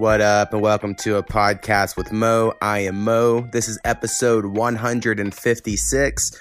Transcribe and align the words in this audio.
What 0.00 0.22
up, 0.22 0.54
and 0.54 0.62
welcome 0.62 0.94
to 0.94 1.16
a 1.18 1.22
podcast 1.22 1.98
with 1.98 2.10
Mo. 2.10 2.54
I 2.62 2.78
am 2.78 3.04
Mo. 3.04 3.42
This 3.52 3.68
is 3.68 3.78
episode 3.84 4.46
156. 4.46 6.32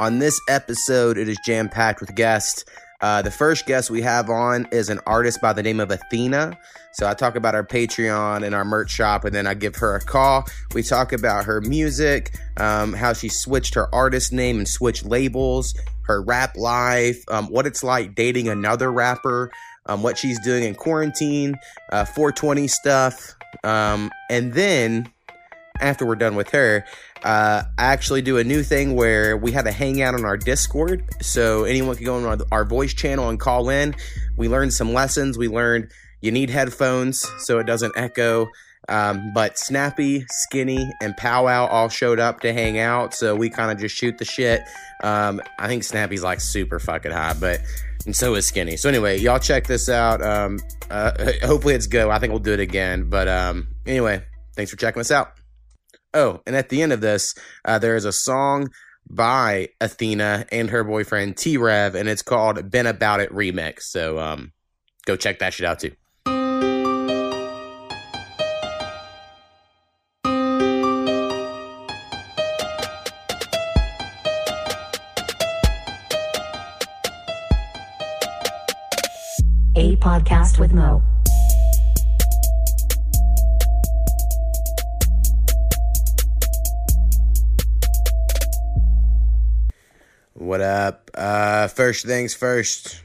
On 0.00 0.18
this 0.18 0.40
episode, 0.48 1.16
it 1.16 1.28
is 1.28 1.38
jam 1.46 1.68
packed 1.68 2.00
with 2.00 2.16
guests. 2.16 2.64
Uh, 3.00 3.22
the 3.22 3.30
first 3.30 3.66
guest 3.66 3.88
we 3.88 4.02
have 4.02 4.30
on 4.30 4.66
is 4.72 4.88
an 4.88 4.98
artist 5.06 5.40
by 5.40 5.52
the 5.52 5.62
name 5.62 5.78
of 5.78 5.90
Ethena. 5.90 6.56
So 6.94 7.06
I 7.06 7.14
talk 7.14 7.36
about 7.36 7.54
our 7.54 7.64
Patreon 7.64 8.44
and 8.44 8.52
our 8.52 8.64
merch 8.64 8.90
shop, 8.90 9.24
and 9.24 9.32
then 9.32 9.46
I 9.46 9.54
give 9.54 9.76
her 9.76 9.94
a 9.94 10.00
call. 10.00 10.46
We 10.74 10.82
talk 10.82 11.12
about 11.12 11.44
her 11.44 11.60
music, 11.60 12.36
um, 12.56 12.94
how 12.94 13.12
she 13.12 13.28
switched 13.28 13.74
her 13.74 13.94
artist 13.94 14.32
name 14.32 14.58
and 14.58 14.66
switched 14.66 15.04
labels, 15.04 15.72
her 16.06 16.20
rap 16.20 16.56
life, 16.56 17.22
um, 17.28 17.46
what 17.46 17.64
it's 17.64 17.84
like 17.84 18.16
dating 18.16 18.48
another 18.48 18.90
rapper, 18.90 19.52
um, 19.86 20.02
what 20.02 20.18
she's 20.18 20.38
doing 20.40 20.64
in 20.64 20.74
quarantine, 20.74 21.58
uh, 21.92 22.04
420 22.04 22.68
stuff. 22.68 23.34
Um, 23.62 24.10
and 24.30 24.52
then 24.54 25.10
after 25.80 26.06
we're 26.06 26.14
done 26.16 26.36
with 26.36 26.50
her, 26.50 26.84
uh, 27.24 27.62
I 27.78 27.84
actually 27.84 28.22
do 28.22 28.38
a 28.38 28.44
new 28.44 28.62
thing 28.62 28.94
where 28.94 29.36
we 29.36 29.52
have 29.52 29.66
a 29.66 29.72
hangout 29.72 30.14
on 30.14 30.24
our 30.24 30.36
Discord. 30.36 31.04
So 31.22 31.64
anyone 31.64 31.96
can 31.96 32.04
go 32.04 32.16
on 32.16 32.42
our, 32.52 32.64
voice 32.64 32.92
channel 32.94 33.28
and 33.28 33.40
call 33.40 33.70
in. 33.70 33.94
We 34.36 34.48
learned 34.48 34.72
some 34.72 34.92
lessons. 34.92 35.38
We 35.38 35.48
learned 35.48 35.90
you 36.20 36.30
need 36.30 36.50
headphones 36.50 37.26
so 37.38 37.58
it 37.58 37.66
doesn't 37.66 37.92
echo. 37.96 38.48
Um, 38.88 39.32
but 39.32 39.58
Snappy, 39.58 40.26
Skinny, 40.28 40.92
and 41.00 41.16
Powwow 41.16 41.66
all 41.66 41.88
showed 41.88 42.18
up 42.18 42.40
to 42.40 42.52
hang 42.52 42.78
out, 42.78 43.14
so 43.14 43.34
we 43.34 43.48
kind 43.48 43.70
of 43.70 43.78
just 43.78 43.96
shoot 43.96 44.18
the 44.18 44.26
shit. 44.26 44.62
Um, 45.02 45.40
I 45.58 45.68
think 45.68 45.84
Snappy's 45.84 46.22
like 46.22 46.40
super 46.40 46.78
fucking 46.78 47.12
hot, 47.12 47.40
but 47.40 47.60
and 48.06 48.14
so 48.14 48.34
is 48.34 48.46
Skinny. 48.46 48.76
So 48.76 48.88
anyway, 48.88 49.18
y'all 49.18 49.38
check 49.38 49.66
this 49.66 49.88
out. 49.88 50.22
Um, 50.22 50.58
uh, 50.90 51.12
hopefully 51.42 51.74
it's 51.74 51.86
good. 51.86 52.08
I 52.08 52.18
think 52.18 52.32
we'll 52.32 52.40
do 52.40 52.52
it 52.52 52.60
again. 52.60 53.08
But 53.08 53.28
um, 53.28 53.68
anyway, 53.86 54.24
thanks 54.54 54.70
for 54.70 54.76
checking 54.76 55.00
us 55.00 55.10
out. 55.10 55.32
Oh, 56.12 56.40
and 56.46 56.54
at 56.54 56.68
the 56.68 56.82
end 56.82 56.92
of 56.92 57.00
this, 57.00 57.34
uh, 57.64 57.78
there 57.78 57.96
is 57.96 58.04
a 58.04 58.12
song 58.12 58.68
by 59.10 59.68
Ethena 59.80 60.46
and 60.52 60.70
her 60.70 60.84
boyfriend 60.84 61.36
T 61.36 61.56
Rev, 61.56 61.94
and 61.94 62.08
it's 62.08 62.22
called 62.22 62.70
"Been 62.70 62.86
About 62.86 63.20
It" 63.20 63.30
remix. 63.32 63.82
So 63.82 64.18
um, 64.18 64.52
go 65.06 65.16
check 65.16 65.40
that 65.40 65.54
shit 65.54 65.66
out 65.66 65.80
too. 65.80 65.92
Podcast 79.96 80.58
with 80.58 80.72
Mo. 80.72 81.02
What 90.34 90.60
up? 90.60 91.10
Uh, 91.14 91.68
first 91.68 92.04
things 92.04 92.34
first, 92.34 93.02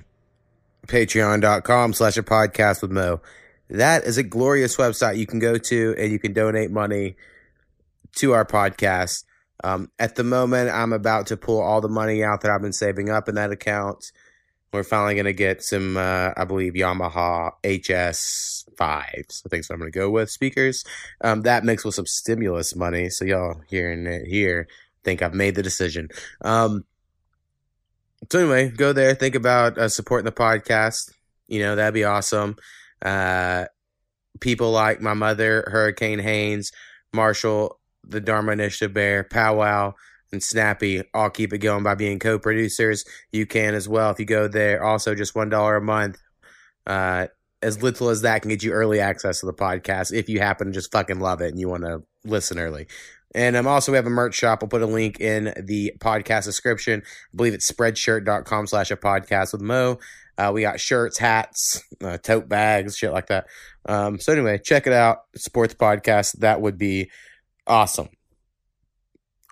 patreon.com 0.88 1.94
slash 1.94 2.18
a 2.18 2.24
podcast 2.24 2.82
with 2.82 2.92
Mo. 2.92 3.22
That 3.70 4.04
is 4.04 4.18
a 4.18 4.24
glorious 4.24 4.78
website 4.78 5.18
you 5.18 5.28
can 5.28 5.40
go 5.40 5.58
to 5.58 5.96
and 5.98 6.12
you 6.12 6.20
can 6.20 6.34
donate 6.34 6.72
money 6.72 7.16
to 8.16 8.34
our 8.34 8.46
podcast. 8.46 9.24
Um, 9.64 9.92
at 10.00 10.16
the 10.16 10.24
moment, 10.24 10.70
I'm 10.72 10.94
about 10.94 11.28
to 11.28 11.38
pull 11.38 11.62
all 11.62 11.82
the 11.82 11.90
money 11.90 12.24
out 12.24 12.42
that 12.42 12.52
I've 12.52 12.62
been 12.62 12.74
saving 12.74 13.10
up 13.10 13.30
in 13.30 13.36
that 13.36 13.52
account. 13.52 14.12
We're 14.72 14.84
finally 14.84 15.16
going 15.16 15.26
to 15.26 15.34
get 15.34 15.64
some, 15.64 15.98
uh, 15.98 16.32
I 16.38 16.46
believe, 16.46 16.74
Yamaha 16.74 17.54
HS5s. 17.64 18.76
I 18.82 19.50
think 19.50 19.64
so. 19.64 19.74
I'm 19.74 19.80
going 19.80 19.92
to 19.92 19.98
go 19.98 20.10
with 20.10 20.30
speakers. 20.30 20.84
Um, 21.22 21.42
that 21.42 21.64
mixed 21.64 21.86
with 21.86 21.96
some 21.96 22.06
stimulus 22.06 22.76
money. 22.76 23.10
So 23.10 23.26
y'all 23.26 23.62
hearing 23.68 24.06
it 24.06 24.28
here 24.28 24.68
think 25.04 25.22
I've 25.22 25.34
made 25.34 25.56
the 25.56 25.64
decision. 25.64 26.10
Um, 26.42 26.86
so 28.32 28.40
anyway, 28.40 28.70
go 28.70 28.94
there. 28.94 29.16
Think 29.16 29.36
about 29.36 29.78
uh, 29.78 29.90
supporting 29.90 30.26
the 30.26 30.32
podcast. 30.32 31.12
You 31.48 31.62
know 31.62 31.76
that'd 31.76 31.94
be 31.94 32.04
awesome. 32.04 32.58
Uh, 33.02 33.66
people 34.40 34.72
like 34.72 35.02
my 35.02 35.14
mother, 35.14 35.64
Hurricane 35.68 36.20
Haynes, 36.20 36.72
Marshall, 37.14 37.80
the 38.04 38.22
Dharma 38.22 38.52
Initiative 38.52 38.94
Bear, 38.94 39.24
Powwow, 39.24 39.94
and 40.32 40.44
Snappy 40.44 41.04
all 41.14 41.30
keep 41.30 41.54
it 41.54 41.60
going 41.60 41.84
by 41.84 41.96
being 41.96 42.20
co-producers. 42.20 43.06
You 43.32 43.46
can 43.46 43.74
as 43.74 43.90
well 43.90 44.12
if 44.12 44.20
you 44.20 44.26
go 44.26 44.48
there. 44.48 44.84
Also, 44.84 45.16
just 45.16 45.36
one 45.36 45.50
dollar 45.50 45.78
a 45.78 45.82
month. 45.82 46.18
Uh, 46.86 47.28
as 47.62 47.84
little 47.84 48.10
as 48.10 48.22
that 48.22 48.42
can 48.42 48.50
get 48.50 48.64
you 48.64 48.72
early 48.72 49.00
access 49.00 49.42
to 49.42 49.46
the 49.46 49.54
podcast 49.54 50.14
if 50.14 50.30
you 50.30 50.40
happen 50.40 50.68
to 50.68 50.74
just 50.74 50.92
fucking 50.92 51.20
love 51.20 51.42
it 51.42 51.50
and 51.50 51.60
you 51.60 51.68
want 51.68 51.84
to 51.84 52.02
listen 52.24 52.58
early. 52.58 52.88
And 53.36 53.56
um, 53.56 53.68
also 53.68 53.92
we 53.92 53.98
have 53.98 54.08
a 54.08 54.12
merch 54.12 54.36
shop. 54.36 54.60
I'll 54.62 54.70
put 54.70 54.82
a 54.82 54.88
link 54.88 55.20
in 55.20 55.54
the 55.62 55.94
podcast 56.00 56.46
description. 56.46 57.04
I 57.06 57.36
believe 57.36 57.54
it's 57.54 57.70
spreadshirt.com 57.70 58.68
slash 58.68 58.92
a 58.92 58.98
podcast 58.98 59.52
with 59.52 59.62
Mo. 59.62 60.00
Uh, 60.38 60.52
we 60.54 60.62
got 60.62 60.80
shirts, 60.80 61.18
hats, 61.18 61.84
uh, 62.02 62.18
tote 62.18 62.48
bags, 62.48 62.98
shit 62.98 63.12
like 63.12 63.28
that. 63.28 63.48
Um, 63.86 64.20
so 64.20 64.32
anyway, 64.32 64.58
check 64.58 64.88
it 64.88 64.94
out. 64.94 65.24
Support 65.36 65.72
the 65.72 65.76
podcast. 65.76 66.40
That 66.40 66.62
would 66.62 66.78
be 66.78 67.12
awesome. 67.68 68.10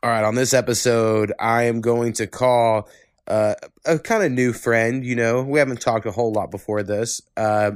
All 0.04 0.12
right, 0.12 0.24
on 0.24 0.36
this 0.36 0.54
episode, 0.54 1.34
I 1.40 1.64
am 1.64 1.82
going 1.82 2.14
to 2.14 2.28
call 2.28 2.88
uh, 3.26 3.56
a 3.84 3.98
kind 3.98 4.22
of 4.22 4.32
new 4.32 4.54
friend. 4.54 5.04
You 5.04 5.16
know, 5.16 5.42
we 5.42 5.58
haven't 5.58 5.82
talked 5.82 6.06
a 6.06 6.12
whole 6.12 6.32
lot 6.32 6.52
before 6.52 6.84
this. 6.84 7.20
Uh, 7.36 7.72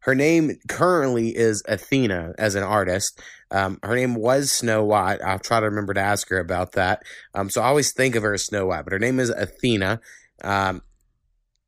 her 0.00 0.14
name 0.14 0.58
currently 0.68 1.34
is 1.34 1.62
Ethena 1.62 2.34
as 2.36 2.56
an 2.56 2.62
artist. 2.62 3.18
Um, 3.50 3.78
her 3.82 3.94
name 3.94 4.16
was 4.16 4.52
Snow 4.52 4.84
White. 4.84 5.22
I'll 5.22 5.38
try 5.38 5.60
to 5.60 5.66
remember 5.66 5.94
to 5.94 6.00
ask 6.00 6.28
her 6.28 6.38
about 6.38 6.72
that. 6.72 7.04
Um, 7.34 7.48
so 7.48 7.62
I 7.62 7.68
always 7.68 7.92
think 7.92 8.16
of 8.16 8.22
her 8.22 8.34
as 8.34 8.44
Snow 8.44 8.66
White, 8.66 8.84
but 8.84 8.92
her 8.92 8.98
name 8.98 9.18
is 9.18 9.30
Ethena. 9.30 9.98
Um, 10.44 10.82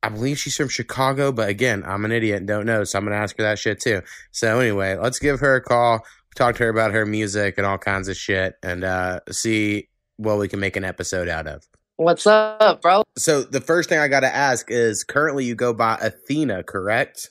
I 0.03 0.09
believe 0.09 0.37
she's 0.37 0.55
from 0.55 0.69
Chicago, 0.69 1.31
but 1.31 1.49
again, 1.49 1.83
I'm 1.83 2.05
an 2.05 2.11
idiot 2.11 2.37
and 2.37 2.47
don't 2.47 2.67
know, 2.67 2.83
so 2.83 2.99
I'm 2.99 3.05
gonna 3.05 3.15
ask 3.15 3.35
her 3.37 3.43
that 3.43 3.57
shit 3.57 3.79
too. 3.79 4.03
So 4.29 4.59
anyway, 4.59 4.97
let's 4.97 5.17
give 5.17 5.39
her 5.39 5.55
a 5.55 5.61
call, 5.63 6.05
talk 6.35 6.57
to 6.57 6.63
her 6.65 6.69
about 6.69 6.91
her 6.91 7.07
music 7.07 7.55
and 7.57 7.65
all 7.65 7.79
kinds 7.79 8.07
of 8.07 8.15
shit, 8.15 8.53
and 8.61 8.83
uh, 8.83 9.21
see 9.31 9.87
what 10.17 10.37
we 10.37 10.47
can 10.47 10.59
make 10.59 10.75
an 10.75 10.83
episode 10.83 11.27
out 11.27 11.47
of. 11.47 11.63
What's 11.97 12.27
up, 12.27 12.81
bro? 12.81 13.03
So 13.17 13.43
the 13.43 13.61
first 13.61 13.87
thing 13.87 13.99
I 13.99 14.07
got 14.07 14.21
to 14.21 14.33
ask 14.33 14.69
is, 14.69 15.03
currently 15.03 15.45
you 15.45 15.55
go 15.55 15.73
by 15.73 15.95
Ethena, 15.97 16.65
correct? 16.65 17.29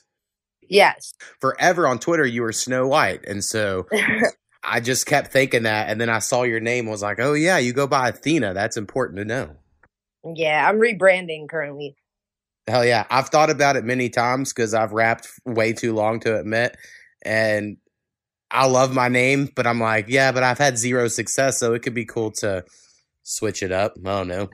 Yes. 0.67 1.13
Forever 1.39 1.87
on 1.87 1.99
Twitter, 1.99 2.25
you 2.25 2.41
were 2.41 2.51
Snow 2.51 2.87
White, 2.87 3.25
and 3.27 3.43
so 3.43 3.87
I 4.63 4.79
just 4.79 5.05
kept 5.05 5.31
thinking 5.31 5.63
that, 5.63 5.89
and 5.89 6.01
then 6.01 6.09
I 6.09 6.19
saw 6.19 6.43
your 6.43 6.59
name, 6.59 6.87
was 6.87 7.03
like, 7.03 7.19
oh 7.19 7.33
yeah, 7.33 7.59
you 7.59 7.73
go 7.73 7.85
by 7.85 8.11
Ethena. 8.11 8.53
That's 8.53 8.77
important 8.77 9.19
to 9.19 9.25
know. 9.25 9.55
yeah, 10.33 10.67
I'm 10.67 10.79
rebranding 10.79 11.47
currently. 11.47 11.95
Hell 12.67 12.83
yeah. 12.83 13.05
I've 13.11 13.29
thought 13.29 13.51
about 13.51 13.75
it 13.75 13.83
many 13.83 14.09
times 14.09 14.51
because 14.51 14.73
I've 14.73 14.91
rapped 14.91 15.29
way 15.45 15.73
too 15.73 15.93
long 15.93 16.19
to 16.21 16.39
admit. 16.39 16.75
And 17.23 17.77
I 18.51 18.67
love 18.67 18.93
my 18.93 19.07
name, 19.07 19.49
but 19.55 19.67
I'm 19.67 19.79
like, 19.79 20.05
yeah, 20.07 20.31
but 20.31 20.43
I've 20.43 20.57
had 20.57 20.77
zero 20.77 21.07
success. 21.07 21.59
So 21.59 21.73
it 21.73 21.81
could 21.81 21.93
be 21.93 22.05
cool 22.05 22.31
to 22.33 22.63
switch 23.23 23.63
it 23.63 23.71
up. 23.71 23.95
I 24.05 24.09
don't 24.09 24.27
know. 24.27 24.49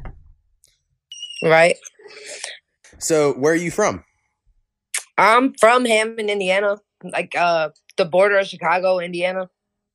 Right. 1.44 1.78
So 3.00 3.34
where 3.34 3.54
are 3.54 3.58
you 3.58 3.72
from? 3.72 4.04
I'm 5.18 5.54
from 5.56 5.86
Hammond, 5.86 6.30
Indiana, 6.30 6.78
like 7.04 7.36
uh 7.36 7.70
the 7.98 8.06
border 8.06 8.40
of 8.40 8.48
Chicago, 8.48 9.00
Indiana. 9.00 9.50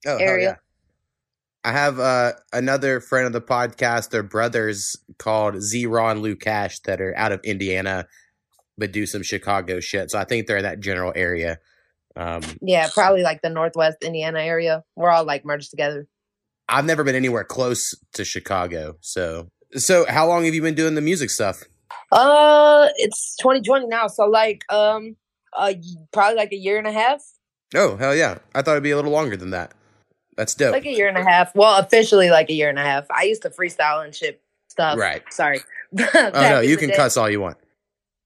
Oh, 0.07 0.17
Area. 0.19 0.49
yeah. 0.51 0.57
I 1.65 1.73
have 1.73 1.99
uh, 1.99 2.35
another 2.53 3.01
friend 3.01 3.27
of 3.27 3.33
the 3.33 3.41
podcast. 3.41 4.11
They're 4.11 4.23
brothers 4.23 4.95
called 5.19 5.61
Z 5.61 5.87
Raw 5.87 6.11
and 6.11 6.23
Lou 6.23 6.37
Cash 6.37 6.79
that 6.81 7.01
are 7.01 7.17
out 7.17 7.33
of 7.33 7.41
Indiana, 7.43 8.07
but 8.79 8.93
do 8.93 9.05
some 9.05 9.25
Chicago 9.25 9.81
shit. 9.81 10.13
So 10.13 10.19
I 10.19 10.25
think 10.25 10.47
they're 10.47 10.59
in 10.59 10.63
that 10.63 10.79
general 10.79 11.13
area. 11.17 11.59
Um, 12.17 12.43
Yeah, 12.63 12.89
probably 12.93 13.23
like 13.23 13.43
the 13.43 13.51
Northwest 13.51 13.99
Indiana 14.03 14.41
area. 14.41 14.85
We're 14.95 15.11
all 15.11 15.25
like 15.25 15.45
merged 15.45 15.71
together. 15.71 16.09
I've 16.69 16.85
never 16.85 17.05
been 17.05 17.15
anywhere 17.15 17.45
close 17.45 17.95
to 18.15 18.25
Chicago. 18.25 18.97
So, 19.01 19.49
so 19.75 20.05
how 20.09 20.27
long 20.27 20.45
have 20.45 20.55
you 20.55 20.63
been 20.63 20.75
doing 20.75 20.95
the 20.95 21.01
music 21.01 21.31
stuff? 21.31 21.63
Uh, 22.11 22.89
it's 22.97 23.37
2020 23.37 23.87
now, 23.87 24.09
so 24.09 24.25
like 24.25 24.65
um, 24.73 25.17
uh, 25.57 25.75
probably 26.13 26.37
like 26.37 26.53
a 26.53 26.57
year 26.57 26.79
and 26.79 26.87
a 26.87 26.93
half, 26.93 27.23
Oh, 27.75 27.97
hell 27.97 28.15
yeah. 28.15 28.39
I 28.55 28.63
thought 28.63 28.73
it'd 28.73 28.83
be 28.83 28.93
a 28.93 28.97
little 28.97 29.11
longer 29.11 29.37
than 29.37 29.51
that. 29.51 29.73
That's 30.37 30.55
dope. 30.55 30.73
like 30.73 30.87
a 30.87 30.93
year 30.93 31.09
and 31.09 31.19
a 31.19 31.25
half. 31.25 31.55
Well, 31.55 31.79
officially 31.79 32.31
like 32.31 32.51
a 32.51 32.53
year 32.53 32.69
and 32.69 32.79
a 32.79 32.83
half. 32.83 33.07
I 33.11 33.25
used 33.25 33.43
to 33.43 33.51
freestyle 33.51 34.05
and 34.05 34.15
shit 34.15 34.43
stuff. 34.69 34.99
Right. 34.99 35.23
Sorry. 35.33 35.61
oh, 35.99 36.31
no, 36.35 36.61
you 36.61 36.77
can 36.77 36.91
cuss 36.91 37.17
all 37.17 37.29
you 37.29 37.41
want. 37.41 37.57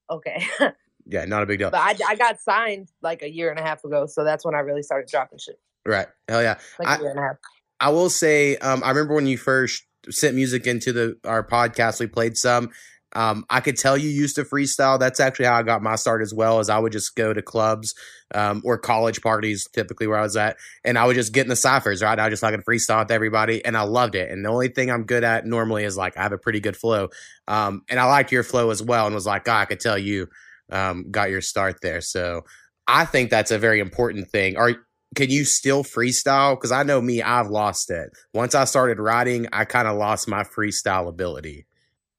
Okay. 0.09 0.45
Yeah, 1.05 1.25
not 1.25 1.43
a 1.43 1.45
big 1.45 1.59
deal. 1.59 1.71
But 1.71 1.81
I, 1.81 1.95
I 2.11 2.15
got 2.15 2.39
signed 2.39 2.89
like 3.01 3.21
a 3.21 3.29
year 3.29 3.49
and 3.49 3.59
a 3.59 3.63
half 3.63 3.83
ago, 3.83 4.05
so 4.05 4.23
that's 4.23 4.45
when 4.45 4.55
I 4.55 4.59
really 4.59 4.83
started 4.83 5.09
dropping 5.09 5.39
shit. 5.39 5.59
Right. 5.85 6.07
Hell 6.27 6.41
yeah. 6.41 6.57
Like 6.79 6.87
I- 6.87 6.95
a 6.95 6.99
year 6.99 7.09
and 7.11 7.19
a 7.19 7.23
half. 7.23 7.35
I 7.79 7.89
will 7.89 8.11
say, 8.11 8.57
um, 8.57 8.83
I 8.83 8.89
remember 8.89 9.15
when 9.15 9.25
you 9.25 9.39
first 9.39 9.83
sent 10.09 10.35
music 10.35 10.67
into 10.67 10.93
the 10.93 11.17
our 11.25 11.43
podcast, 11.43 11.99
we 11.99 12.05
played 12.05 12.37
some, 12.37 12.69
Um, 13.13 13.43
I 13.49 13.59
could 13.59 13.75
tell 13.75 13.97
you 13.97 14.07
used 14.09 14.35
to 14.35 14.43
freestyle. 14.43 14.99
That's 14.99 15.19
actually 15.19 15.45
how 15.45 15.55
I 15.55 15.63
got 15.63 15.81
my 15.81 15.95
start 15.95 16.21
as 16.21 16.33
well. 16.33 16.59
As 16.59 16.69
I 16.69 16.79
would 16.79 16.91
just 16.91 17.15
go 17.15 17.33
to 17.33 17.41
clubs 17.41 17.93
um, 18.33 18.61
or 18.63 18.77
college 18.77 19.21
parties, 19.21 19.67
typically 19.73 20.07
where 20.07 20.17
I 20.17 20.21
was 20.21 20.37
at, 20.37 20.57
and 20.85 20.97
I 20.97 21.05
would 21.05 21.15
just 21.15 21.33
get 21.33 21.41
in 21.41 21.49
the 21.49 21.55
ciphers. 21.55 22.01
Right, 22.01 22.17
I 22.17 22.25
was 22.29 22.33
just 22.33 22.43
like 22.43 22.55
freestyle 22.63 22.99
with 22.99 23.11
everybody, 23.11 23.65
and 23.65 23.75
I 23.75 23.81
loved 23.81 24.15
it. 24.15 24.31
And 24.31 24.45
the 24.45 24.49
only 24.49 24.69
thing 24.69 24.89
I'm 24.89 25.03
good 25.03 25.23
at 25.23 25.45
normally 25.45 25.83
is 25.83 25.97
like 25.97 26.15
I 26.17 26.21
have 26.23 26.31
a 26.31 26.37
pretty 26.37 26.59
good 26.59 26.77
flow, 26.77 27.09
um, 27.47 27.81
and 27.89 27.99
I 27.99 28.05
liked 28.05 28.31
your 28.31 28.43
flow 28.43 28.69
as 28.69 28.81
well. 28.81 29.07
And 29.07 29.15
was 29.15 29.25
like, 29.25 29.47
oh, 29.49 29.53
I 29.53 29.65
could 29.65 29.79
tell 29.79 29.97
you 29.97 30.27
um, 30.71 31.11
got 31.11 31.29
your 31.29 31.41
start 31.41 31.77
there. 31.81 32.01
So 32.01 32.45
I 32.87 33.05
think 33.05 33.29
that's 33.29 33.51
a 33.51 33.59
very 33.59 33.79
important 33.79 34.29
thing. 34.29 34.57
Are 34.57 34.75
can 35.15 35.29
you 35.29 35.43
still 35.43 35.83
freestyle? 35.83 36.55
Because 36.55 36.71
I 36.71 36.83
know 36.83 37.01
me, 37.01 37.21
I've 37.21 37.47
lost 37.47 37.91
it. 37.91 38.11
Once 38.33 38.55
I 38.55 38.63
started 38.63 38.97
writing, 38.99 39.47
I 39.51 39.65
kind 39.65 39.87
of 39.87 39.97
lost 39.97 40.27
my 40.27 40.43
freestyle 40.43 41.09
ability. 41.09 41.65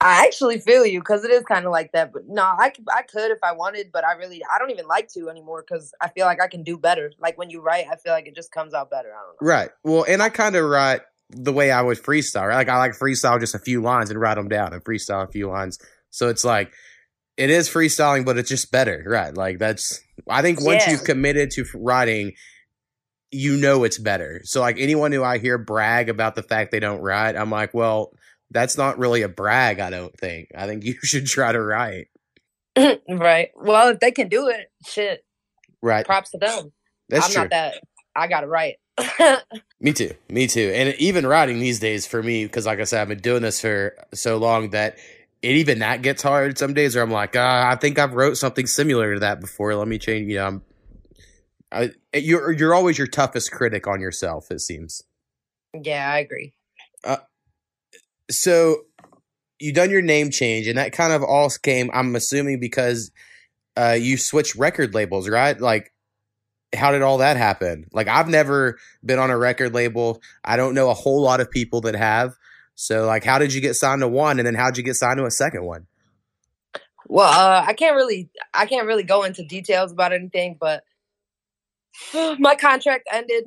I 0.02 0.24
actually 0.26 0.58
feel 0.58 0.84
you 0.84 0.98
because 0.98 1.24
it 1.24 1.30
is 1.30 1.44
kind 1.44 1.64
of 1.64 1.70
like 1.70 1.92
that. 1.92 2.12
But 2.12 2.22
no, 2.26 2.42
I 2.42 2.70
could, 2.70 2.84
I 2.92 3.02
could 3.02 3.30
if 3.30 3.38
I 3.42 3.52
wanted, 3.52 3.90
but 3.92 4.04
I 4.04 4.14
really 4.14 4.42
I 4.44 4.58
don't 4.58 4.70
even 4.70 4.86
like 4.86 5.08
to 5.12 5.30
anymore 5.30 5.64
because 5.66 5.94
I 6.00 6.08
feel 6.08 6.26
like 6.26 6.42
I 6.42 6.48
can 6.48 6.64
do 6.64 6.76
better. 6.76 7.12
Like 7.20 7.38
when 7.38 7.50
you 7.50 7.62
write, 7.62 7.86
I 7.90 7.96
feel 7.96 8.12
like 8.12 8.26
it 8.26 8.34
just 8.34 8.50
comes 8.50 8.74
out 8.74 8.90
better. 8.90 9.10
I 9.10 9.20
don't 9.20 9.40
know. 9.40 9.48
Right. 9.48 9.70
Well, 9.84 10.04
and 10.08 10.20
I 10.20 10.28
kind 10.28 10.56
of 10.56 10.64
write 10.64 11.02
the 11.30 11.52
way 11.52 11.70
I 11.70 11.82
would 11.82 12.02
freestyle. 12.02 12.48
Right? 12.48 12.56
Like 12.56 12.68
I 12.68 12.78
like 12.78 12.92
freestyle 12.92 13.38
just 13.38 13.54
a 13.54 13.60
few 13.60 13.80
lines 13.80 14.10
and 14.10 14.20
write 14.20 14.34
them 14.34 14.48
down 14.48 14.72
and 14.72 14.84
freestyle 14.84 15.26
a 15.26 15.30
few 15.30 15.48
lines. 15.48 15.78
So 16.10 16.28
it's 16.28 16.44
like 16.44 16.72
it 17.36 17.50
is 17.50 17.68
freestyling, 17.68 18.24
but 18.24 18.36
it's 18.38 18.48
just 18.48 18.70
better. 18.70 19.02
Right. 19.06 19.34
Like 19.36 19.58
that's 19.58 20.00
I 20.28 20.42
think 20.42 20.60
once 20.64 20.84
Yeah. 20.86 20.92
you've 20.92 21.04
committed 21.04 21.50
to 21.52 21.64
writing, 21.74 22.32
you 23.30 23.56
know 23.56 23.84
it's 23.84 23.98
better. 23.98 24.40
So 24.44 24.60
like 24.60 24.76
anyone 24.78 25.12
who 25.12 25.24
I 25.24 25.38
hear 25.38 25.58
brag 25.58 26.08
about 26.08 26.34
the 26.34 26.42
fact 26.42 26.70
they 26.70 26.80
don't 26.80 27.00
write, 27.00 27.36
I'm 27.36 27.50
like, 27.50 27.72
well, 27.74 28.12
that's 28.50 28.76
not 28.76 28.98
really 28.98 29.22
a 29.22 29.28
brag. 29.28 29.80
I 29.80 29.90
don't 29.90 30.14
think. 30.18 30.48
I 30.54 30.66
think 30.66 30.84
you 30.84 30.94
should 31.02 31.26
try 31.26 31.52
to 31.52 31.60
write. 31.62 32.08
right. 33.08 33.48
Well, 33.56 33.88
if 33.88 34.00
they 34.00 34.10
can 34.12 34.28
do 34.28 34.48
it, 34.48 34.70
shit. 34.86 35.24
Right. 35.82 36.04
Props 36.06 36.30
to 36.32 36.38
them. 36.38 36.72
That's 37.08 37.26
I'm 37.26 37.32
true. 37.32 37.42
not 37.42 37.50
that. 37.50 37.74
I 38.14 38.26
got 38.28 38.40
to 38.42 38.46
write. 38.46 38.76
Me 39.80 39.92
too. 39.92 40.12
Me 40.28 40.46
too. 40.46 40.70
And 40.74 40.94
even 40.96 41.26
writing 41.26 41.58
these 41.58 41.80
days 41.80 42.06
for 42.06 42.22
me, 42.22 42.44
because 42.44 42.66
like 42.66 42.78
I 42.78 42.84
said, 42.84 43.00
I've 43.02 43.08
been 43.08 43.18
doing 43.18 43.42
this 43.42 43.60
for 43.60 43.94
so 44.14 44.36
long 44.36 44.70
that 44.70 44.96
it 45.42 45.56
even 45.56 45.80
that 45.80 46.02
gets 46.02 46.22
hard 46.22 46.56
some 46.56 46.72
days 46.72 46.94
where 46.94 47.04
I'm 47.04 47.10
like, 47.10 47.34
ah, 47.36 47.70
I 47.70 47.76
think 47.76 47.98
I've 47.98 48.14
wrote 48.14 48.36
something 48.36 48.66
similar 48.66 49.14
to 49.14 49.20
that 49.20 49.40
before. 49.40 49.74
Let 49.74 49.88
me 49.88 49.98
change. 49.98 50.30
You 50.30 50.36
know, 50.38 50.46
I'm, 50.46 50.62
I, 51.72 51.90
you're 52.14 52.52
you're 52.52 52.74
always 52.74 52.96
your 52.98 53.06
toughest 53.06 53.50
critic 53.50 53.86
on 53.86 54.00
yourself. 54.00 54.50
It 54.50 54.60
seems. 54.60 55.02
yeah, 55.74 56.10
I 56.12 56.18
agree. 56.18 56.52
Uh, 57.04 57.16
So 58.30 58.82
you 59.58 59.72
done 59.72 59.90
your 59.90 60.02
name 60.02 60.30
change, 60.30 60.66
and 60.66 60.78
that 60.78 60.92
kind 60.92 61.12
of 61.12 61.22
all 61.22 61.50
came. 61.62 61.90
I'm 61.92 62.14
assuming 62.16 62.60
because 62.60 63.10
uh, 63.76 63.96
you 63.98 64.16
switched 64.16 64.54
record 64.54 64.94
labels, 64.94 65.28
right? 65.28 65.58
Like, 65.60 65.92
how 66.74 66.90
did 66.92 67.02
all 67.02 67.18
that 67.18 67.36
happen? 67.36 67.86
Like, 67.92 68.08
I've 68.08 68.28
never 68.28 68.78
been 69.04 69.18
on 69.18 69.30
a 69.30 69.38
record 69.38 69.74
label. 69.74 70.20
I 70.44 70.56
don't 70.56 70.74
know 70.74 70.90
a 70.90 70.94
whole 70.94 71.22
lot 71.22 71.40
of 71.40 71.50
people 71.50 71.80
that 71.82 71.94
have. 71.94 72.34
So, 72.82 73.06
like, 73.06 73.22
how 73.22 73.38
did 73.38 73.54
you 73.54 73.60
get 73.60 73.74
signed 73.74 74.00
to 74.00 74.08
one, 74.08 74.40
and 74.40 74.46
then 74.46 74.56
how 74.56 74.66
did 74.66 74.76
you 74.76 74.82
get 74.82 74.96
signed 74.96 75.18
to 75.18 75.24
a 75.24 75.30
second 75.30 75.64
one? 75.64 75.86
Well, 77.06 77.28
uh, 77.28 77.64
I 77.64 77.74
can't 77.74 77.94
really, 77.94 78.28
I 78.52 78.66
can't 78.66 78.88
really 78.88 79.04
go 79.04 79.22
into 79.22 79.44
details 79.44 79.92
about 79.92 80.12
anything, 80.12 80.56
but 80.58 80.82
my 82.40 82.56
contract 82.56 83.06
ended. 83.10 83.44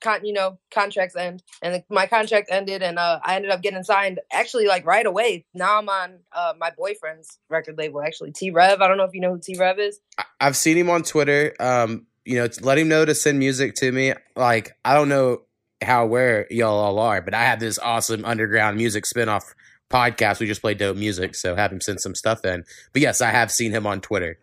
Con, 0.00 0.24
you 0.24 0.32
know, 0.32 0.58
contracts 0.72 1.14
end, 1.14 1.42
and 1.60 1.84
my 1.90 2.06
contract 2.06 2.48
ended, 2.50 2.82
and 2.82 2.98
uh, 2.98 3.20
I 3.22 3.36
ended 3.36 3.50
up 3.50 3.60
getting 3.60 3.82
signed 3.82 4.18
actually 4.32 4.66
like 4.66 4.86
right 4.86 5.04
away. 5.04 5.44
Now 5.52 5.78
I'm 5.78 5.88
on 5.90 6.20
uh, 6.32 6.54
my 6.58 6.70
boyfriend's 6.70 7.38
record 7.50 7.76
label, 7.76 8.00
actually 8.00 8.32
T 8.32 8.50
Rev. 8.50 8.80
I 8.80 8.88
don't 8.88 8.96
know 8.96 9.04
if 9.04 9.12
you 9.12 9.20
know 9.20 9.34
who 9.34 9.40
T 9.40 9.56
Rev 9.58 9.78
is. 9.78 10.00
I've 10.40 10.56
seen 10.56 10.78
him 10.78 10.88
on 10.88 11.02
Twitter. 11.02 11.54
Um, 11.60 12.06
you 12.24 12.36
know, 12.36 12.48
let 12.62 12.78
him 12.78 12.88
know 12.88 13.04
to 13.04 13.14
send 13.14 13.38
music 13.38 13.74
to 13.76 13.92
me. 13.92 14.14
Like, 14.34 14.72
I 14.86 14.94
don't 14.94 15.10
know 15.10 15.42
how 15.84 16.02
aware 16.02 16.46
y'all 16.50 16.78
all 16.78 16.98
are, 16.98 17.22
but 17.22 17.34
I 17.34 17.44
have 17.44 17.60
this 17.60 17.78
awesome 17.78 18.24
underground 18.24 18.76
music 18.76 19.04
spinoff 19.04 19.54
podcast. 19.90 20.40
We 20.40 20.46
just 20.46 20.60
play 20.60 20.74
dope 20.74 20.96
music, 20.96 21.34
so 21.34 21.54
have 21.54 21.72
him 21.72 21.80
send 21.80 22.00
some 22.00 22.14
stuff 22.14 22.44
in. 22.44 22.64
But 22.92 23.02
yes, 23.02 23.20
I 23.20 23.30
have 23.30 23.50
seen 23.50 23.72
him 23.72 23.86
on 23.86 24.00
Twitter. 24.00 24.38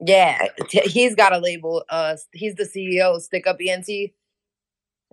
Yeah, 0.00 0.48
he's 0.68 1.14
got 1.14 1.32
a 1.32 1.38
label. 1.38 1.84
Uh, 1.88 2.16
he's 2.32 2.54
the 2.56 2.64
CEO 2.64 3.16
of 3.16 3.22
Stick 3.22 3.46
Up 3.46 3.56
ENT, 3.60 3.88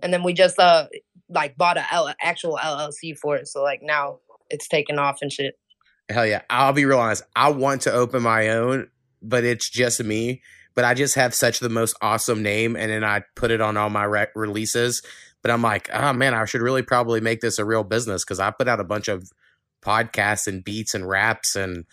and 0.02 0.12
then 0.12 0.22
we 0.22 0.32
just 0.34 0.58
uh 0.58 0.88
like 1.28 1.56
bought 1.56 1.78
a 1.78 1.84
L- 1.92 2.14
actual 2.20 2.58
LLC 2.62 3.16
for 3.16 3.36
it. 3.36 3.48
So 3.48 3.62
like 3.62 3.80
now 3.82 4.18
it's 4.50 4.68
taken 4.68 4.98
off 4.98 5.18
and 5.22 5.32
shit. 5.32 5.58
Hell 6.08 6.26
yeah. 6.26 6.42
I'll 6.50 6.72
be 6.72 6.84
real 6.84 6.98
honest. 6.98 7.24
I 7.34 7.50
want 7.50 7.82
to 7.82 7.92
open 7.92 8.22
my 8.22 8.48
own, 8.48 8.88
but 9.22 9.44
it's 9.44 9.68
just 9.70 10.02
me. 10.02 10.42
But 10.74 10.84
I 10.84 10.94
just 10.94 11.14
have 11.14 11.34
such 11.34 11.60
the 11.60 11.68
most 11.68 11.96
awesome 12.02 12.42
name, 12.42 12.76
and 12.76 12.90
then 12.90 13.04
I 13.04 13.22
put 13.36 13.52
it 13.52 13.60
on 13.60 13.76
all 13.76 13.90
my 13.90 14.04
re- 14.04 14.26
releases. 14.34 15.02
But 15.44 15.50
I'm 15.50 15.60
like, 15.60 15.90
oh 15.92 16.14
man, 16.14 16.32
I 16.32 16.46
should 16.46 16.62
really 16.62 16.80
probably 16.80 17.20
make 17.20 17.42
this 17.42 17.58
a 17.58 17.66
real 17.66 17.84
business 17.84 18.24
because 18.24 18.40
I 18.40 18.50
put 18.50 18.66
out 18.66 18.80
a 18.80 18.84
bunch 18.84 19.08
of 19.08 19.30
podcasts 19.84 20.46
and 20.46 20.64
beats 20.64 20.94
and 20.94 21.06
raps 21.06 21.54
and 21.54 21.84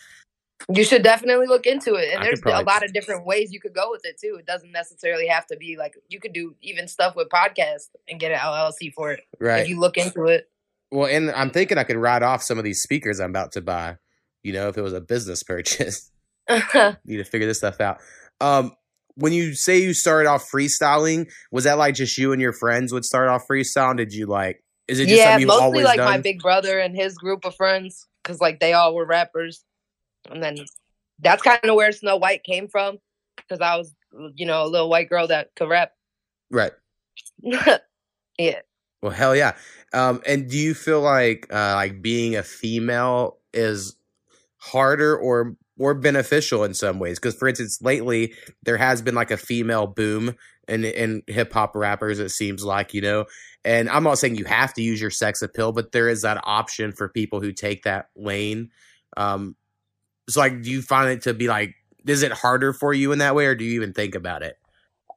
You 0.73 0.85
should 0.85 1.03
definitely 1.03 1.47
look 1.47 1.65
into 1.65 1.95
it. 1.95 2.13
And 2.13 2.21
I 2.21 2.23
there's 2.23 2.41
a 2.45 2.63
lot 2.63 2.85
of 2.85 2.93
different 2.93 3.25
ways 3.25 3.51
you 3.51 3.59
could 3.59 3.73
go 3.73 3.91
with 3.91 4.05
it 4.05 4.17
too. 4.17 4.37
It 4.39 4.45
doesn't 4.45 4.71
necessarily 4.71 5.27
have 5.27 5.45
to 5.47 5.57
be 5.57 5.75
like 5.77 5.95
you 6.07 6.21
could 6.21 6.31
do 6.31 6.55
even 6.61 6.87
stuff 6.87 7.13
with 7.17 7.27
podcasts 7.27 7.89
and 8.07 8.21
get 8.21 8.31
an 8.31 8.37
LLC 8.37 8.93
for 8.93 9.11
it 9.11 9.19
right. 9.37 9.63
if 9.63 9.67
you 9.67 9.81
look 9.81 9.97
into 9.97 10.27
it. 10.27 10.49
Well, 10.89 11.07
and 11.07 11.29
I'm 11.31 11.49
thinking 11.49 11.77
I 11.77 11.83
could 11.83 11.97
write 11.97 12.23
off 12.23 12.41
some 12.41 12.57
of 12.57 12.63
these 12.63 12.81
speakers 12.81 13.19
I'm 13.19 13.31
about 13.31 13.51
to 13.53 13.61
buy. 13.61 13.97
You 14.43 14.53
know, 14.53 14.69
if 14.69 14.77
it 14.77 14.81
was 14.81 14.93
a 14.93 15.01
business 15.01 15.43
purchase, 15.43 16.09
need 16.49 17.17
to 17.17 17.25
figure 17.25 17.47
this 17.47 17.57
stuff 17.57 17.81
out. 17.81 17.97
Um, 18.39 18.71
when 19.15 19.33
you 19.33 19.53
say 19.53 19.81
you 19.81 19.93
started 19.93 20.29
off 20.29 20.49
freestyling, 20.49 21.29
was 21.51 21.63
that 21.65 21.77
like 21.77 21.95
just 21.95 22.17
you 22.17 22.31
and 22.31 22.41
your 22.41 22.53
friends 22.53 22.93
would 22.93 23.05
start 23.05 23.29
off 23.29 23.47
freestyling? 23.49 23.97
Did 23.97 24.13
you 24.13 24.25
like? 24.25 24.63
Is 24.87 24.99
it 24.99 25.07
just 25.07 25.17
yeah, 25.17 25.37
mostly 25.45 25.83
like 25.83 25.97
done? 25.97 26.05
my 26.05 26.17
big 26.17 26.41
brother 26.41 26.79
and 26.79 26.95
his 26.95 27.17
group 27.17 27.45
of 27.45 27.55
friends 27.55 28.07
because 28.23 28.41
like 28.41 28.59
they 28.59 28.73
all 28.73 28.95
were 28.95 29.05
rappers, 29.05 29.63
and 30.29 30.43
then 30.43 30.57
that's 31.19 31.41
kind 31.41 31.63
of 31.63 31.75
where 31.75 31.91
Snow 31.91 32.17
White 32.17 32.43
came 32.43 32.67
from 32.67 32.97
because 33.37 33.61
I 33.61 33.77
was 33.77 33.93
you 34.35 34.45
know 34.45 34.63
a 34.63 34.67
little 34.67 34.89
white 34.89 35.09
girl 35.09 35.27
that 35.27 35.49
could 35.55 35.69
rap. 35.69 35.93
right. 36.49 36.71
yeah, 38.37 38.59
Well, 39.01 39.11
hell 39.11 39.35
yeah. 39.35 39.53
Um, 39.93 40.21
and 40.25 40.49
do 40.49 40.57
you 40.57 40.73
feel 40.73 41.01
like 41.01 41.47
uh, 41.51 41.75
like 41.75 42.01
being 42.01 42.35
a 42.35 42.43
female 42.43 43.37
is 43.53 43.95
harder 44.57 45.17
or 45.17 45.55
more 45.81 45.93
beneficial 45.93 46.63
in 46.63 46.73
some 46.73 46.99
ways? 46.99 47.19
Because, 47.19 47.35
for 47.35 47.47
instance, 47.47 47.81
lately 47.81 48.33
there 48.63 48.77
has 48.77 49.01
been 49.01 49.15
like 49.15 49.31
a 49.31 49.37
female 49.37 49.87
boom 49.87 50.35
in 50.67 50.85
in 50.85 51.23
hip 51.27 51.51
hop 51.51 51.75
rappers. 51.75 52.19
It 52.19 52.29
seems 52.29 52.63
like 52.63 52.93
you 52.93 53.01
know, 53.01 53.25
and 53.65 53.89
I'm 53.89 54.03
not 54.03 54.19
saying 54.19 54.35
you 54.35 54.45
have 54.45 54.73
to 54.75 54.81
use 54.81 55.01
your 55.01 55.09
sex 55.09 55.41
appeal, 55.41 55.71
but 55.71 55.91
there 55.91 56.07
is 56.07 56.21
that 56.21 56.39
option 56.43 56.91
for 56.91 57.09
people 57.09 57.41
who 57.41 57.51
take 57.51 57.83
that 57.83 58.09
lane. 58.15 58.69
Um, 59.17 59.55
so, 60.29 60.39
like, 60.39 60.61
do 60.61 60.69
you 60.69 60.81
find 60.81 61.09
it 61.09 61.23
to 61.23 61.33
be 61.33 61.47
like, 61.47 61.75
is 62.05 62.23
it 62.23 62.31
harder 62.31 62.71
for 62.71 62.93
you 62.93 63.11
in 63.11 63.19
that 63.19 63.35
way, 63.35 63.47
or 63.47 63.55
do 63.55 63.65
you 63.65 63.73
even 63.73 63.91
think 63.93 64.15
about 64.15 64.43
it? 64.43 64.57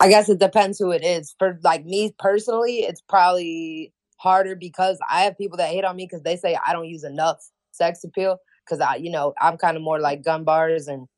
I 0.00 0.08
guess 0.08 0.28
it 0.28 0.40
depends 0.40 0.78
who 0.78 0.90
it 0.90 1.04
is. 1.04 1.34
For 1.38 1.58
like 1.62 1.84
me 1.84 2.14
personally, 2.18 2.78
it's 2.78 3.02
probably 3.02 3.92
harder 4.16 4.56
because 4.56 4.98
I 5.08 5.22
have 5.22 5.36
people 5.36 5.58
that 5.58 5.70
hate 5.70 5.84
on 5.84 5.96
me 5.96 6.06
because 6.06 6.22
they 6.22 6.36
say 6.36 6.58
I 6.66 6.72
don't 6.72 6.88
use 6.88 7.04
enough 7.04 7.44
sex 7.70 8.02
appeal 8.02 8.38
because 8.64 8.80
I, 8.80 8.96
you 8.96 9.10
know, 9.10 9.34
I'm 9.40 9.56
kind 9.56 9.76
of 9.76 9.82
more 9.82 10.00
like 10.00 10.22
gun 10.22 10.44
bars 10.44 10.88
and 10.88 11.08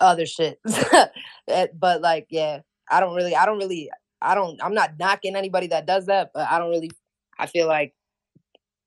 other 0.00 0.26
shit. 0.26 0.60
Eh, 1.48 1.68
but 1.78 2.00
like, 2.00 2.26
yeah, 2.28 2.58
I 2.90 2.98
don't 2.98 3.14
really, 3.14 3.36
I 3.36 3.46
don't 3.46 3.58
really, 3.58 3.88
I 4.20 4.34
don't, 4.34 4.60
I'm 4.60 4.74
not 4.74 4.98
knocking 4.98 5.36
anybody 5.36 5.68
that 5.68 5.86
does 5.86 6.06
that, 6.06 6.32
but 6.34 6.50
I 6.50 6.58
don't 6.58 6.70
really, 6.70 6.90
I 7.38 7.46
feel 7.46 7.68
like 7.68 7.94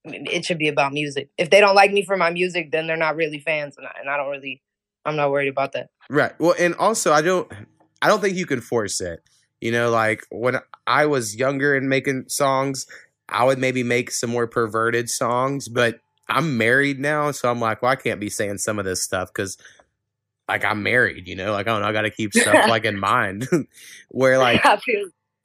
it 0.04 0.44
should 0.44 0.58
be 0.58 0.68
about 0.68 0.92
music. 0.92 1.30
If 1.38 1.50
they 1.50 1.62
don't 1.62 1.76
like 1.76 1.94
me 1.94 2.04
for 2.04 2.18
my 2.18 2.32
music, 2.32 2.72
then 2.74 2.86
they're 2.86 2.98
not 2.98 3.16
really 3.16 3.40
fans, 3.40 3.78
and 3.78 3.88
I, 3.88 3.92
and 4.00 4.10
I 4.10 4.18
don't 4.18 4.30
really, 4.30 4.62
I'm 5.06 5.16
not 5.16 5.32
worried 5.32 5.48
about 5.48 5.72
that. 5.72 5.90
Right. 6.10 6.34
Well, 6.40 6.56
and 6.60 6.76
also 6.76 7.14
I 7.14 7.22
don't 7.22 7.50
I 8.02 8.08
don't 8.08 8.22
think 8.22 8.38
you 8.38 8.46
can 8.46 8.62
force 8.62 9.02
it. 9.02 9.22
You 9.62 9.72
know, 9.72 9.90
like 9.90 10.26
when 10.32 10.60
I 10.88 11.06
was 11.06 11.36
younger 11.36 11.76
and 11.76 11.90
making 11.90 12.26
songs, 12.28 12.88
I 13.28 13.44
would 13.44 13.60
maybe 13.60 13.84
make 13.84 14.12
some 14.12 14.30
more 14.30 14.48
perverted 14.48 15.10
songs, 15.10 15.68
but 15.68 16.00
I'm 16.30 16.58
married 16.58 17.00
now, 17.00 17.32
so 17.32 17.50
I'm 17.50 17.60
like, 17.60 17.82
well, 17.82 17.92
I 17.92 17.96
can't 17.96 18.20
be 18.20 18.30
saying 18.30 18.60
some 18.60 18.80
of 18.80 18.86
this 18.86 19.02
stuff 19.02 19.30
because 19.34 19.58
like 20.48 20.66
I'm 20.66 20.84
married, 20.84 21.28
you 21.28 21.36
know, 21.36 21.52
like 21.52 21.68
I 21.68 21.72
don't 21.72 21.82
know, 21.82 21.88
I 21.88 21.94
got 21.94 22.02
to 22.02 22.12
keep 22.12 22.34
stuff 22.34 22.54
like 22.70 22.86
in 22.86 23.00
mind 23.00 23.48
where 24.10 24.38
like 24.38 24.66
I 24.66 24.80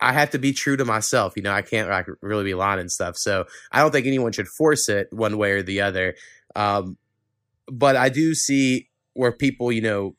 I 0.00 0.12
have 0.12 0.30
to 0.30 0.38
be 0.38 0.52
true 0.52 0.76
to 0.76 0.84
myself. 0.84 1.34
You 1.36 1.42
know, 1.42 1.52
I 1.52 1.62
can't 1.62 1.88
like 1.88 2.06
really 2.20 2.44
be 2.44 2.54
lying 2.54 2.80
and 2.80 2.90
stuff. 2.90 3.16
So 3.16 3.46
I 3.72 3.80
don't 3.80 3.90
think 3.90 4.06
anyone 4.06 4.32
should 4.32 4.48
force 4.48 4.88
it 4.88 5.08
one 5.12 5.38
way 5.38 5.52
or 5.52 5.62
the 5.62 5.80
other. 5.80 6.14
Um, 6.54 6.98
but 7.66 7.96
I 7.96 8.08
do 8.08 8.34
see 8.34 8.90
where 9.14 9.32
people, 9.32 9.72
you 9.72 9.80
know, 9.80 10.16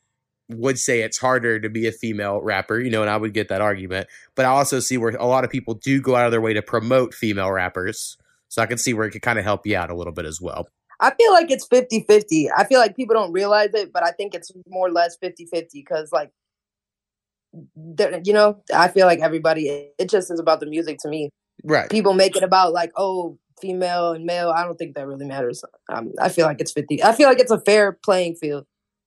would 0.48 0.78
say 0.78 1.02
it's 1.02 1.18
harder 1.18 1.58
to 1.60 1.68
be 1.68 1.86
a 1.86 1.92
female 1.92 2.40
rapper, 2.40 2.78
you 2.78 2.90
know, 2.90 3.02
and 3.02 3.10
I 3.10 3.16
would 3.16 3.34
get 3.34 3.48
that 3.48 3.60
argument. 3.60 4.08
But 4.34 4.46
I 4.46 4.48
also 4.48 4.80
see 4.80 4.96
where 4.96 5.10
a 5.10 5.26
lot 5.26 5.44
of 5.44 5.50
people 5.50 5.74
do 5.74 6.00
go 6.00 6.14
out 6.14 6.26
of 6.26 6.30
their 6.30 6.40
way 6.40 6.54
to 6.54 6.62
promote 6.62 7.14
female 7.14 7.50
rappers. 7.50 8.16
So 8.48 8.62
I 8.62 8.66
can 8.66 8.78
see 8.78 8.94
where 8.94 9.06
it 9.06 9.10
could 9.10 9.22
kind 9.22 9.38
of 9.38 9.44
help 9.44 9.66
you 9.66 9.76
out 9.76 9.90
a 9.90 9.94
little 9.94 10.12
bit 10.12 10.24
as 10.24 10.40
well. 10.40 10.68
I 11.00 11.12
feel 11.14 11.32
like 11.32 11.50
it's 11.50 11.66
50 11.66 12.04
50. 12.08 12.50
I 12.56 12.64
feel 12.64 12.80
like 12.80 12.96
people 12.96 13.14
don't 13.14 13.32
realize 13.32 13.70
it, 13.74 13.92
but 13.92 14.02
I 14.02 14.12
think 14.12 14.34
it's 14.34 14.50
more 14.68 14.88
or 14.88 14.92
less 14.92 15.16
50 15.20 15.46
50 15.52 15.80
because, 15.80 16.10
like, 16.12 16.30
you 17.52 18.32
know, 18.32 18.62
I 18.74 18.88
feel 18.88 19.06
like 19.06 19.20
everybody, 19.20 19.90
it 19.98 20.08
just 20.08 20.30
is 20.30 20.40
about 20.40 20.60
the 20.60 20.66
music 20.66 20.98
to 21.00 21.08
me. 21.08 21.30
Right. 21.64 21.90
People 21.90 22.14
make 22.14 22.36
it 22.36 22.42
about, 22.42 22.72
like, 22.72 22.92
oh, 22.96 23.38
female 23.60 24.12
and 24.12 24.24
male. 24.24 24.50
I 24.50 24.64
don't 24.64 24.76
think 24.76 24.94
that 24.94 25.06
really 25.06 25.26
matters. 25.26 25.64
Um, 25.92 26.12
I 26.20 26.28
feel 26.28 26.46
like 26.46 26.60
it's 26.60 26.72
50. 26.72 27.02
I 27.02 27.14
feel 27.14 27.28
like 27.28 27.40
it's 27.40 27.50
a 27.50 27.60
fair 27.60 27.98
playing 28.04 28.36
field. 28.36 28.64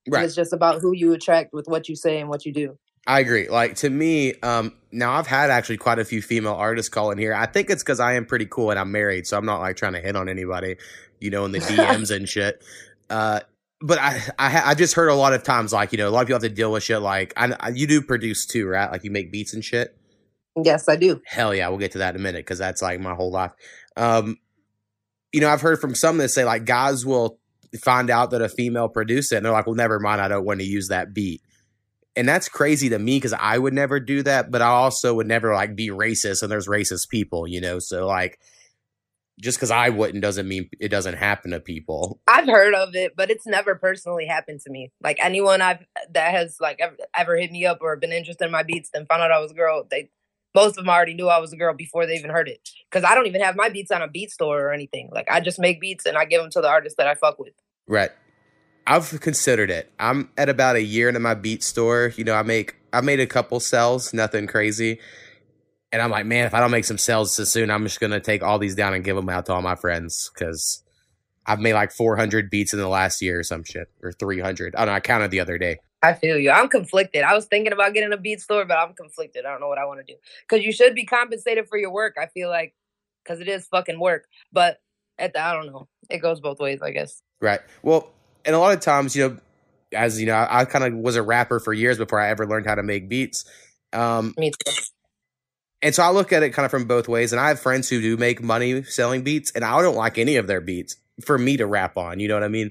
Right. 0.08 0.24
It's 0.24 0.34
just 0.34 0.52
about 0.52 0.80
who 0.80 0.92
you 0.92 1.12
attract 1.12 1.52
with 1.52 1.66
what 1.66 1.88
you 1.88 1.96
say 1.96 2.20
and 2.20 2.28
what 2.28 2.44
you 2.44 2.52
do. 2.52 2.78
I 3.06 3.20
agree. 3.20 3.48
Like 3.48 3.76
to 3.76 3.90
me, 3.90 4.34
um, 4.42 4.74
now 4.92 5.12
I've 5.12 5.26
had 5.26 5.50
actually 5.50 5.78
quite 5.78 5.98
a 5.98 6.04
few 6.04 6.22
female 6.22 6.54
artists 6.54 6.88
call 6.88 7.10
in 7.10 7.18
here. 7.18 7.34
I 7.34 7.46
think 7.46 7.70
it's 7.70 7.82
because 7.82 8.00
I 8.00 8.14
am 8.14 8.26
pretty 8.26 8.46
cool 8.46 8.70
and 8.70 8.78
I'm 8.78 8.92
married, 8.92 9.26
so 9.26 9.36
I'm 9.36 9.46
not 9.46 9.60
like 9.60 9.76
trying 9.76 9.94
to 9.94 10.00
hit 10.00 10.16
on 10.16 10.28
anybody, 10.28 10.76
you 11.18 11.30
know, 11.30 11.44
in 11.44 11.52
the 11.52 11.58
DMs 11.58 12.14
and 12.14 12.28
shit. 12.28 12.62
Uh, 13.08 13.40
but 13.80 13.98
I, 13.98 14.20
I, 14.38 14.62
I 14.70 14.74
just 14.74 14.94
heard 14.94 15.08
a 15.08 15.14
lot 15.14 15.32
of 15.32 15.42
times, 15.42 15.72
like 15.72 15.92
you 15.92 15.98
know, 15.98 16.08
a 16.08 16.10
lot 16.10 16.20
of 16.22 16.26
people 16.28 16.36
have 16.36 16.48
to 16.48 16.54
deal 16.54 16.70
with 16.70 16.82
shit. 16.82 17.00
Like, 17.00 17.32
I, 17.36 17.54
I, 17.58 17.68
you 17.70 17.86
do 17.86 18.02
produce 18.02 18.46
too, 18.46 18.68
right? 18.68 18.90
Like 18.90 19.04
you 19.04 19.10
make 19.10 19.32
beats 19.32 19.54
and 19.54 19.64
shit. 19.64 19.96
Yes, 20.62 20.88
I 20.88 20.96
do. 20.96 21.22
Hell 21.24 21.54
yeah, 21.54 21.68
we'll 21.68 21.78
get 21.78 21.92
to 21.92 21.98
that 21.98 22.14
in 22.14 22.20
a 22.20 22.22
minute 22.22 22.44
because 22.44 22.58
that's 22.58 22.82
like 22.82 23.00
my 23.00 23.14
whole 23.14 23.30
life. 23.30 23.52
Um, 23.96 24.36
you 25.32 25.40
know, 25.40 25.48
I've 25.48 25.60
heard 25.60 25.80
from 25.80 25.94
some 25.94 26.18
that 26.18 26.28
say 26.28 26.44
like 26.44 26.64
guys 26.64 27.06
will 27.06 27.38
find 27.80 28.10
out 28.10 28.30
that 28.32 28.42
a 28.42 28.48
female 28.48 28.88
produced 28.88 29.32
it 29.32 29.36
and 29.36 29.46
they're 29.46 29.52
like, 29.52 29.66
well, 29.66 29.76
never 29.76 30.00
mind, 30.00 30.20
I 30.20 30.28
don't 30.28 30.44
want 30.44 30.60
to 30.60 30.66
use 30.66 30.88
that 30.88 31.14
beat. 31.14 31.40
And 32.16 32.28
that's 32.28 32.48
crazy 32.48 32.88
to 32.88 32.98
me 32.98 33.16
because 33.16 33.32
I 33.32 33.56
would 33.56 33.72
never 33.72 34.00
do 34.00 34.22
that, 34.24 34.50
but 34.50 34.62
I 34.62 34.66
also 34.66 35.14
would 35.14 35.28
never 35.28 35.54
like 35.54 35.76
be 35.76 35.88
racist 35.88 36.42
and 36.42 36.50
there's 36.50 36.66
racist 36.66 37.08
people, 37.08 37.46
you 37.46 37.60
know? 37.60 37.78
So 37.78 38.06
like 38.06 38.40
just 39.40 39.58
because 39.58 39.70
I 39.70 39.88
wouldn't 39.88 40.22
doesn't 40.22 40.46
mean 40.46 40.68
it 40.78 40.88
doesn't 40.88 41.14
happen 41.14 41.52
to 41.52 41.60
people. 41.60 42.20
I've 42.26 42.46
heard 42.46 42.74
of 42.74 42.94
it, 42.94 43.14
but 43.16 43.30
it's 43.30 43.46
never 43.46 43.74
personally 43.74 44.26
happened 44.26 44.60
to 44.62 44.70
me. 44.70 44.92
Like 45.02 45.18
anyone 45.20 45.62
I've 45.62 45.84
that 46.12 46.32
has 46.32 46.58
like 46.60 46.78
ever, 46.80 46.96
ever 47.16 47.36
hit 47.36 47.50
me 47.50 47.64
up 47.64 47.78
or 47.80 47.96
been 47.96 48.12
interested 48.12 48.44
in 48.44 48.50
my 48.50 48.62
beats 48.62 48.90
then 48.92 49.06
found 49.06 49.22
out 49.22 49.32
I 49.32 49.38
was 49.38 49.52
a 49.52 49.54
girl, 49.54 49.86
they 49.90 50.10
most 50.54 50.70
of 50.70 50.84
them 50.84 50.88
already 50.88 51.14
knew 51.14 51.28
I 51.28 51.38
was 51.38 51.52
a 51.52 51.56
girl 51.56 51.74
before 51.74 52.06
they 52.06 52.14
even 52.14 52.30
heard 52.30 52.48
it. 52.48 52.68
Because 52.90 53.04
I 53.04 53.14
don't 53.14 53.26
even 53.26 53.40
have 53.40 53.56
my 53.56 53.68
beats 53.68 53.90
on 53.90 54.02
a 54.02 54.08
beat 54.08 54.30
store 54.30 54.60
or 54.60 54.72
anything. 54.72 55.08
Like 55.12 55.30
I 55.30 55.40
just 55.40 55.58
make 55.58 55.80
beats 55.80 56.06
and 56.06 56.18
I 56.18 56.24
give 56.24 56.42
them 56.42 56.50
to 56.50 56.60
the 56.60 56.68
artists 56.68 56.96
that 56.96 57.06
I 57.06 57.14
fuck 57.14 57.38
with. 57.38 57.54
Right. 57.86 58.10
I've 58.86 59.20
considered 59.20 59.70
it. 59.70 59.92
I'm 59.98 60.30
at 60.36 60.48
about 60.48 60.76
a 60.76 60.82
year 60.82 61.08
into 61.08 61.20
my 61.20 61.34
beat 61.34 61.62
store. 61.62 62.12
You 62.16 62.24
know, 62.24 62.34
I 62.34 62.42
make 62.42 62.76
I 62.92 63.00
made 63.00 63.20
a 63.20 63.26
couple 63.26 63.60
sales, 63.60 64.12
nothing 64.12 64.46
crazy. 64.46 65.00
And 65.92 66.00
I'm 66.00 66.10
like, 66.10 66.26
man, 66.26 66.46
if 66.46 66.54
I 66.54 66.60
don't 66.60 66.70
make 66.70 66.84
some 66.84 66.98
sales 66.98 67.34
so 67.34 67.44
soon, 67.44 67.70
I'm 67.70 67.82
just 67.84 68.00
gonna 68.00 68.20
take 68.20 68.42
all 68.42 68.58
these 68.58 68.74
down 68.74 68.94
and 68.94 69.04
give 69.04 69.16
them 69.16 69.28
out 69.28 69.46
to 69.46 69.54
all 69.54 69.62
my 69.62 69.74
friends 69.74 70.30
because 70.34 70.82
I've 71.46 71.60
made 71.60 71.74
like 71.74 71.92
400 71.92 72.50
beats 72.50 72.72
in 72.72 72.78
the 72.78 72.88
last 72.88 73.22
year 73.22 73.40
or 73.40 73.42
some 73.42 73.64
shit 73.64 73.88
or 74.02 74.12
300. 74.12 74.74
I 74.74 74.78
don't 74.78 74.86
know. 74.86 74.92
I 74.92 75.00
counted 75.00 75.30
the 75.30 75.40
other 75.40 75.58
day. 75.58 75.78
I 76.02 76.14
feel 76.14 76.38
you. 76.38 76.50
I'm 76.50 76.68
conflicted. 76.68 77.22
I 77.22 77.34
was 77.34 77.46
thinking 77.46 77.72
about 77.72 77.92
getting 77.92 78.12
a 78.12 78.16
beat 78.16 78.40
store, 78.40 78.64
but 78.64 78.78
I'm 78.78 78.94
conflicted. 78.94 79.44
I 79.44 79.50
don't 79.50 79.60
know 79.60 79.68
what 79.68 79.78
I 79.78 79.84
want 79.84 80.04
to 80.04 80.12
do. 80.12 80.18
Because 80.48 80.64
you 80.64 80.72
should 80.72 80.94
be 80.94 81.04
compensated 81.04 81.68
for 81.68 81.76
your 81.76 81.92
work. 81.92 82.16
I 82.20 82.26
feel 82.26 82.48
like 82.48 82.74
because 83.22 83.40
it 83.40 83.48
is 83.48 83.66
fucking 83.66 84.00
work. 84.00 84.26
But 84.52 84.78
at 85.18 85.34
the, 85.34 85.40
I 85.44 85.52
don't 85.52 85.66
know. 85.66 85.88
It 86.08 86.18
goes 86.18 86.40
both 86.40 86.58
ways, 86.58 86.80
I 86.82 86.90
guess. 86.90 87.22
Right. 87.40 87.60
Well, 87.82 88.12
and 88.44 88.54
a 88.54 88.58
lot 88.58 88.72
of 88.74 88.80
times, 88.80 89.14
you 89.16 89.28
know, 89.28 89.38
as 89.92 90.20
you 90.20 90.26
know, 90.26 90.34
I, 90.34 90.60
I 90.60 90.64
kind 90.64 90.84
of 90.84 90.94
was 90.94 91.16
a 91.16 91.22
rapper 91.22 91.60
for 91.60 91.72
years 91.72 91.98
before 91.98 92.20
I 92.20 92.28
ever 92.30 92.46
learned 92.46 92.66
how 92.66 92.74
to 92.76 92.82
make 92.82 93.08
beats. 93.08 93.44
Um, 93.92 94.34
Me 94.38 94.50
too. 94.50 94.72
and 95.82 95.94
so 95.94 96.02
I 96.02 96.10
look 96.10 96.32
at 96.32 96.42
it 96.42 96.50
kind 96.50 96.64
of 96.64 96.70
from 96.70 96.84
both 96.86 97.08
ways. 97.08 97.32
And 97.32 97.40
I 97.40 97.48
have 97.48 97.60
friends 97.60 97.88
who 97.88 98.00
do 98.00 98.16
make 98.16 98.42
money 98.42 98.82
selling 98.84 99.22
beats, 99.22 99.50
and 99.52 99.64
I 99.64 99.80
don't 99.82 99.96
like 99.96 100.18
any 100.18 100.36
of 100.36 100.46
their 100.46 100.60
beats 100.60 100.96
for 101.24 101.36
me 101.38 101.56
to 101.56 101.66
rap 101.66 101.96
on. 101.96 102.20
You 102.20 102.28
know 102.28 102.34
what 102.34 102.44
I 102.44 102.48
mean? 102.48 102.70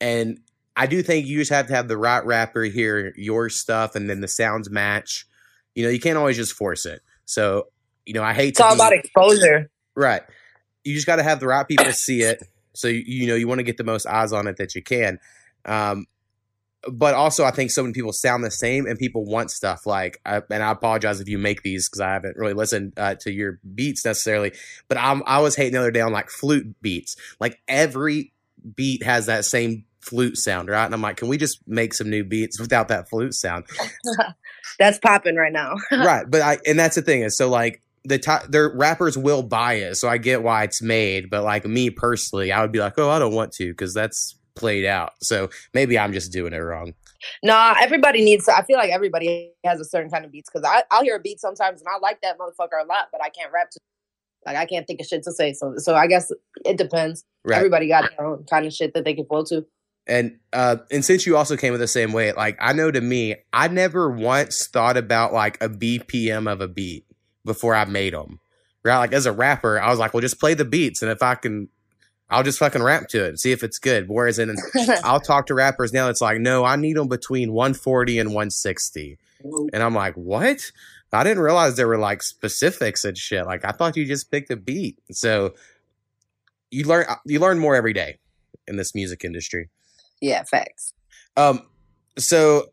And 0.00 0.40
I 0.76 0.86
do 0.86 1.02
think 1.02 1.26
you 1.26 1.38
just 1.38 1.50
have 1.50 1.66
to 1.66 1.74
have 1.74 1.88
the 1.88 1.96
right 1.98 2.24
rapper 2.24 2.62
hear 2.62 3.12
your 3.16 3.48
stuff, 3.48 3.94
and 3.96 4.08
then 4.08 4.20
the 4.20 4.28
sounds 4.28 4.70
match. 4.70 5.26
You 5.74 5.84
know, 5.84 5.90
you 5.90 6.00
can't 6.00 6.16
always 6.18 6.36
just 6.36 6.52
force 6.54 6.86
it. 6.86 7.00
So, 7.24 7.68
you 8.06 8.14
know, 8.14 8.22
I 8.22 8.32
hate 8.32 8.50
It's 8.50 8.58
to 8.58 8.64
all 8.64 8.70
be- 8.72 8.76
about 8.76 8.92
exposure. 8.92 9.70
Right. 9.94 10.22
You 10.84 10.94
just 10.94 11.06
got 11.06 11.16
to 11.16 11.22
have 11.22 11.40
the 11.40 11.46
right 11.46 11.66
people 11.66 11.92
see 11.92 12.22
it. 12.22 12.42
So 12.72 12.88
you, 12.88 13.02
you 13.06 13.26
know 13.26 13.34
you 13.34 13.48
want 13.48 13.58
to 13.58 13.64
get 13.64 13.76
the 13.76 13.84
most 13.84 14.06
eyes 14.06 14.32
on 14.32 14.46
it 14.46 14.56
that 14.56 14.74
you 14.74 14.82
can. 14.82 15.18
Um, 15.64 16.06
but 16.90 17.14
also, 17.14 17.44
I 17.44 17.50
think 17.50 17.70
so 17.70 17.82
many 17.82 17.92
people 17.92 18.12
sound 18.12 18.42
the 18.42 18.50
same, 18.50 18.86
and 18.86 18.98
people 18.98 19.24
want 19.24 19.50
stuff 19.50 19.86
like. 19.86 20.20
I, 20.24 20.42
and 20.50 20.62
I 20.62 20.70
apologize 20.70 21.20
if 21.20 21.28
you 21.28 21.38
make 21.38 21.62
these 21.62 21.88
because 21.88 22.00
I 22.00 22.12
haven't 22.12 22.36
really 22.36 22.54
listened 22.54 22.94
uh, 22.96 23.16
to 23.16 23.30
your 23.30 23.60
beats 23.74 24.04
necessarily. 24.04 24.52
But 24.88 24.98
I'm 24.98 25.22
I 25.26 25.40
was 25.40 25.56
hating 25.56 25.74
the 25.74 25.80
other 25.80 25.90
day 25.90 26.00
on 26.00 26.12
like 26.12 26.30
flute 26.30 26.80
beats. 26.80 27.16
Like 27.38 27.60
every 27.68 28.32
beat 28.74 29.02
has 29.02 29.26
that 29.26 29.44
same 29.44 29.84
flute 30.00 30.38
sound, 30.38 30.68
right? 30.68 30.84
And 30.84 30.94
I'm 30.94 31.02
like, 31.02 31.18
can 31.18 31.28
we 31.28 31.36
just 31.36 31.60
make 31.66 31.92
some 31.92 32.08
new 32.08 32.24
beats 32.24 32.58
without 32.58 32.88
that 32.88 33.10
flute 33.10 33.34
sound? 33.34 33.66
That's 34.78 34.98
popping 34.98 35.36
right 35.36 35.52
now. 35.52 35.74
right 35.92 36.24
but 36.28 36.40
i 36.40 36.58
and 36.66 36.78
that's 36.78 36.94
the 36.94 37.02
thing 37.02 37.22
is 37.22 37.36
so 37.36 37.48
like 37.50 37.82
the 38.04 38.18
top 38.18 38.44
their 38.48 38.70
rappers 38.74 39.16
will 39.18 39.42
buy 39.42 39.74
it 39.74 39.94
so 39.96 40.08
i 40.08 40.16
get 40.18 40.42
why 40.42 40.62
it's 40.64 40.80
made 40.82 41.28
but 41.30 41.42
like 41.44 41.64
me 41.66 41.90
personally 41.90 42.50
i 42.52 42.60
would 42.62 42.72
be 42.72 42.78
like 42.78 42.94
oh 42.98 43.10
i 43.10 43.18
don't 43.18 43.34
want 43.34 43.52
to 43.52 43.68
because 43.70 43.92
that's 43.94 44.36
played 44.56 44.84
out 44.84 45.12
so 45.22 45.48
maybe 45.74 45.98
i'm 45.98 46.12
just 46.12 46.32
doing 46.32 46.52
it 46.52 46.58
wrong 46.58 46.94
Nah, 47.42 47.74
everybody 47.78 48.24
needs. 48.24 48.48
I 48.48 48.62
feel 48.62 48.78
like 48.78 48.88
everybody 48.90 49.52
has 49.62 49.78
a 49.78 49.84
certain 49.84 50.10
kind 50.10 50.24
of 50.24 50.32
beats 50.32 50.48
because 50.50 50.66
I 50.66 50.84
I'll 50.90 51.02
hear 51.02 51.16
a 51.16 51.20
beat 51.20 51.38
sometimes 51.38 51.82
and 51.82 51.88
I 51.94 51.98
like 51.98 52.22
that 52.22 52.38
motherfucker 52.38 52.82
a 52.82 52.86
lot, 52.86 53.08
but 53.12 53.22
I 53.22 53.28
can't 53.28 53.52
rap 53.52 53.68
to. 53.72 53.78
Like 54.46 54.56
I 54.56 54.64
can't 54.64 54.86
think 54.86 55.00
of 55.02 55.06
shit 55.06 55.22
to 55.24 55.32
say. 55.32 55.52
So 55.52 55.74
so 55.76 55.94
I 55.94 56.06
guess 56.06 56.32
it 56.64 56.78
depends. 56.78 57.22
right 57.44 57.58
Everybody 57.58 57.88
got 57.88 58.10
their 58.16 58.26
own 58.26 58.44
kind 58.48 58.64
of 58.64 58.72
shit 58.72 58.94
that 58.94 59.04
they 59.04 59.12
can 59.12 59.26
flow 59.26 59.44
to. 59.44 59.66
and 60.06 60.38
uh 60.54 60.76
and 60.90 61.04
since 61.04 61.26
you 61.26 61.36
also 61.36 61.58
came 61.58 61.72
with 61.72 61.80
the 61.80 61.86
same 61.86 62.12
way 62.14 62.32
like 62.32 62.56
i 62.58 62.72
know 62.72 62.90
to 62.90 63.02
me 63.02 63.36
i 63.52 63.68
never 63.68 64.10
once 64.10 64.66
thought 64.66 64.96
about 64.96 65.34
like 65.34 65.62
a 65.62 65.68
bpm 65.68 66.50
of 66.50 66.62
a 66.62 66.68
beat 66.68 67.04
before 67.44 67.74
i 67.74 67.84
made 67.84 68.14
them 68.14 68.40
right 68.84 68.98
like 68.98 69.12
as 69.12 69.26
a 69.26 69.32
rapper 69.32 69.80
i 69.80 69.90
was 69.90 69.98
like 69.98 70.14
well 70.14 70.20
just 70.20 70.40
play 70.40 70.54
the 70.54 70.64
beats 70.64 71.02
and 71.02 71.10
if 71.10 71.22
i 71.22 71.34
can 71.34 71.68
i'll 72.28 72.42
just 72.42 72.58
fucking 72.58 72.82
rap 72.82 73.08
to 73.08 73.24
it 73.24 73.28
and 73.28 73.40
see 73.40 73.52
if 73.52 73.62
it's 73.62 73.78
good 73.78 74.08
whereas 74.08 74.38
in 74.38 74.54
I'll 75.04 75.20
talk 75.20 75.46
to 75.46 75.54
rappers 75.54 75.92
now. 75.92 76.08
It's 76.08 76.20
like, 76.20 76.40
no, 76.40 76.64
I 76.64 76.76
need 76.76 76.96
them 76.96 77.08
between 77.08 77.52
140 77.52 78.18
and 78.18 78.30
160. 78.30 79.18
And 79.72 79.82
I'm 79.82 79.94
like, 79.94 80.14
what? 80.14 80.70
I 81.12 81.24
didn't 81.24 81.42
realize 81.42 81.76
there 81.76 81.88
were 81.88 81.98
like 81.98 82.22
specifics 82.22 83.04
and 83.04 83.16
shit. 83.16 83.44
Like, 83.46 83.64
I 83.64 83.72
thought 83.72 83.96
you 83.96 84.04
just 84.04 84.30
picked 84.30 84.50
a 84.50 84.56
beat. 84.56 84.98
So 85.10 85.54
you 86.70 86.84
learn, 86.84 87.06
you 87.26 87.40
learn 87.40 87.58
more 87.58 87.74
every 87.74 87.92
day 87.92 88.18
in 88.66 88.76
this 88.76 88.94
music 88.94 89.24
industry. 89.24 89.70
yeah, 90.20 90.44
facts. 90.44 90.92
Um, 91.36 91.66
so 92.16 92.66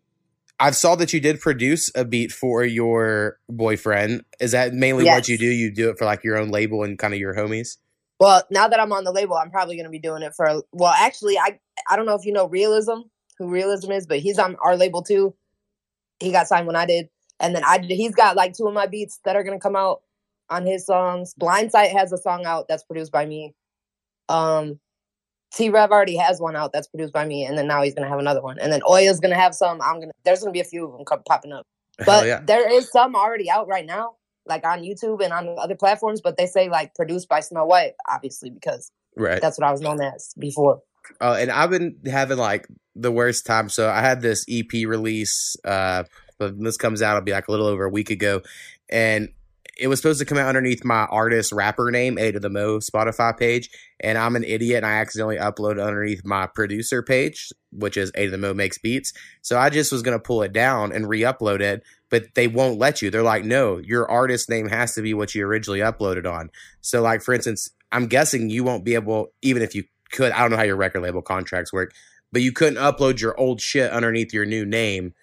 I 0.59 0.71
saw 0.71 0.95
that 0.95 1.13
you 1.13 1.19
did 1.19 1.39
produce 1.39 1.91
a 1.93 2.03
beat 2.03 2.31
for 2.31 2.63
your 2.63 3.39
boyfriend. 3.47 4.23
Is 4.39 4.51
that 4.51 4.73
mainly 4.73 5.05
what 5.05 5.27
you 5.27 5.37
do? 5.37 5.45
You 5.45 5.71
do 5.71 5.89
it 5.89 5.97
for 5.97 6.05
like 6.05 6.23
your 6.23 6.37
own 6.37 6.49
label 6.49 6.83
and 6.83 6.97
kind 6.97 7.13
of 7.13 7.19
your 7.19 7.35
homies? 7.35 7.77
Well, 8.19 8.41
now 8.49 8.67
that 8.67 8.79
I'm 8.79 8.91
on 8.91 9.03
the 9.03 9.11
label, 9.11 9.35
I'm 9.35 9.51
probably 9.51 9.75
going 9.75 9.85
to 9.85 9.91
be 9.91 9.99
doing 9.99 10.23
it 10.23 10.33
for. 10.35 10.63
Well, 10.71 10.93
actually, 10.97 11.37
I 11.37 11.59
I 11.87 11.95
don't 11.95 12.07
know 12.07 12.15
if 12.15 12.25
you 12.25 12.33
know 12.33 12.47
Realism, 12.47 13.01
who 13.37 13.49
Realism 13.49 13.91
is, 13.91 14.07
but 14.07 14.19
he's 14.19 14.39
on 14.39 14.55
our 14.63 14.75
label 14.75 15.03
too. 15.03 15.35
He 16.19 16.31
got 16.31 16.47
signed 16.47 16.65
when 16.65 16.75
I 16.75 16.87
did, 16.87 17.09
and 17.39 17.55
then 17.55 17.63
I 17.63 17.77
did. 17.77 17.91
He's 17.91 18.15
got 18.15 18.35
like 18.35 18.53
two 18.53 18.67
of 18.67 18.73
my 18.73 18.87
beats 18.87 19.19
that 19.25 19.35
are 19.35 19.43
going 19.43 19.57
to 19.57 19.61
come 19.61 19.75
out 19.75 20.01
on 20.49 20.65
his 20.65 20.85
songs. 20.85 21.35
Blindsight 21.37 21.91
has 21.91 22.11
a 22.11 22.17
song 22.17 22.45
out 22.45 22.67
that's 22.67 22.83
produced 22.83 23.11
by 23.11 23.27
me. 23.27 23.53
Um, 24.29 24.79
T 25.53 25.69
Rev 25.69 25.91
already 25.91 26.17
has 26.17 26.39
one 26.39 26.55
out 26.55 26.73
that's 26.73 26.87
produced 26.87 27.13
by 27.13 27.25
me, 27.25 27.45
and 27.45 27.57
then 27.57 27.67
now 27.67 27.81
he's 27.81 27.93
going 27.93 28.03
to 28.03 28.09
have 28.09 28.19
another 28.19 28.41
one, 28.41 28.59
and 28.59 28.71
then 28.71 28.81
Oya's 28.89 29.19
going 29.19 29.33
to 29.33 29.39
have 29.39 29.55
some. 29.55 29.81
I'm 29.81 29.99
gonna. 29.99 30.11
There's 30.25 30.39
going 30.39 30.51
to 30.51 30.57
be 30.57 30.61
a 30.61 30.65
few 30.65 30.85
of 30.85 30.91
them 30.91 31.05
come, 31.05 31.23
popping 31.27 31.51
up. 31.51 31.65
But 32.05 32.27
yeah. 32.27 32.41
there 32.45 32.71
is 32.71 32.91
some 32.91 33.15
already 33.15 33.49
out 33.49 33.67
right 33.67 33.85
now, 33.85 34.15
like 34.45 34.65
on 34.65 34.81
YouTube 34.81 35.23
and 35.23 35.33
on 35.33 35.55
other 35.57 35.75
platforms. 35.75 36.21
But 36.21 36.37
they 36.37 36.45
say 36.45 36.69
like 36.69 36.93
produced 36.95 37.29
by 37.29 37.39
Snow 37.39 37.65
White, 37.65 37.93
obviously 38.07 38.49
because 38.49 38.91
Right. 39.15 39.41
that's 39.41 39.57
what 39.57 39.67
I 39.67 39.71
was 39.71 39.81
known 39.81 39.99
as 40.01 40.33
before. 40.37 40.81
Oh, 41.21 41.33
and 41.33 41.49
I've 41.49 41.69
been 41.69 41.97
having 42.05 42.37
like 42.37 42.67
the 42.95 43.11
worst 43.11 43.45
time. 43.45 43.69
So 43.69 43.89
I 43.89 44.01
had 44.01 44.21
this 44.21 44.45
EP 44.49 44.71
release. 44.85 45.55
Uh, 45.65 46.03
but 46.37 46.59
this 46.59 46.77
comes 46.77 47.01
out, 47.01 47.17
it'll 47.17 47.25
be 47.25 47.31
like 47.31 47.47
a 47.47 47.51
little 47.51 47.65
over 47.65 47.85
a 47.85 47.89
week 47.89 48.11
ago, 48.11 48.41
and 48.89 49.29
it 49.79 49.87
was 49.87 49.99
supposed 49.99 50.19
to 50.19 50.25
come 50.25 50.37
out 50.37 50.47
underneath 50.47 50.83
my 50.83 51.05
artist 51.05 51.51
rapper 51.51 51.91
name, 51.91 52.17
A 52.17 52.31
to 52.31 52.39
the 52.39 52.49
Mo 52.49 52.79
Spotify 52.79 53.37
page. 53.37 53.69
And 53.99 54.17
I'm 54.17 54.35
an 54.35 54.43
idiot, 54.43 54.77
and 54.77 54.85
I 54.85 54.93
accidentally 54.99 55.37
uploaded 55.37 55.85
underneath 55.85 56.25
my 56.25 56.47
producer 56.47 57.01
page, 57.01 57.51
which 57.71 57.97
is 57.97 58.11
A 58.15 58.25
to 58.25 58.31
the 58.31 58.37
Mo 58.37 58.53
makes 58.53 58.77
beats. 58.77 59.13
So 59.41 59.57
I 59.57 59.69
just 59.69 59.91
was 59.91 60.01
gonna 60.01 60.19
pull 60.19 60.43
it 60.43 60.53
down 60.53 60.91
and 60.91 61.07
re-upload 61.07 61.61
it, 61.61 61.83
but 62.09 62.35
they 62.35 62.47
won't 62.47 62.79
let 62.79 63.01
you. 63.01 63.09
They're 63.09 63.23
like, 63.23 63.45
no, 63.45 63.77
your 63.77 64.09
artist 64.09 64.49
name 64.49 64.69
has 64.69 64.93
to 64.95 65.01
be 65.01 65.13
what 65.13 65.35
you 65.35 65.45
originally 65.45 65.79
uploaded 65.79 66.31
on. 66.31 66.49
So, 66.81 67.01
like 67.01 67.21
for 67.21 67.33
instance, 67.33 67.69
I'm 67.91 68.07
guessing 68.07 68.49
you 68.49 68.63
won't 68.63 68.85
be 68.85 68.95
able, 68.95 69.33
even 69.41 69.61
if 69.61 69.75
you 69.75 69.83
could. 70.11 70.31
I 70.31 70.39
don't 70.41 70.51
know 70.51 70.57
how 70.57 70.63
your 70.63 70.75
record 70.75 71.01
label 71.01 71.21
contracts 71.21 71.73
work, 71.73 71.93
but 72.31 72.41
you 72.41 72.51
couldn't 72.51 72.79
upload 72.79 73.21
your 73.21 73.39
old 73.39 73.61
shit 73.61 73.91
underneath 73.91 74.33
your 74.33 74.45
new 74.45 74.65
name 74.65 75.13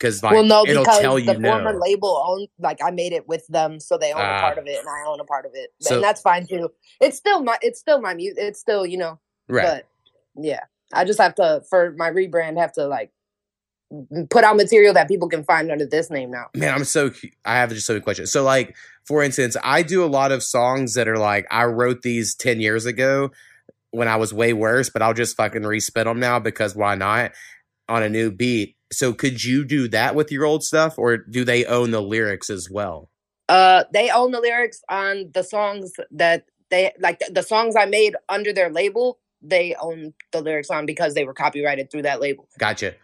because 0.00 0.22
like 0.22 0.32
well, 0.32 0.42
no, 0.42 0.64
it'll 0.66 0.82
because 0.82 0.98
tell 1.00 1.14
the 1.16 1.22
you 1.22 1.40
former 1.40 1.78
label 1.78 2.24
owned, 2.26 2.48
like 2.58 2.78
I 2.82 2.90
made 2.90 3.12
it 3.12 3.28
with 3.28 3.46
them, 3.48 3.78
so 3.78 3.98
they 3.98 4.12
own 4.12 4.20
Ah. 4.22 4.38
a 4.38 4.40
part 4.40 4.58
of 4.58 4.66
it, 4.66 4.78
and 4.80 4.88
I 4.88 5.04
own 5.06 5.20
a 5.20 5.24
part 5.24 5.44
of 5.44 5.52
it, 5.54 5.70
So- 5.80 5.96
and 5.96 6.02
that's 6.04 6.20
fine 6.22 6.46
too. 6.46 6.70
It's 7.00 7.16
still 7.18 7.42
my, 7.44 7.58
it's 7.60 7.78
still 7.78 8.00
my 8.00 8.14
music. 8.14 8.38
It's 8.42 8.58
still, 8.58 8.86
you 8.86 8.96
know, 8.98 9.20
Right. 9.48 9.66
but 9.66 9.86
Yeah, 10.42 10.60
I 10.92 11.04
just 11.04 11.20
have 11.20 11.34
to 11.36 11.62
for 11.68 11.92
my 11.98 12.10
rebrand 12.10 12.58
have 12.58 12.72
to 12.74 12.86
like 12.86 13.10
put 14.30 14.44
out 14.44 14.56
material 14.56 14.94
that 14.94 15.08
people 15.08 15.28
can 15.28 15.42
find 15.44 15.70
under 15.70 15.84
this 15.84 16.10
name 16.10 16.30
now. 16.30 16.46
Man, 16.54 16.72
I'm 16.72 16.84
so 16.84 17.10
I 17.44 17.56
have 17.56 17.70
just 17.70 17.86
so 17.86 17.92
many 17.94 18.02
questions. 18.02 18.30
So 18.32 18.42
like 18.44 18.74
for 19.04 19.22
instance, 19.22 19.56
I 19.64 19.82
do 19.82 20.04
a 20.04 20.06
lot 20.06 20.30
of 20.32 20.42
songs 20.42 20.94
that 20.94 21.08
are 21.08 21.18
like 21.18 21.46
I 21.50 21.64
wrote 21.64 22.02
these 22.02 22.34
10 22.36 22.60
years 22.60 22.86
ago 22.86 23.32
when 23.90 24.06
I 24.06 24.16
was 24.16 24.32
way 24.32 24.52
worse, 24.52 24.88
but 24.88 25.02
I'll 25.02 25.14
just 25.14 25.36
fucking 25.36 25.62
respit 25.62 26.04
them 26.04 26.20
now 26.20 26.38
because 26.38 26.76
why 26.76 26.94
not 26.94 27.32
on 27.88 28.04
a 28.04 28.08
new 28.08 28.30
beat. 28.30 28.76
So 28.92 29.12
could 29.12 29.44
you 29.44 29.64
do 29.64 29.88
that 29.88 30.14
with 30.14 30.32
your 30.32 30.44
old 30.44 30.64
stuff 30.64 30.98
or 30.98 31.16
do 31.16 31.44
they 31.44 31.64
own 31.64 31.90
the 31.90 32.02
lyrics 32.02 32.50
as 32.50 32.68
well? 32.70 33.08
Uh, 33.48 33.84
they 33.92 34.10
own 34.10 34.30
the 34.32 34.40
lyrics 34.40 34.80
on 34.88 35.30
the 35.32 35.42
songs 35.42 35.92
that 36.10 36.44
they 36.70 36.92
like 37.00 37.20
the, 37.30 37.42
songs 37.42 37.74
I 37.76 37.86
made 37.86 38.14
under 38.28 38.52
their 38.52 38.70
label. 38.70 39.18
They 39.42 39.74
own 39.80 40.14
the 40.32 40.40
lyrics 40.40 40.70
on 40.70 40.86
because 40.86 41.14
they 41.14 41.24
were 41.24 41.34
copyrighted 41.34 41.90
through 41.90 42.02
that 42.02 42.20
label. 42.20 42.48
Gotcha. 42.58 42.94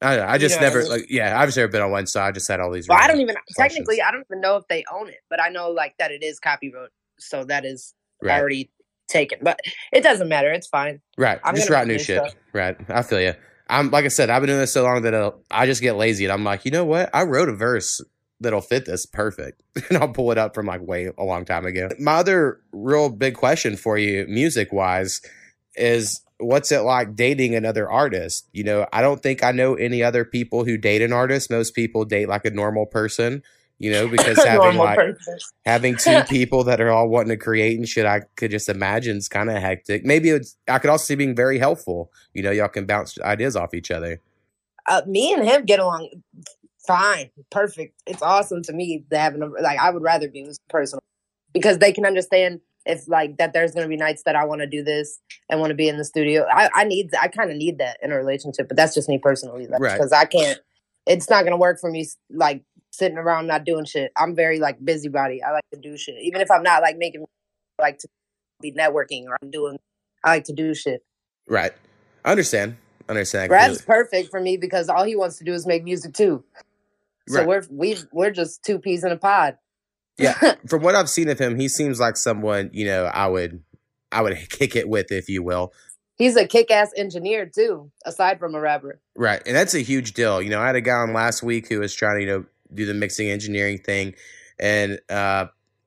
I. 0.00 0.20
I 0.20 0.38
just 0.38 0.60
know, 0.60 0.68
never 0.68 0.84
like 0.84 1.06
yeah, 1.10 1.40
I've 1.40 1.54
never 1.56 1.66
been 1.66 1.82
on 1.82 1.90
one, 1.90 2.06
so 2.06 2.20
I 2.20 2.30
just 2.30 2.46
had 2.46 2.60
all 2.60 2.70
these. 2.70 2.86
Well, 2.88 2.98
I 3.00 3.08
don't 3.08 3.20
even 3.20 3.34
questions. 3.34 3.56
technically 3.56 4.00
I 4.00 4.12
don't 4.12 4.24
even 4.30 4.40
know 4.40 4.56
if 4.56 4.68
they 4.68 4.84
own 4.92 5.08
it, 5.08 5.18
but 5.28 5.42
I 5.42 5.48
know 5.48 5.70
like 5.70 5.94
that 5.98 6.12
it 6.12 6.22
is 6.22 6.38
copyright, 6.38 6.90
so 7.18 7.44
that 7.44 7.64
is 7.64 7.94
Right. 8.22 8.40
already 8.40 8.70
taken. 9.08 9.38
But 9.42 9.60
it 9.92 10.02
doesn't 10.02 10.28
matter. 10.28 10.52
It's 10.52 10.66
fine. 10.66 11.00
Right. 11.16 11.40
I'm 11.44 11.56
just 11.56 11.70
write 11.70 11.86
new 11.86 11.94
new 11.94 11.98
shit. 11.98 12.18
stuff. 12.18 12.34
Right. 12.52 12.76
I 12.88 13.02
feel 13.02 13.20
you. 13.20 13.34
I'm 13.68 13.90
like 13.90 14.04
I 14.04 14.08
said, 14.08 14.30
I've 14.30 14.42
been 14.42 14.48
doing 14.48 14.60
this 14.60 14.72
so 14.72 14.82
long 14.82 15.02
that 15.02 15.14
uh, 15.14 15.32
I 15.50 15.66
just 15.66 15.82
get 15.82 15.96
lazy 15.96 16.24
and 16.24 16.32
I'm 16.32 16.44
like, 16.44 16.64
you 16.64 16.70
know 16.70 16.84
what? 16.84 17.10
I 17.12 17.24
wrote 17.24 17.48
a 17.48 17.54
verse 17.54 18.00
that'll 18.40 18.60
fit 18.60 18.86
this 18.86 19.04
perfect, 19.04 19.62
and 19.88 19.98
I'll 19.98 20.12
pull 20.12 20.30
it 20.30 20.38
up 20.38 20.54
from 20.54 20.66
like 20.66 20.80
way 20.80 21.10
a 21.18 21.24
long 21.24 21.44
time 21.44 21.66
ago. 21.66 21.88
My 21.98 22.14
other 22.14 22.60
real 22.72 23.08
big 23.08 23.34
question 23.34 23.76
for 23.76 23.98
you, 23.98 24.26
music 24.28 24.72
wise, 24.72 25.20
is 25.74 26.22
what's 26.38 26.72
it 26.72 26.80
like 26.80 27.16
dating 27.16 27.54
another 27.54 27.90
artist? 27.90 28.48
You 28.52 28.64
know, 28.64 28.86
I 28.92 29.02
don't 29.02 29.22
think 29.22 29.42
I 29.42 29.52
know 29.52 29.74
any 29.74 30.02
other 30.02 30.24
people 30.24 30.64
who 30.64 30.78
date 30.78 31.02
an 31.02 31.12
artist. 31.12 31.50
Most 31.50 31.74
people 31.74 32.04
date 32.04 32.28
like 32.28 32.44
a 32.44 32.50
normal 32.50 32.86
person. 32.86 33.42
You 33.78 33.92
know, 33.92 34.08
because 34.16 34.42
having 34.42 34.76
like 34.76 34.96
person. 34.96 35.38
having 35.64 35.96
two 35.98 36.22
people 36.28 36.64
that 36.64 36.80
are 36.80 36.90
all 36.90 37.08
wanting 37.08 37.30
to 37.30 37.36
create 37.36 37.78
and 37.78 37.88
shit, 37.88 38.06
I 38.06 38.22
could 38.36 38.50
just 38.50 38.68
imagine 38.68 39.16
is 39.16 39.28
kind 39.28 39.50
of 39.50 39.56
hectic. 39.56 40.04
Maybe 40.04 40.30
it's, 40.30 40.56
I 40.68 40.78
could 40.78 40.90
also 40.90 41.04
see 41.04 41.14
being 41.14 41.36
very 41.36 41.58
helpful. 41.58 42.10
You 42.34 42.42
know, 42.42 42.50
y'all 42.50 42.68
can 42.68 42.86
bounce 42.86 43.18
ideas 43.20 43.56
off 43.56 43.74
each 43.74 43.90
other. 43.90 44.20
Uh, 44.86 45.02
me 45.06 45.32
and 45.32 45.44
him 45.44 45.64
get 45.64 45.80
along 45.80 46.08
fine, 46.88 47.30
perfect. 47.50 48.02
It's 48.06 48.22
awesome 48.22 48.62
to 48.62 48.72
me 48.72 49.04
to 49.10 49.18
having 49.18 49.42
a, 49.42 49.46
like 49.46 49.78
I 49.78 49.90
would 49.90 50.02
rather 50.02 50.28
be 50.28 50.42
with 50.42 50.58
personal 50.68 51.02
because 51.52 51.78
they 51.78 51.92
can 51.92 52.06
understand 52.06 52.60
if 52.86 53.06
like 53.06 53.36
that 53.36 53.52
there's 53.52 53.74
gonna 53.74 53.86
be 53.86 53.96
nights 53.96 54.22
that 54.24 54.34
I 54.34 54.44
want 54.44 54.62
to 54.62 54.66
do 54.66 54.82
this 54.82 55.20
and 55.50 55.60
want 55.60 55.70
to 55.70 55.74
be 55.76 55.88
in 55.88 55.98
the 55.98 56.04
studio. 56.04 56.46
I, 56.50 56.70
I 56.74 56.84
need 56.84 57.14
I 57.20 57.28
kind 57.28 57.50
of 57.50 57.56
need 57.56 57.78
that 57.78 57.98
in 58.02 58.10
a 58.10 58.16
relationship, 58.16 58.66
but 58.66 58.76
that's 58.76 58.94
just 58.94 59.08
me 59.08 59.18
personally 59.18 59.68
Right. 59.70 59.92
because 59.92 60.12
I 60.12 60.24
can't. 60.24 60.58
It's 61.06 61.30
not 61.30 61.44
gonna 61.44 61.58
work 61.58 61.78
for 61.78 61.90
me 61.90 62.08
like 62.30 62.62
sitting 62.92 63.18
around 63.18 63.46
not 63.46 63.64
doing 63.64 63.84
shit. 63.84 64.12
I'm 64.16 64.34
very 64.34 64.58
like 64.58 64.82
busybody. 64.84 65.42
I 65.42 65.52
like 65.52 65.64
to 65.72 65.80
do 65.80 65.96
shit, 65.96 66.16
even 66.22 66.40
if 66.40 66.50
I'm 66.50 66.62
not 66.62 66.82
like 66.82 66.96
making 66.96 67.24
I 67.78 67.82
like 67.82 67.98
to 67.98 68.08
be 68.60 68.72
networking 68.72 69.26
or 69.26 69.36
I'm 69.42 69.50
doing. 69.50 69.78
I 70.24 70.30
like 70.30 70.44
to 70.44 70.52
do 70.52 70.74
shit. 70.74 71.04
Right. 71.48 71.72
I 72.24 72.30
understand. 72.32 72.76
I 73.08 73.12
understand. 73.12 73.48
Brad's 73.48 73.82
perfect 73.82 74.30
for 74.30 74.40
me 74.40 74.56
because 74.56 74.88
all 74.88 75.04
he 75.04 75.16
wants 75.16 75.38
to 75.38 75.44
do 75.44 75.52
is 75.54 75.66
make 75.66 75.84
music 75.84 76.14
too. 76.14 76.44
So 77.28 77.38
Right. 77.38 77.46
we're 77.46 77.62
we 77.70 77.96
we're 78.12 78.30
just 78.30 78.64
two 78.64 78.78
peas 78.78 79.04
in 79.04 79.12
a 79.12 79.16
pod. 79.16 79.58
Yeah. 80.18 80.54
From 80.66 80.82
what 80.82 80.94
I've 80.94 81.08
seen 81.08 81.28
of 81.28 81.38
him, 81.38 81.58
he 81.58 81.68
seems 81.68 82.00
like 82.00 82.16
someone, 82.16 82.70
you 82.72 82.84
know, 82.86 83.04
I 83.04 83.28
would, 83.28 83.62
I 84.10 84.22
would 84.22 84.36
kick 84.50 84.74
it 84.76 84.88
with, 84.88 85.12
if 85.12 85.28
you 85.28 85.42
will. 85.42 85.72
He's 86.16 86.34
a 86.34 86.48
kick-ass 86.48 86.90
engineer 86.96 87.46
too, 87.46 87.92
aside 88.04 88.40
from 88.40 88.56
a 88.56 88.60
rapper. 88.60 89.00
Right. 89.14 89.40
And 89.46 89.54
that's 89.54 89.74
a 89.74 89.80
huge 89.80 90.14
deal. 90.14 90.42
You 90.42 90.50
know, 90.50 90.60
I 90.60 90.66
had 90.66 90.74
a 90.74 90.80
guy 90.80 90.94
on 90.96 91.12
last 91.12 91.44
week 91.44 91.68
who 91.68 91.78
was 91.78 91.94
trying 91.94 92.16
to, 92.16 92.20
you 92.24 92.26
know, 92.26 92.44
do 92.72 92.86
the 92.86 92.94
mixing 92.94 93.28
engineering 93.30 93.78
thing. 93.78 94.14
And 94.58 95.00
uh 95.08 95.46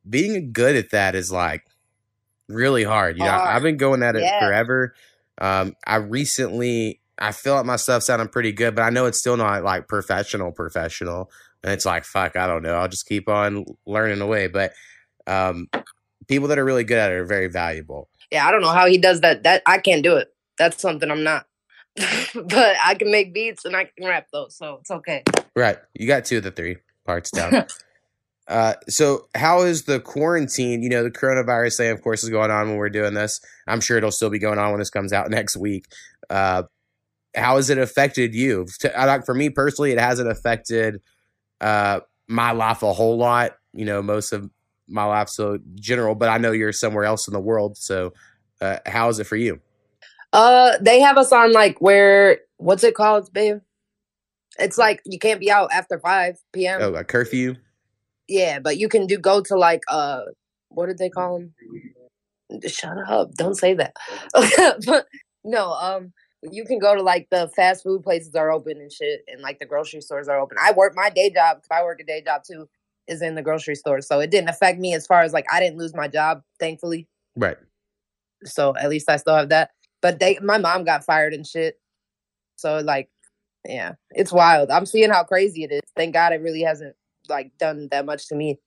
being 0.09 0.51
good 0.51 0.75
at 0.75 0.91
that 0.91 1.15
is 1.15 1.31
like 1.31 1.63
really 2.47 2.83
hard. 2.83 3.17
You 3.17 3.23
know, 3.25 3.31
Hard. 3.31 3.49
I've 3.55 3.61
been 3.63 3.77
going 3.77 4.03
at 4.03 4.15
it 4.15 4.23
Yeah. 4.23 4.39
forever. 4.39 4.95
Um, 5.39 5.75
I 5.85 5.97
recently 5.97 6.99
I 7.17 7.31
feel 7.31 7.53
like 7.55 7.65
my 7.65 7.75
stuff 7.75 8.03
sounding 8.03 8.29
pretty 8.29 8.51
good, 8.51 8.73
but 8.75 8.81
I 8.81 8.89
know 8.89 9.05
it's 9.05 9.19
still 9.19 9.37
not 9.37 9.63
like 9.63 9.87
professional, 9.87 10.51
professional. 10.51 11.29
And 11.63 11.71
it's 11.71 11.85
like, 11.85 12.03
fuck, 12.03 12.35
I 12.35 12.47
don't 12.47 12.63
know. 12.63 12.73
I'll 12.75 12.87
just 12.87 13.05
keep 13.05 13.29
on 13.29 13.65
learning 13.85 14.21
away. 14.21 14.47
But 14.47 14.73
um 15.27 15.69
people 16.27 16.47
that 16.49 16.57
are 16.59 16.65
really 16.65 16.83
good 16.83 16.97
at 16.97 17.11
it 17.11 17.15
are 17.15 17.25
very 17.25 17.47
valuable. 17.47 18.09
Yeah, 18.31 18.47
I 18.47 18.51
don't 18.51 18.61
know 18.61 18.69
how 18.71 18.87
he 18.87 18.97
does 18.97 19.21
that. 19.21 19.43
That 19.43 19.61
I 19.65 19.77
can't 19.77 20.03
do 20.03 20.15
it. 20.15 20.33
That's 20.57 20.81
something 20.81 21.11
I'm 21.11 21.23
not. 21.23 21.45
but 21.95 22.75
I 22.83 22.95
can 22.95 23.11
make 23.11 23.33
beats 23.33 23.65
and 23.65 23.75
I 23.75 23.85
can 23.85 24.07
rap 24.07 24.27
though, 24.31 24.47
so 24.49 24.77
it's 24.81 24.91
okay. 24.91 25.23
Right. 25.55 25.77
You 25.93 26.07
got 26.07 26.25
two 26.25 26.37
of 26.37 26.43
the 26.43 26.51
three 26.51 26.77
parts 27.05 27.31
down. 27.31 27.65
uh, 28.47 28.75
so 28.87 29.27
how 29.35 29.61
is 29.61 29.83
the 29.83 29.99
quarantine? 29.99 30.81
You 30.81 30.89
know, 30.89 31.03
the 31.03 31.11
coronavirus 31.11 31.77
thing, 31.77 31.91
of 31.91 32.01
course, 32.01 32.23
is 32.23 32.29
going 32.29 32.51
on 32.51 32.69
when 32.69 32.77
we're 32.77 32.89
doing 32.89 33.13
this. 33.13 33.41
I'm 33.67 33.81
sure 33.81 33.97
it'll 33.97 34.11
still 34.11 34.29
be 34.29 34.39
going 34.39 34.59
on 34.59 34.71
when 34.71 34.79
this 34.79 34.89
comes 34.89 35.13
out 35.13 35.29
next 35.29 35.57
week. 35.57 35.85
Uh, 36.29 36.63
how 37.35 37.55
has 37.57 37.69
it 37.69 37.77
affected 37.77 38.33
you? 38.33 38.67
I 38.95 39.05
like 39.05 39.25
for 39.25 39.33
me 39.33 39.49
personally, 39.49 39.91
it 39.91 39.99
hasn't 39.99 40.29
affected 40.29 41.01
uh, 41.61 42.01
my 42.27 42.51
life 42.51 42.83
a 42.83 42.93
whole 42.93 43.17
lot. 43.17 43.53
You 43.73 43.85
know, 43.85 44.01
most 44.01 44.33
of 44.33 44.49
my 44.87 45.05
life 45.05 45.29
so 45.29 45.59
general, 45.75 46.15
but 46.15 46.27
I 46.29 46.37
know 46.37 46.51
you're 46.51 46.73
somewhere 46.73 47.05
else 47.05 47.27
in 47.27 47.33
the 47.33 47.39
world. 47.39 47.77
So, 47.77 48.13
uh, 48.59 48.79
how 48.85 49.07
is 49.09 49.19
it 49.19 49.25
for 49.25 49.37
you? 49.37 49.61
Uh 50.33 50.77
they 50.79 51.01
have 51.01 51.17
us 51.17 51.31
on 51.33 51.51
like 51.51 51.81
where 51.81 52.39
what's 52.57 52.83
it 52.83 52.95
called, 52.95 53.33
babe? 53.33 53.59
It's 54.61 54.77
like 54.77 55.01
you 55.05 55.19
can't 55.19 55.39
be 55.39 55.51
out 55.51 55.69
after 55.73 55.99
five 55.99 56.37
PM. 56.53 56.81
Oh, 56.81 56.93
a 56.93 57.03
curfew. 57.03 57.55
Yeah, 58.27 58.59
but 58.59 58.77
you 58.77 58.87
can 58.87 59.07
do 59.07 59.17
go 59.17 59.41
to 59.41 59.57
like 59.57 59.81
uh 59.87 60.21
what 60.69 60.87
did 60.87 60.97
they 60.97 61.09
call 61.09 61.39
them? 61.39 61.53
Shut 62.67 62.97
up! 63.07 63.33
Don't 63.33 63.55
say 63.55 63.73
that. 63.73 63.95
but 64.85 65.07
no, 65.43 65.71
um, 65.73 66.13
you 66.43 66.65
can 66.65 66.79
go 66.79 66.95
to 66.95 67.01
like 67.01 67.27
the 67.29 67.49
fast 67.55 67.83
food 67.83 68.03
places 68.03 68.35
are 68.35 68.51
open 68.51 68.77
and 68.79 68.91
shit, 68.91 69.21
and 69.27 69.41
like 69.41 69.59
the 69.59 69.65
grocery 69.65 70.01
stores 70.01 70.27
are 70.27 70.39
open. 70.39 70.57
I 70.61 70.71
work 70.71 70.93
my 70.95 71.09
day 71.09 71.29
job. 71.29 71.59
I 71.71 71.83
work 71.83 71.99
a 72.01 72.05
day 72.05 72.21
job 72.21 72.43
too. 72.43 72.69
Is 73.07 73.21
in 73.21 73.35
the 73.35 73.41
grocery 73.41 73.75
store, 73.75 73.99
so 74.01 74.19
it 74.19 74.31
didn't 74.31 74.49
affect 74.49 74.79
me 74.79 74.93
as 74.93 75.07
far 75.07 75.21
as 75.23 75.33
like 75.33 75.45
I 75.51 75.59
didn't 75.59 75.77
lose 75.77 75.95
my 75.95 76.07
job, 76.07 76.43
thankfully. 76.59 77.07
Right. 77.35 77.57
So 78.43 78.75
at 78.77 78.89
least 78.89 79.09
I 79.09 79.17
still 79.17 79.35
have 79.35 79.49
that. 79.49 79.71
But 80.01 80.19
they, 80.19 80.39
my 80.41 80.57
mom 80.57 80.83
got 80.83 81.03
fired 81.03 81.33
and 81.33 81.45
shit. 81.45 81.75
So 82.55 82.79
like, 82.79 83.09
yeah, 83.65 83.93
it's 84.11 84.31
wild. 84.31 84.71
I'm 84.71 84.85
seeing 84.85 85.09
how 85.09 85.23
crazy 85.23 85.63
it 85.63 85.71
is. 85.71 85.81
Thank 85.95 86.13
God 86.13 86.33
it 86.33 86.41
really 86.41 86.61
hasn't 86.61 86.95
like 87.29 87.51
done 87.59 87.87
that 87.91 88.05
much 88.05 88.27
to 88.29 88.35
me. 88.35 88.59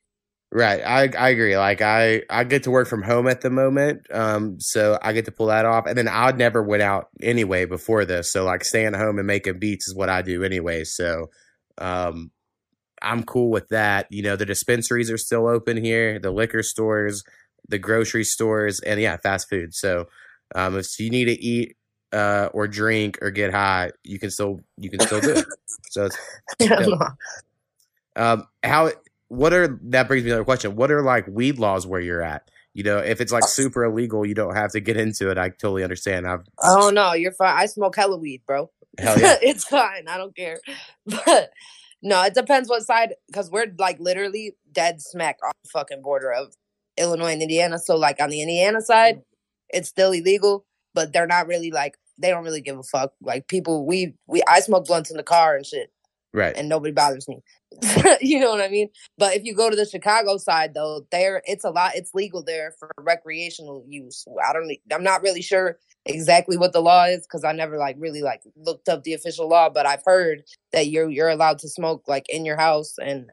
Right. 0.53 0.83
I 0.87 1.09
I 1.19 1.31
agree. 1.31 1.57
Like 1.59 1.83
I 1.83 2.23
I 2.31 2.45
get 2.45 2.63
to 2.63 2.71
work 2.71 2.87
from 2.87 3.03
home 3.03 3.27
at 3.27 3.41
the 3.41 3.51
moment. 3.51 4.07
Um 4.13 4.61
so 4.61 4.99
I 5.03 5.13
get 5.13 5.25
to 5.25 5.33
pull 5.33 5.47
that 5.47 5.65
off. 5.65 5.87
And 5.87 5.99
then 5.99 6.07
I 6.07 6.31
never 6.31 6.63
went 6.63 6.83
out 6.83 7.09
anyway 7.21 7.65
before 7.65 8.05
this. 8.05 8.31
So 8.31 8.45
like 8.45 8.65
staying 8.65 8.95
home 8.95 9.19
and 9.19 9.27
making 9.27 9.59
beats 9.59 9.89
is 9.89 9.97
what 9.97 10.09
I 10.09 10.23
do 10.23 10.45
anyway. 10.45 10.85
So 10.85 11.27
um 11.79 12.31
I'm 13.03 13.25
cool 13.25 13.51
with 13.51 13.69
that. 13.71 14.07
You 14.11 14.23
know, 14.23 14.37
the 14.37 14.47
dispensaries 14.47 15.11
are 15.11 15.19
still 15.19 15.49
open 15.49 15.77
here, 15.77 16.21
the 16.21 16.31
liquor 16.31 16.63
stores, 16.63 17.25
the 17.69 17.79
grocery 17.79 18.25
stores, 18.25 18.79
and 18.79 19.01
yeah, 19.01 19.17
fast 19.17 19.51
food. 19.51 19.75
So 19.75 20.07
um 20.55 20.79
if 20.79 21.01
you 21.01 21.11
need 21.11 21.25
to 21.25 21.33
eat 21.33 21.77
uh 22.15 22.49
or 22.55 22.69
drink 22.69 23.19
or 23.21 23.31
get 23.31 23.53
high, 23.53 23.91
you 24.05 24.19
can 24.19 24.31
still 24.31 24.61
you 24.79 24.89
can 24.91 25.01
still 25.01 25.21
do 25.21 25.31
it. 25.31 25.47
So 25.91 26.07
it's 26.07 26.17
um, 28.17 28.47
how? 28.63 28.91
What 29.29 29.53
are 29.53 29.79
that 29.85 30.07
brings 30.09 30.25
me 30.25 30.31
to 30.31 30.35
another 30.35 30.45
question? 30.45 30.77
What 30.77 30.91
are 30.91 31.03
like 31.03 31.27
weed 31.27 31.59
laws 31.59 31.87
where 31.87 32.01
you're 32.01 32.23
at? 32.23 32.51
You 32.73 32.83
know, 32.83 32.99
if 32.99 33.21
it's 33.21 33.33
like 33.33 33.45
super 33.45 33.85
illegal, 33.85 34.27
you 34.27 34.35
don't 34.35 34.55
have 34.57 34.73
to 34.73 34.81
get 34.81 34.97
into 34.97 35.31
it. 35.31 35.39
I 35.39 35.51
totally 35.51 35.83
understand. 35.83 36.27
I've 36.27 36.45
oh 36.63 36.91
no, 36.91 37.13
you're 37.13 37.33
fine. 37.33 37.57
I 37.57 37.67
smoke 37.67 37.97
hella 37.97 38.17
weed, 38.17 38.43
bro. 38.47 38.71
hell 38.99 39.19
yeah, 39.19 39.37
it's 39.43 39.65
fine. 39.65 40.09
I 40.09 40.17
don't 40.17 40.35
care. 40.37 40.61
But 41.07 41.51
no, 42.03 42.23
it 42.23 42.35
depends 42.35 42.69
what 42.69 42.83
side 42.83 43.15
because 43.29 43.51
we're 43.51 43.73
like 43.79 43.99
literally 43.99 44.57
dead 44.71 45.01
smack 45.01 45.39
on 45.45 45.53
the 45.63 45.71
fucking 45.73 46.03
border 46.03 46.33
of 46.33 46.55
Illinois 46.97 47.33
and 47.33 47.43
Indiana. 47.43 47.79
So 47.79 47.97
like 47.97 48.21
on 48.21 48.31
the 48.31 48.43
Indiana 48.43 48.81
side, 48.83 49.23
it's 49.71 49.89
still 49.89 50.13
illegal, 50.13 50.67
but 50.93 51.13
they're 51.13 51.27
not 51.27 51.47
really 51.47 51.71
like 51.71 51.97
they 52.19 52.31
don't 52.31 52.45
really 52.45 52.61
give 52.61 52.79
a 52.79 52.83
fuck. 52.83 53.13
Like 53.21 53.49
people, 53.49 53.87
we 53.87 54.15
we 54.27 54.43
I 54.49 54.61
smoke 54.61 54.87
blunts 54.87 55.11
in 55.11 55.17
the 55.17 55.23
car 55.23 55.57
and 55.57 55.67
shit, 55.67 55.91
right, 56.33 56.57
and 56.57 56.69
nobody 56.69 56.93
bothers 56.93 57.29
me. 57.29 57.43
you 58.21 58.39
know 58.39 58.51
what 58.51 58.61
I 58.61 58.69
mean? 58.69 58.89
But 59.19 59.37
if 59.37 59.45
you 59.45 59.55
go 59.55 59.71
to 59.71 59.77
the 59.77 59.87
Chicago 59.87 60.37
side 60.37 60.75
though, 60.75 61.07
there 61.11 61.43
it's 61.45 61.65
a 61.65 61.71
lot. 61.71 61.93
It's 61.95 62.15
legal 62.15 62.43
there 62.43 62.75
for 62.79 62.91
recreational 63.01 63.85
use. 63.89 64.25
I 64.47 64.53
don't. 64.53 64.71
I'm 64.93 65.05
not 65.05 65.23
really 65.23 65.43
sure 65.43 65.79
exactly 66.07 66.57
what 66.57 66.73
the 66.73 66.81
law 66.81 67.05
is 67.05 67.27
because 67.27 67.45
I 67.45 67.53
never 67.53 67.79
like 67.79 67.97
really 67.99 68.23
like 68.23 68.43
looked 68.57 68.89
up 68.89 69.05
the 69.05 69.15
official 69.15 69.49
law. 69.49 69.71
But 69.71 69.87
I've 69.87 70.05
heard 70.05 70.43
that 70.73 70.89
you're 70.89 71.11
you're 71.11 71.29
allowed 71.29 71.59
to 71.61 71.69
smoke 71.69 72.05
like 72.07 72.29
in 72.29 72.45
your 72.45 72.57
house 72.57 72.95
and 72.99 73.31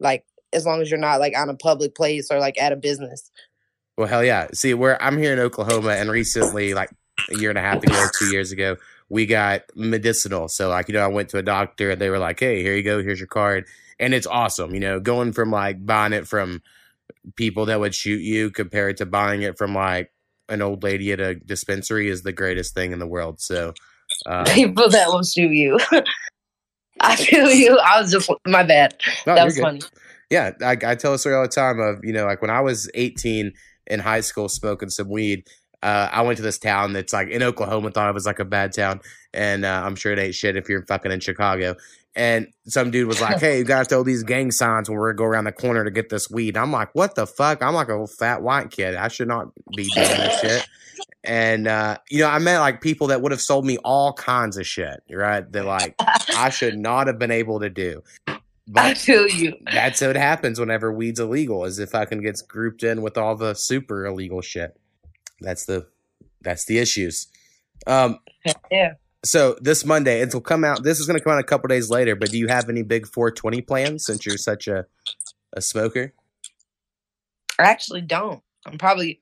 like 0.00 0.24
as 0.52 0.64
long 0.64 0.80
as 0.80 0.90
you're 0.90 0.98
not 0.98 1.20
like 1.20 1.36
on 1.36 1.48
a 1.48 1.54
public 1.54 1.94
place 1.94 2.28
or 2.30 2.38
like 2.38 2.60
at 2.60 2.72
a 2.72 2.76
business. 2.76 3.30
well 3.96 4.08
hell 4.08 4.24
yeah. 4.24 4.48
See, 4.54 4.74
where 4.74 5.02
I'm 5.02 5.18
here 5.18 5.32
in 5.32 5.38
Oklahoma, 5.38 5.90
and 5.90 6.10
recently, 6.10 6.74
like 6.74 6.90
a 7.30 7.38
year 7.38 7.50
and 7.50 7.58
a 7.58 7.62
half 7.62 7.82
ago, 7.82 8.06
two 8.18 8.26
years 8.26 8.52
ago, 8.52 8.76
we 9.08 9.26
got 9.26 9.62
medicinal. 9.74 10.48
So 10.48 10.68
like, 10.68 10.88
you 10.88 10.94
know, 10.94 11.00
I 11.00 11.08
went 11.08 11.28
to 11.30 11.38
a 11.38 11.42
doctor 11.42 11.90
and 11.90 12.00
they 12.00 12.10
were 12.10 12.18
like, 12.18 12.40
Hey, 12.40 12.62
here 12.62 12.74
you 12.74 12.82
go, 12.82 13.02
here's 13.02 13.20
your 13.20 13.28
card. 13.28 13.66
And 13.98 14.14
it's 14.14 14.26
awesome, 14.26 14.74
you 14.74 14.80
know, 14.80 15.00
going 15.00 15.32
from 15.32 15.50
like 15.50 15.84
buying 15.84 16.12
it 16.12 16.28
from 16.28 16.62
people 17.36 17.66
that 17.66 17.80
would 17.80 17.94
shoot 17.94 18.20
you 18.20 18.50
compared 18.50 18.96
to 18.98 19.06
buying 19.06 19.42
it 19.42 19.58
from 19.58 19.74
like 19.74 20.12
an 20.48 20.62
old 20.62 20.82
lady 20.82 21.12
at 21.12 21.20
a 21.20 21.34
dispensary 21.34 22.08
is 22.08 22.22
the 22.22 22.32
greatest 22.32 22.74
thing 22.74 22.92
in 22.92 22.98
the 22.98 23.06
world. 23.06 23.40
So 23.40 23.74
uh, 24.26 24.44
People 24.54 24.88
that 24.88 25.08
will 25.08 25.22
shoot 25.22 25.52
you. 25.52 25.78
I 27.00 27.16
feel 27.16 27.50
you. 27.50 27.78
I 27.78 28.00
was 28.00 28.10
just 28.10 28.30
my 28.46 28.64
bad. 28.64 28.96
no, 29.26 29.34
that 29.34 29.44
was 29.44 29.54
good. 29.54 29.62
funny. 29.62 29.80
Yeah, 30.30 30.52
I, 30.60 30.76
I 30.84 30.94
tell 30.94 31.14
a 31.14 31.18
story 31.18 31.36
all 31.36 31.42
the 31.42 31.48
time 31.48 31.78
of 31.78 32.04
you 32.04 32.12
know 32.12 32.26
like 32.26 32.42
when 32.42 32.50
I 32.50 32.60
was 32.60 32.90
18 32.94 33.52
in 33.86 34.00
high 34.00 34.20
school 34.20 34.48
smoking 34.48 34.90
some 34.90 35.08
weed. 35.08 35.46
Uh, 35.82 36.08
I 36.10 36.22
went 36.22 36.36
to 36.38 36.42
this 36.42 36.58
town 36.58 36.92
that's 36.92 37.12
like 37.12 37.28
in 37.28 37.42
Oklahoma. 37.42 37.90
Thought 37.90 38.08
it 38.10 38.14
was 38.14 38.26
like 38.26 38.38
a 38.40 38.44
bad 38.44 38.72
town, 38.72 39.00
and 39.32 39.64
uh, 39.64 39.82
I'm 39.84 39.94
sure 39.96 40.12
it 40.12 40.18
ain't 40.18 40.34
shit 40.34 40.56
if 40.56 40.68
you're 40.68 40.84
fucking 40.86 41.12
in 41.12 41.20
Chicago. 41.20 41.76
And 42.16 42.48
some 42.66 42.90
dude 42.90 43.06
was 43.06 43.20
like, 43.20 43.38
"Hey, 43.40 43.58
you 43.58 43.64
gotta 43.64 43.84
throw 43.84 44.02
these 44.02 44.22
gang 44.24 44.50
signs 44.50 44.88
when 44.88 44.98
we're 44.98 45.12
gonna 45.12 45.18
go 45.18 45.32
around 45.32 45.44
the 45.44 45.52
corner 45.52 45.84
to 45.84 45.90
get 45.90 46.08
this 46.08 46.28
weed." 46.30 46.56
I'm 46.56 46.72
like, 46.72 46.94
"What 46.94 47.14
the 47.14 47.26
fuck?" 47.26 47.62
I'm 47.62 47.74
like 47.74 47.88
a 47.88 48.06
fat 48.06 48.42
white 48.42 48.70
kid. 48.70 48.96
I 48.96 49.08
should 49.08 49.28
not 49.28 49.48
be 49.76 49.84
doing 49.84 50.08
this 50.08 50.40
shit. 50.40 50.68
And 51.24 51.68
uh, 51.68 51.98
you 52.10 52.20
know, 52.20 52.28
I 52.28 52.38
met 52.38 52.58
like 52.58 52.80
people 52.80 53.08
that 53.08 53.22
would 53.22 53.32
have 53.32 53.40
sold 53.40 53.64
me 53.66 53.76
all 53.84 54.12
kinds 54.14 54.56
of 54.56 54.66
shit, 54.66 55.00
right? 55.10 55.50
That 55.52 55.64
like 55.64 55.94
I 56.34 56.48
should 56.50 56.76
not 56.78 57.06
have 57.06 57.18
been 57.18 57.30
able 57.30 57.60
to 57.60 57.70
do. 57.70 58.02
I 58.26 58.40
But 58.66 58.98
feel 58.98 59.26
you. 59.28 59.54
that's 59.72 60.00
what 60.00 60.16
happens 60.16 60.58
whenever 60.60 60.92
weed's 60.92 61.20
illegal 61.20 61.64
is 61.64 61.78
if 61.78 61.90
fucking 61.90 62.22
gets 62.22 62.42
grouped 62.42 62.82
in 62.82 63.00
with 63.00 63.16
all 63.16 63.34
the 63.36 63.54
super 63.54 64.04
illegal 64.06 64.40
shit. 64.42 64.76
That's 65.40 65.66
the 65.66 65.86
that's 66.40 66.64
the 66.66 66.78
issues. 66.78 67.28
Um 67.86 68.18
Yeah. 68.70 68.94
so 69.24 69.56
this 69.60 69.84
Monday 69.84 70.20
it'll 70.20 70.40
come 70.40 70.64
out 70.64 70.82
this 70.82 71.00
is 71.00 71.06
gonna 71.06 71.20
come 71.20 71.32
out 71.32 71.40
a 71.40 71.44
couple 71.44 71.68
days 71.68 71.90
later, 71.90 72.16
but 72.16 72.30
do 72.30 72.38
you 72.38 72.48
have 72.48 72.68
any 72.68 72.82
big 72.82 73.06
four 73.06 73.30
twenty 73.30 73.60
plans 73.60 74.04
since 74.06 74.26
you're 74.26 74.36
such 74.38 74.68
a 74.68 74.86
a 75.52 75.60
smoker? 75.60 76.12
I 77.58 77.64
actually 77.64 78.02
don't. 78.02 78.42
I'm 78.66 78.78
probably. 78.78 79.20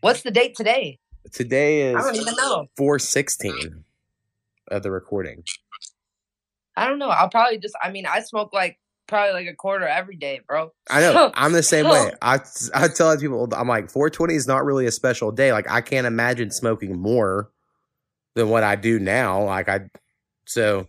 What's 0.00 0.22
the 0.22 0.30
date 0.30 0.56
today? 0.56 0.98
Today 1.32 1.90
is 1.90 1.96
I 1.96 2.00
don't 2.00 2.16
even 2.16 2.34
know. 2.36 2.66
four 2.76 2.98
sixteen 2.98 3.84
of 4.70 4.82
the 4.82 4.90
recording. 4.90 5.44
I 6.76 6.86
don't 6.88 6.98
know. 6.98 7.10
I'll 7.10 7.28
probably 7.28 7.58
just. 7.58 7.74
I 7.82 7.90
mean, 7.90 8.06
I 8.06 8.20
smoke 8.20 8.52
like 8.54 8.78
probably 9.10 9.32
like 9.32 9.48
a 9.48 9.54
quarter 9.54 9.86
every 9.86 10.16
day, 10.16 10.40
bro. 10.46 10.72
I 10.88 11.00
know. 11.00 11.30
I'm 11.34 11.52
the 11.52 11.62
same 11.62 11.86
way. 11.86 12.12
I 12.22 12.38
I 12.72 12.88
tell 12.88 13.08
other 13.08 13.20
people 13.20 13.46
I'm 13.52 13.68
like 13.68 13.90
420 13.90 14.34
is 14.34 14.46
not 14.46 14.64
really 14.64 14.86
a 14.86 14.92
special 14.92 15.32
day. 15.32 15.52
Like 15.52 15.68
I 15.68 15.82
can't 15.82 16.06
imagine 16.06 16.50
smoking 16.50 16.98
more 16.98 17.50
than 18.34 18.48
what 18.48 18.62
I 18.62 18.76
do 18.76 18.98
now. 18.98 19.44
Like 19.44 19.68
I 19.68 19.90
so 20.46 20.86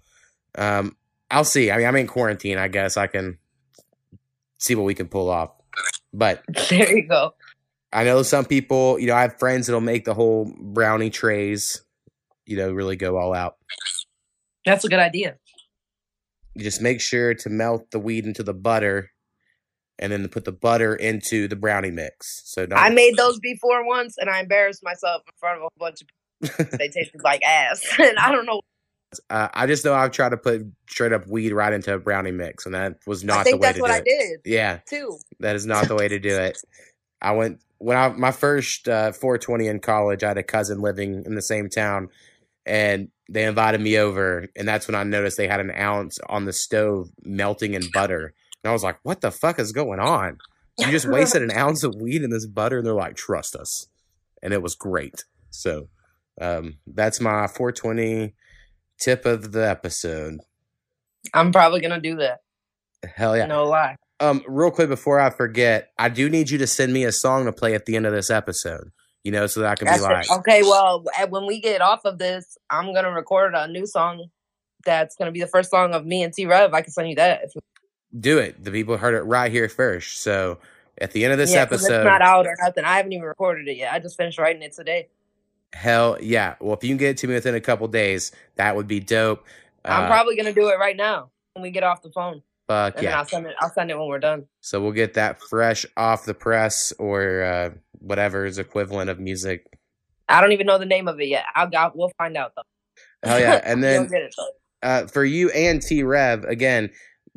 um 0.58 0.96
I'll 1.30 1.44
see. 1.44 1.72
I 1.72 1.78
mean 1.78 1.88
I'm 1.88 1.96
in 1.98 2.08
quarantine, 2.08 2.58
I 2.58 2.70
guess 2.70 2.96
I 2.96 3.08
can 3.08 3.38
see 4.58 4.76
what 4.76 4.84
we 4.84 4.94
can 4.94 5.08
pull 5.08 5.30
off. 5.30 5.50
But 6.14 6.44
There 6.70 6.96
you 6.96 7.08
go. 7.08 7.34
I 7.92 8.06
know 8.06 8.24
some 8.24 8.46
people, 8.46 8.98
you 9.00 9.08
know, 9.08 9.16
I 9.16 9.24
have 9.24 9.38
friends 9.38 9.68
that'll 9.68 9.82
make 9.82 10.06
the 10.06 10.14
whole 10.14 10.54
brownie 10.58 11.10
trays, 11.10 11.82
you 12.46 12.56
know, 12.56 12.72
really 12.72 12.96
go 12.96 13.18
all 13.18 13.34
out. 13.34 13.58
That's 14.66 14.86
a 14.86 14.88
good 14.88 15.00
idea. 15.00 15.36
You 16.56 16.64
just 16.64 16.82
make 16.82 17.02
sure 17.02 17.34
to 17.34 17.50
melt 17.50 17.92
the 17.92 18.00
weed 18.00 18.26
into 18.26 18.44
the 18.44 18.54
butter 18.54 19.12
and 20.02 20.12
then 20.12 20.28
put 20.28 20.46
the 20.46 20.52
butter 20.52 20.96
into 20.96 21.48
the 21.48 21.56
brownie 21.56 21.92
mix. 21.92 22.42
So 22.46 22.66
don't 22.66 22.78
I 22.78 22.90
made 22.90 23.16
those 23.16 23.40
before 23.40 23.86
once, 23.86 24.18
and 24.18 24.30
I 24.30 24.42
embarrassed 24.42 24.84
myself 24.84 25.22
in 25.28 25.34
front 25.38 25.62
of 25.62 25.66
a 25.76 25.80
bunch 25.80 26.02
of 26.02 26.08
people. 26.08 26.78
they 26.78 26.90
tasted 26.90 27.22
like 27.24 27.44
ass, 27.44 27.86
and 28.00 28.18
I 28.18 28.32
don't 28.32 28.46
know. 28.46 28.62
Uh, 29.30 29.50
I 29.54 29.68
just 29.68 29.86
know 29.86 29.94
I've 29.94 30.12
tried 30.12 30.30
to 30.30 30.38
put 30.38 30.62
straight 30.90 31.12
up 31.14 31.28
weed 31.28 31.52
right 31.52 31.72
into 31.72 31.94
a 31.94 32.00
brownie 32.00 32.32
mix, 32.32 32.66
and 32.66 32.74
that 32.74 32.98
was 33.06 33.24
not 33.24 33.46
the 33.46 33.58
way 33.58 33.74
to 33.74 33.80
do 33.80 33.86
I 33.86 33.98
it. 33.98 34.06
did 34.06 34.40
Yeah, 34.46 34.80
too. 34.90 35.20
that 35.40 35.56
is 35.56 35.66
not 35.66 35.88
the 35.88 35.96
way 35.96 36.08
to 36.08 36.18
do 36.18 36.36
it. 36.36 36.58
I 37.22 37.32
went 37.34 37.62
when 37.78 37.98
I 37.98 38.10
my 38.10 38.32
first 38.32 38.88
uh, 38.88 39.12
420 39.12 39.68
in 39.68 39.80
college. 39.80 40.24
I 40.24 40.30
had 40.30 40.38
a 40.38 40.44
cousin 40.44 40.82
living 40.82 41.24
in 41.26 41.36
the 41.36 41.42
same 41.42 41.70
town, 41.70 42.10
and 42.66 43.10
they 43.32 43.46
invited 43.46 43.80
me 43.80 43.98
over, 43.98 44.48
and 44.58 44.68
that's 44.68 44.88
when 44.88 44.96
I 44.96 45.04
noticed 45.04 45.38
they 45.38 45.48
had 45.48 45.62
an 45.62 45.72
ounce 45.72 46.20
on 46.28 46.46
the 46.46 46.52
stove 46.52 47.10
melting 47.24 47.74
in 47.74 47.84
butter, 47.94 48.34
and 48.64 48.70
I 48.70 48.74
was 48.74 48.84
like, 48.84 49.00
"What 49.04 49.22
the 49.22 49.32
fuck 49.32 49.58
is 49.58 49.72
going 49.72 50.00
on? 50.00 50.38
You 50.78 50.88
just 50.88 51.08
wasted 51.10 51.42
an 51.42 51.52
ounce 51.52 51.84
of 51.84 51.96
weed 51.96 52.24
in 52.24 52.30
this 52.30 52.46
butter?" 52.46 52.80
And 52.80 52.86
they're 52.86 52.94
like, 52.94 53.16
"Trust 53.16 53.56
us," 53.56 53.88
and 54.44 54.54
it 54.54 54.62
was 54.62 54.76
great. 54.76 55.24
So 55.50 55.88
um, 56.42 56.78
that's 56.86 57.22
my 57.22 57.48
420 57.48 58.34
tip 59.00 59.26
of 59.26 59.54
the 59.54 59.68
episode. 59.68 60.40
I'm 61.34 61.54
probably 61.54 61.80
gonna 61.80 62.02
do 62.02 62.18
that. 62.18 62.42
Hell 63.16 63.38
yeah. 63.38 63.46
No 63.46 63.66
lie. 63.66 63.96
Um, 64.20 64.44
real 64.46 64.72
quick 64.72 64.90
before 64.90 65.20
I 65.20 65.30
forget, 65.30 65.90
I 65.98 66.10
do 66.10 66.30
need 66.30 66.50
you 66.50 66.58
to 66.60 66.68
send 66.68 66.94
me 66.94 67.06
a 67.06 67.12
song 67.12 67.46
to 67.46 67.54
play 67.54 67.74
at 67.74 67.86
the 67.86 67.96
end 67.96 68.06
of 68.06 68.14
this 68.14 68.30
episode. 68.30 68.92
You 69.24 69.32
know, 69.32 69.46
so 69.48 69.60
that 69.62 69.72
I 69.72 69.76
can 69.76 69.88
be 69.88 70.00
like. 70.02 70.32
Okay, 70.32 70.64
well, 70.64 71.06
when 71.30 71.46
we 71.46 71.60
get 71.60 71.82
off 71.82 72.06
of 72.06 72.18
this, 72.18 72.58
I'm 72.70 72.94
gonna 72.94 73.12
record 73.12 73.54
a 73.56 73.68
new 73.68 73.86
song. 73.86 74.26
That's 74.84 75.16
gonna 75.16 75.32
be 75.32 75.42
the 75.42 75.48
first 75.48 75.70
song 75.70 75.94
of 75.94 76.06
me 76.06 76.24
and 76.24 76.34
T 76.34 76.46
Rev. 76.48 76.74
I 76.74 76.82
can 76.82 76.92
send 76.92 77.10
you 77.10 77.16
that. 77.16 77.42
If 77.44 77.52
do 78.20 78.40
it. 78.40 78.64
The 78.64 78.72
people 78.72 78.98
heard 78.98 79.14
it 79.14 79.22
right 79.22 79.52
here 79.52 79.70
first. 79.70 80.22
So 80.22 80.58
at 81.00 81.12
the 81.12 81.24
end 81.24 81.32
of 81.34 81.38
this 81.40 81.54
yeah, 81.54 81.62
episode, 81.62 82.02
it's 82.02 82.06
not 82.06 82.22
out 82.22 82.46
or 82.48 82.56
nothing. 82.64 82.84
I 82.84 82.98
haven't 82.98 83.14
even 83.14 83.26
recorded 83.26 83.68
it 83.68 83.78
yet. 83.78 83.94
I 83.94 84.00
just 84.00 84.18
finished 84.18 84.38
writing 84.40 84.62
it 84.64 84.74
today. 84.74 85.08
hell 85.74 86.18
yeah. 86.20 86.56
Well, 86.60 86.74
if 86.76 86.84
you 86.84 86.90
can 86.90 86.98
get 86.98 87.12
it 87.12 87.18
to 87.20 87.28
me 87.28 87.36
within 87.36 87.56
a 87.56 87.62
couple 87.62 87.88
days, 87.88 88.32
that 88.56 88.76
would 88.76 88.88
be 88.88 89.00
dope. 89.00 89.46
I'm 89.86 90.04
Uh, 90.04 90.08
probably 90.08 90.36
gonna 90.36 90.52
do 90.54 90.68
it 90.70 90.78
right 90.80 90.98
now 90.98 91.30
when 91.54 91.64
we 91.64 91.72
get 91.72 91.84
off 91.84 92.02
the 92.02 92.12
phone, 92.12 92.42
fuck 92.68 92.96
and 92.96 93.04
yeah. 93.04 93.20
I'll 93.20 93.26
send 93.26 93.46
it. 93.46 93.56
I'll 93.60 93.72
send 93.72 93.90
it 93.92 93.98
when 93.98 94.08
we're 94.08 94.20
done. 94.20 94.46
So 94.62 94.82
we'll 94.82 94.92
get 94.92 95.14
that 95.14 95.40
fresh 95.42 95.86
off 95.96 96.26
the 96.26 96.34
press 96.34 96.92
or 97.00 97.44
uh, 97.44 97.70
whatever 98.02 98.46
is 98.46 98.58
equivalent 98.58 99.10
of 99.10 99.20
music. 99.20 99.66
I 100.28 100.42
don't 100.42 100.52
even 100.52 100.68
know 100.68 100.78
the 100.78 100.86
name 100.86 101.08
of 101.08 101.20
it 101.20 101.28
yet. 101.28 101.46
I'll, 101.56 101.70
I'll 101.76 101.92
we'll 101.94 102.12
find 102.18 102.36
out 102.38 102.54
though. 102.56 102.64
Hell 103.30 103.40
yeah. 103.40 103.62
And 103.66 103.84
then 103.84 104.10
it, 104.12 104.34
uh, 104.82 105.08
for 105.08 105.24
you 105.24 105.50
and 105.52 105.82
T 105.82 106.04
Rev, 106.04 106.44
again, 106.46 106.90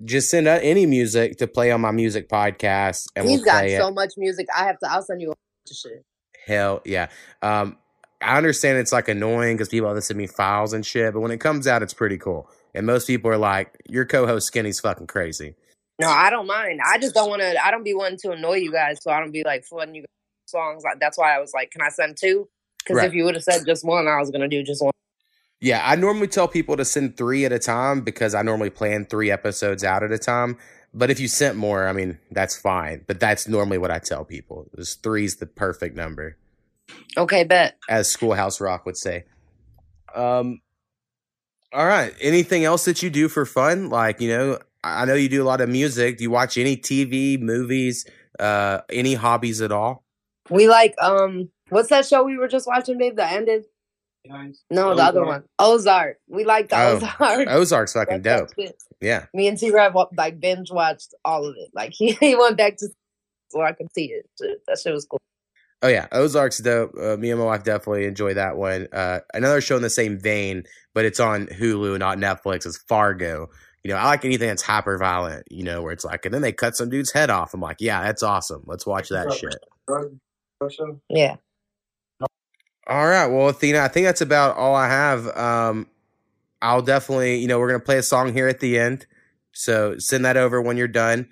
just 0.04 0.30
send 0.30 0.48
out 0.48 0.60
any 0.62 0.86
music 0.86 1.36
to 1.38 1.46
play 1.46 1.70
on 1.70 1.80
my 1.80 1.90
music 1.90 2.28
podcast 2.28 3.06
and 3.14 3.28
He's 3.28 3.38
we'll 3.38 3.44
got 3.44 3.60
play 3.60 3.74
it. 3.74 3.80
so 3.80 3.90
much 3.90 4.12
music. 4.16 4.46
I 4.56 4.64
have 4.64 4.78
to. 4.80 4.90
I'll 4.90 5.02
send 5.02 5.20
you 5.20 5.28
a 5.28 5.34
bunch 5.34 5.70
of 5.70 5.76
shit. 5.76 6.04
Hell 6.46 6.82
yeah. 6.84 7.08
Um, 7.42 7.78
I 8.20 8.36
understand 8.36 8.78
it's 8.78 8.92
like 8.92 9.08
annoying 9.08 9.56
because 9.56 9.68
people 9.68 9.88
have 9.88 9.96
to 9.98 10.02
send 10.02 10.18
me 10.18 10.26
files 10.26 10.72
and 10.72 10.84
shit, 10.84 11.12
but 11.12 11.20
when 11.20 11.30
it 11.30 11.40
comes 11.40 11.66
out, 11.66 11.82
it's 11.82 11.94
pretty 11.94 12.16
cool. 12.16 12.48
And 12.74 12.86
most 12.86 13.06
people 13.06 13.30
are 13.30 13.36
like, 13.38 13.76
"Your 13.88 14.04
co-host 14.04 14.46
Skinny's 14.46 14.80
fucking 14.80 15.06
crazy." 15.06 15.54
No, 16.00 16.08
I 16.08 16.30
don't 16.30 16.46
mind. 16.46 16.80
I 16.84 16.98
just 16.98 17.14
don't 17.14 17.28
want 17.28 17.42
to. 17.42 17.64
I 17.64 17.70
don't 17.70 17.84
be 17.84 17.94
wanting 17.94 18.18
to 18.22 18.32
annoy 18.32 18.56
you 18.56 18.72
guys, 18.72 18.98
so 19.02 19.10
I 19.10 19.20
don't 19.20 19.30
be 19.30 19.42
like 19.44 19.64
flooding 19.64 19.94
you 19.94 20.02
guys 20.02 20.06
with 20.08 20.23
songs. 20.46 20.82
Like 20.84 21.00
that's 21.00 21.18
why 21.18 21.34
I 21.36 21.40
was 21.40 21.52
like, 21.54 21.70
"Can 21.70 21.82
I 21.82 21.88
send 21.88 22.16
two? 22.16 22.48
Because 22.78 22.98
Right. 22.98 23.08
if 23.08 23.14
you 23.14 23.24
would 23.24 23.34
have 23.34 23.44
said 23.44 23.64
just 23.66 23.84
one, 23.84 24.06
I 24.08 24.18
was 24.18 24.30
gonna 24.30 24.48
do 24.48 24.62
just 24.62 24.82
one. 24.82 24.92
Yeah, 25.60 25.80
I 25.84 25.96
normally 25.96 26.28
tell 26.28 26.48
people 26.48 26.76
to 26.76 26.84
send 26.84 27.16
three 27.16 27.44
at 27.46 27.52
a 27.52 27.58
time 27.58 28.02
because 28.02 28.34
I 28.34 28.42
normally 28.42 28.70
plan 28.70 29.06
three 29.06 29.30
episodes 29.30 29.82
out 29.82 30.02
at 30.02 30.12
a 30.12 30.18
time. 30.18 30.58
But 30.92 31.10
if 31.10 31.18
you 31.18 31.26
sent 31.26 31.56
more, 31.56 31.88
I 31.88 31.92
mean, 31.92 32.18
that's 32.30 32.56
fine. 32.56 33.04
But 33.06 33.18
that's 33.18 33.48
normally 33.48 33.78
what 33.78 33.90
I 33.90 33.98
tell 33.98 34.24
people. 34.24 34.68
Is 34.76 34.94
three's 34.94 35.36
the 35.36 35.46
perfect 35.46 35.96
number, 35.96 36.36
Okay, 37.16 37.44
bet. 37.44 37.78
as 37.88 38.10
Schoolhouse 38.10 38.60
Rock 38.60 38.84
would 38.86 38.96
say. 38.96 39.24
Um, 40.14 40.60
all 41.72 41.86
right. 41.86 42.14
Anything 42.20 42.64
else 42.64 42.84
that 42.84 43.02
you 43.02 43.10
do 43.10 43.28
for 43.28 43.44
fun? 43.46 43.88
Like, 43.88 44.20
you 44.20 44.28
know, 44.28 44.58
I 44.84 45.02
I 45.02 45.04
know 45.06 45.14
you 45.14 45.28
do 45.28 45.42
a 45.42 45.48
lot 45.48 45.60
of 45.62 45.68
music. 45.68 46.18
Do 46.18 46.22
you 46.24 46.30
watch 46.30 46.58
any 46.58 46.76
TV, 46.76 47.40
movies, 47.40 48.06
uh, 48.38 48.80
any 48.90 49.14
hobbies 49.14 49.60
at 49.62 49.72
all? 49.72 50.03
We 50.50 50.68
like 50.68 50.94
um, 51.00 51.50
what's 51.70 51.88
that 51.88 52.06
show 52.06 52.22
we 52.22 52.36
were 52.36 52.48
just 52.48 52.66
watching, 52.66 52.98
babe? 52.98 53.16
That 53.16 53.32
ended. 53.32 53.64
No, 54.70 54.94
the 54.94 55.02
other 55.02 55.24
one, 55.24 55.44
Ozark. 55.58 56.16
We 56.28 56.44
like 56.44 56.70
the 56.70 56.76
Oh, 56.78 56.96
Ozark. 56.96 57.48
Ozark's 57.48 57.92
fucking 57.92 58.22
That's 58.22 58.52
dope. 58.54 58.70
Yeah. 59.00 59.26
Me 59.34 59.48
and 59.48 59.58
T 59.58 59.70
Rev 59.70 59.94
like 60.16 60.40
binge 60.40 60.70
watched 60.70 61.14
all 61.24 61.44
of 61.44 61.54
it. 61.58 61.70
Like 61.74 61.92
he, 61.94 62.12
he 62.12 62.34
went 62.34 62.56
back 62.56 62.76
to 62.78 62.88
so 63.50 63.62
I 63.62 63.72
could 63.72 63.92
see 63.94 64.06
it. 64.06 64.28
That 64.66 64.78
shit 64.82 64.92
was 64.92 65.04
cool. 65.04 65.20
Oh 65.82 65.88
yeah, 65.88 66.06
Ozark's 66.12 66.58
dope. 66.60 66.92
Uh, 66.98 67.16
me 67.18 67.30
and 67.30 67.38
my 67.38 67.44
wife 67.44 67.64
definitely 67.64 68.06
enjoy 68.06 68.32
that 68.34 68.56
one. 68.56 68.88
Uh, 68.90 69.20
another 69.34 69.60
show 69.60 69.76
in 69.76 69.82
the 69.82 69.90
same 69.90 70.18
vein, 70.18 70.64
but 70.94 71.04
it's 71.04 71.20
on 71.20 71.46
Hulu, 71.46 71.98
not 71.98 72.16
Netflix. 72.16 72.66
Is 72.66 72.78
Fargo. 72.88 73.48
You 73.82 73.90
know, 73.90 73.98
I 73.98 74.06
like 74.06 74.24
anything 74.24 74.48
that's 74.48 74.62
hyper 74.62 74.96
violent. 74.96 75.44
You 75.50 75.64
know, 75.64 75.82
where 75.82 75.92
it's 75.92 76.04
like, 76.04 76.24
and 76.24 76.32
then 76.32 76.40
they 76.40 76.52
cut 76.52 76.74
some 76.74 76.88
dude's 76.88 77.12
head 77.12 77.28
off. 77.28 77.52
I'm 77.52 77.60
like, 77.60 77.76
yeah, 77.80 78.02
that's 78.02 78.22
awesome. 78.22 78.62
Let's 78.64 78.86
watch 78.86 79.10
that 79.10 79.30
shit. 79.34 79.56
Yeah. 81.08 81.36
All 82.86 83.06
right, 83.06 83.26
well, 83.26 83.52
Ethena, 83.52 83.80
I 83.80 83.88
think 83.88 84.04
that's 84.06 84.20
about 84.20 84.56
all 84.56 84.74
I 84.74 84.88
have. 84.88 85.26
Um, 85.36 85.86
I'll 86.60 86.82
definitely, 86.82 87.36
you 87.36 87.48
know, 87.48 87.58
we're 87.58 87.68
gonna 87.68 87.80
play 87.80 87.98
a 87.98 88.02
song 88.02 88.32
here 88.32 88.48
at 88.48 88.60
the 88.60 88.78
end, 88.78 89.06
so 89.52 89.96
send 89.98 90.24
that 90.26 90.36
over 90.36 90.60
when 90.60 90.76
you're 90.76 90.88
done, 90.88 91.28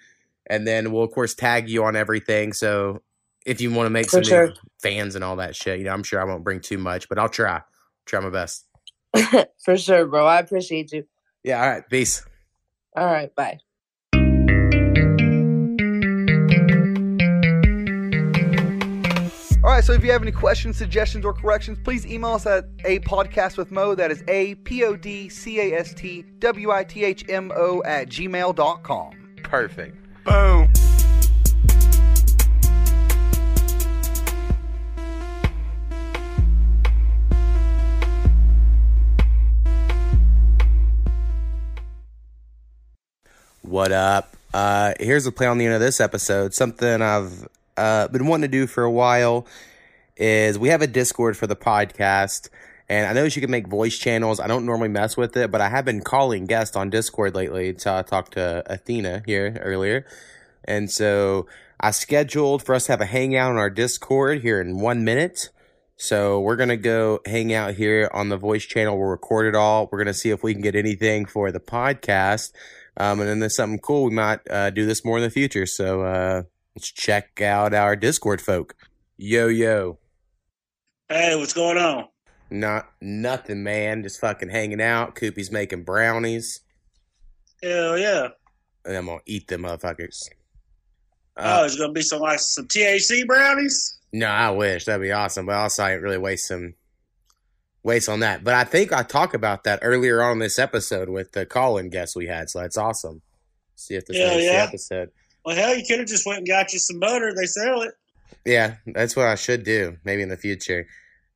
and 0.46 0.66
then 0.66 0.92
we'll 0.92 1.04
of 1.04 1.10
course 1.12 1.34
tag 1.34 1.68
you 1.68 1.84
on 1.84 1.94
everything. 1.94 2.52
So 2.54 3.02
if 3.46 3.60
you 3.60 3.72
want 3.72 3.86
to 3.86 3.90
make 3.90 4.06
For 4.06 4.22
some 4.22 4.24
sure. 4.24 4.46
new 4.48 4.54
fans 4.80 5.14
and 5.14 5.24
all 5.24 5.36
that 5.36 5.56
shit. 5.56 5.78
You 5.78 5.84
know, 5.84 5.92
I'm 5.92 6.02
sure 6.02 6.20
I 6.20 6.24
won't 6.24 6.44
bring 6.44 6.60
too 6.60 6.78
much, 6.78 7.08
but 7.08 7.18
I'll 7.18 7.28
try. 7.28 7.62
Try 8.06 8.20
my 8.20 8.30
best. 8.30 8.66
For 9.64 9.76
sure, 9.76 10.06
bro. 10.06 10.26
I 10.26 10.38
appreciate 10.40 10.92
you. 10.92 11.06
Yeah. 11.44 11.62
All 11.62 11.68
right. 11.68 11.88
Peace. 11.88 12.24
All 12.96 13.06
right, 13.06 13.34
bye. 13.34 13.58
Right, 19.72 19.84
so 19.84 19.94
if 19.94 20.04
you 20.04 20.12
have 20.12 20.20
any 20.22 20.32
questions, 20.32 20.76
suggestions, 20.76 21.24
or 21.24 21.32
corrections, 21.32 21.78
please 21.82 22.04
email 22.04 22.32
us 22.32 22.44
at 22.44 22.66
a 22.84 22.98
podcast 23.00 23.56
with 23.56 23.70
Mo. 23.70 23.94
That 23.94 24.10
is 24.10 24.22
a 24.28 24.54
p 24.56 24.84
o 24.84 24.96
d 24.96 25.30
c 25.30 25.60
a 25.60 25.78
s 25.78 25.94
t 25.94 26.24
w 26.40 26.70
i 26.70 26.84
t 26.84 27.04
h 27.04 27.24
m 27.28 27.50
o 27.54 27.82
at 27.84 28.08
gmail.com. 28.08 29.12
Perfect. 29.42 29.96
Boom. 30.24 30.70
What 43.62 43.92
up? 43.92 44.36
Uh, 44.52 44.92
here's 45.00 45.24
a 45.24 45.32
play 45.32 45.46
on 45.46 45.56
the 45.56 45.64
end 45.64 45.74
of 45.74 45.80
this 45.80 45.98
episode. 45.98 46.52
Something 46.52 47.00
I've 47.00 47.48
uh, 47.76 48.08
been 48.08 48.26
wanting 48.26 48.50
to 48.50 48.56
do 48.56 48.66
for 48.66 48.84
a 48.84 48.90
while 48.90 49.46
is 50.16 50.58
we 50.58 50.68
have 50.68 50.82
a 50.82 50.86
Discord 50.86 51.36
for 51.36 51.46
the 51.46 51.56
podcast, 51.56 52.48
and 52.88 53.06
I 53.06 53.12
know 53.12 53.24
you 53.24 53.40
can 53.40 53.50
make 53.50 53.66
voice 53.66 53.98
channels. 53.98 54.40
I 54.40 54.46
don't 54.46 54.66
normally 54.66 54.88
mess 54.88 55.16
with 55.16 55.36
it, 55.36 55.50
but 55.50 55.60
I 55.60 55.68
have 55.68 55.84
been 55.84 56.00
calling 56.02 56.46
guests 56.46 56.76
on 56.76 56.90
Discord 56.90 57.34
lately. 57.34 57.74
So 57.78 57.96
I 57.96 58.02
talked 58.02 58.34
to 58.34 58.62
Ethena 58.68 59.24
here 59.26 59.58
earlier, 59.62 60.06
and 60.64 60.90
so 60.90 61.46
I 61.80 61.90
scheduled 61.90 62.62
for 62.62 62.74
us 62.74 62.86
to 62.86 62.92
have 62.92 63.00
a 63.00 63.06
hangout 63.06 63.50
on 63.50 63.58
our 63.58 63.70
Discord 63.70 64.42
here 64.42 64.60
in 64.60 64.80
one 64.80 65.04
minute. 65.04 65.50
So 65.96 66.40
we're 66.40 66.56
gonna 66.56 66.76
go 66.76 67.20
hang 67.26 67.52
out 67.52 67.74
here 67.74 68.10
on 68.12 68.28
the 68.28 68.36
voice 68.36 68.64
channel. 68.64 68.98
We'll 68.98 69.08
record 69.08 69.46
it 69.46 69.54
all. 69.54 69.88
We're 69.90 69.98
gonna 69.98 70.14
see 70.14 70.30
if 70.30 70.42
we 70.42 70.52
can 70.52 70.62
get 70.62 70.74
anything 70.74 71.26
for 71.26 71.52
the 71.52 71.60
podcast. 71.60 72.52
Um, 72.96 73.20
and 73.20 73.28
then 73.28 73.38
there's 73.40 73.56
something 73.56 73.78
cool. 73.78 74.04
We 74.04 74.10
might 74.10 74.40
uh, 74.50 74.70
do 74.70 74.84
this 74.84 75.04
more 75.04 75.16
in 75.16 75.22
the 75.22 75.30
future. 75.30 75.64
So 75.64 76.02
uh, 76.02 76.42
let's 76.76 76.90
check 76.90 77.40
out 77.40 77.74
our 77.74 77.96
Discord 77.96 78.40
folk. 78.40 78.74
Yo 79.16 79.46
yo, 79.48 79.98
Hey, 81.08 81.36
what's 81.36 81.52
going 81.52 81.78
on? 81.78 82.06
not 82.50 82.90
nothing, 83.00 83.62
man. 83.62 84.02
Just 84.02 84.20
fucking 84.20 84.48
hanging 84.50 84.80
out. 84.80 85.14
Koopy's 85.14 85.50
making 85.50 85.84
brownies, 85.84 86.60
Hell 87.62 87.98
yeah. 87.98 88.28
and 88.84 88.96
I'm 88.96 89.06
gonna 89.06 89.20
eat 89.26 89.48
them 89.48 89.62
motherfuckers. 89.62 90.28
oh, 91.36 91.62
Uh, 91.62 91.64
it's 91.64 91.76
gonna 91.76 91.92
be 91.92 92.02
some 92.02 92.20
like 92.20 92.40
some 92.40 92.66
THC 92.66 93.26
brownies. 93.26 93.98
no, 94.12 94.26
I 94.26 94.50
wish 94.50 94.84
that'd 94.86 95.00
be 95.02 95.12
awesome, 95.12 95.46
but 95.46 95.54
also 95.56 95.84
I 95.84 95.90
didn't 95.90 96.02
really 96.04 96.18
waste 96.18 96.48
some 96.48 96.74
waste 97.84 98.08
on 98.08 98.20
that. 98.20 98.44
But 98.44 98.54
I 98.54 98.64
think 98.64 98.92
I 98.92 99.02
talked 99.02 99.34
about 99.34 99.64
that 99.64 99.80
earlier 99.82 100.22
on 100.22 100.38
this 100.38 100.58
episode 100.58 101.08
with 101.08 101.32
the 101.32 101.46
call-in 101.46 101.90
guest 101.90 102.16
we 102.16 102.26
had. 102.26 102.48
So 102.50 102.60
that's 102.60 102.76
awesome. 102.76 103.22
See 103.76 103.94
if 103.94 104.06
this 104.06 104.16
Yeah, 104.18 104.32
is 104.32 104.36
the 104.36 104.52
yeah. 104.52 104.62
episode. 104.64 105.10
Well, 105.44 105.56
hell, 105.56 105.76
you 105.76 105.84
could 105.84 105.98
have 105.98 106.08
just 106.08 106.26
went 106.26 106.38
and 106.38 106.46
got 106.46 106.72
you 106.72 106.78
some 106.78 107.00
butter. 107.00 107.32
They 107.34 107.46
sell 107.46 107.82
it. 107.82 107.94
Yeah, 108.44 108.76
that's 108.86 109.16
what 109.16 109.26
I 109.26 109.34
should 109.34 109.64
do. 109.64 109.96
Maybe 110.04 110.22
in 110.22 110.28
the 110.28 110.36
future. 110.36 110.86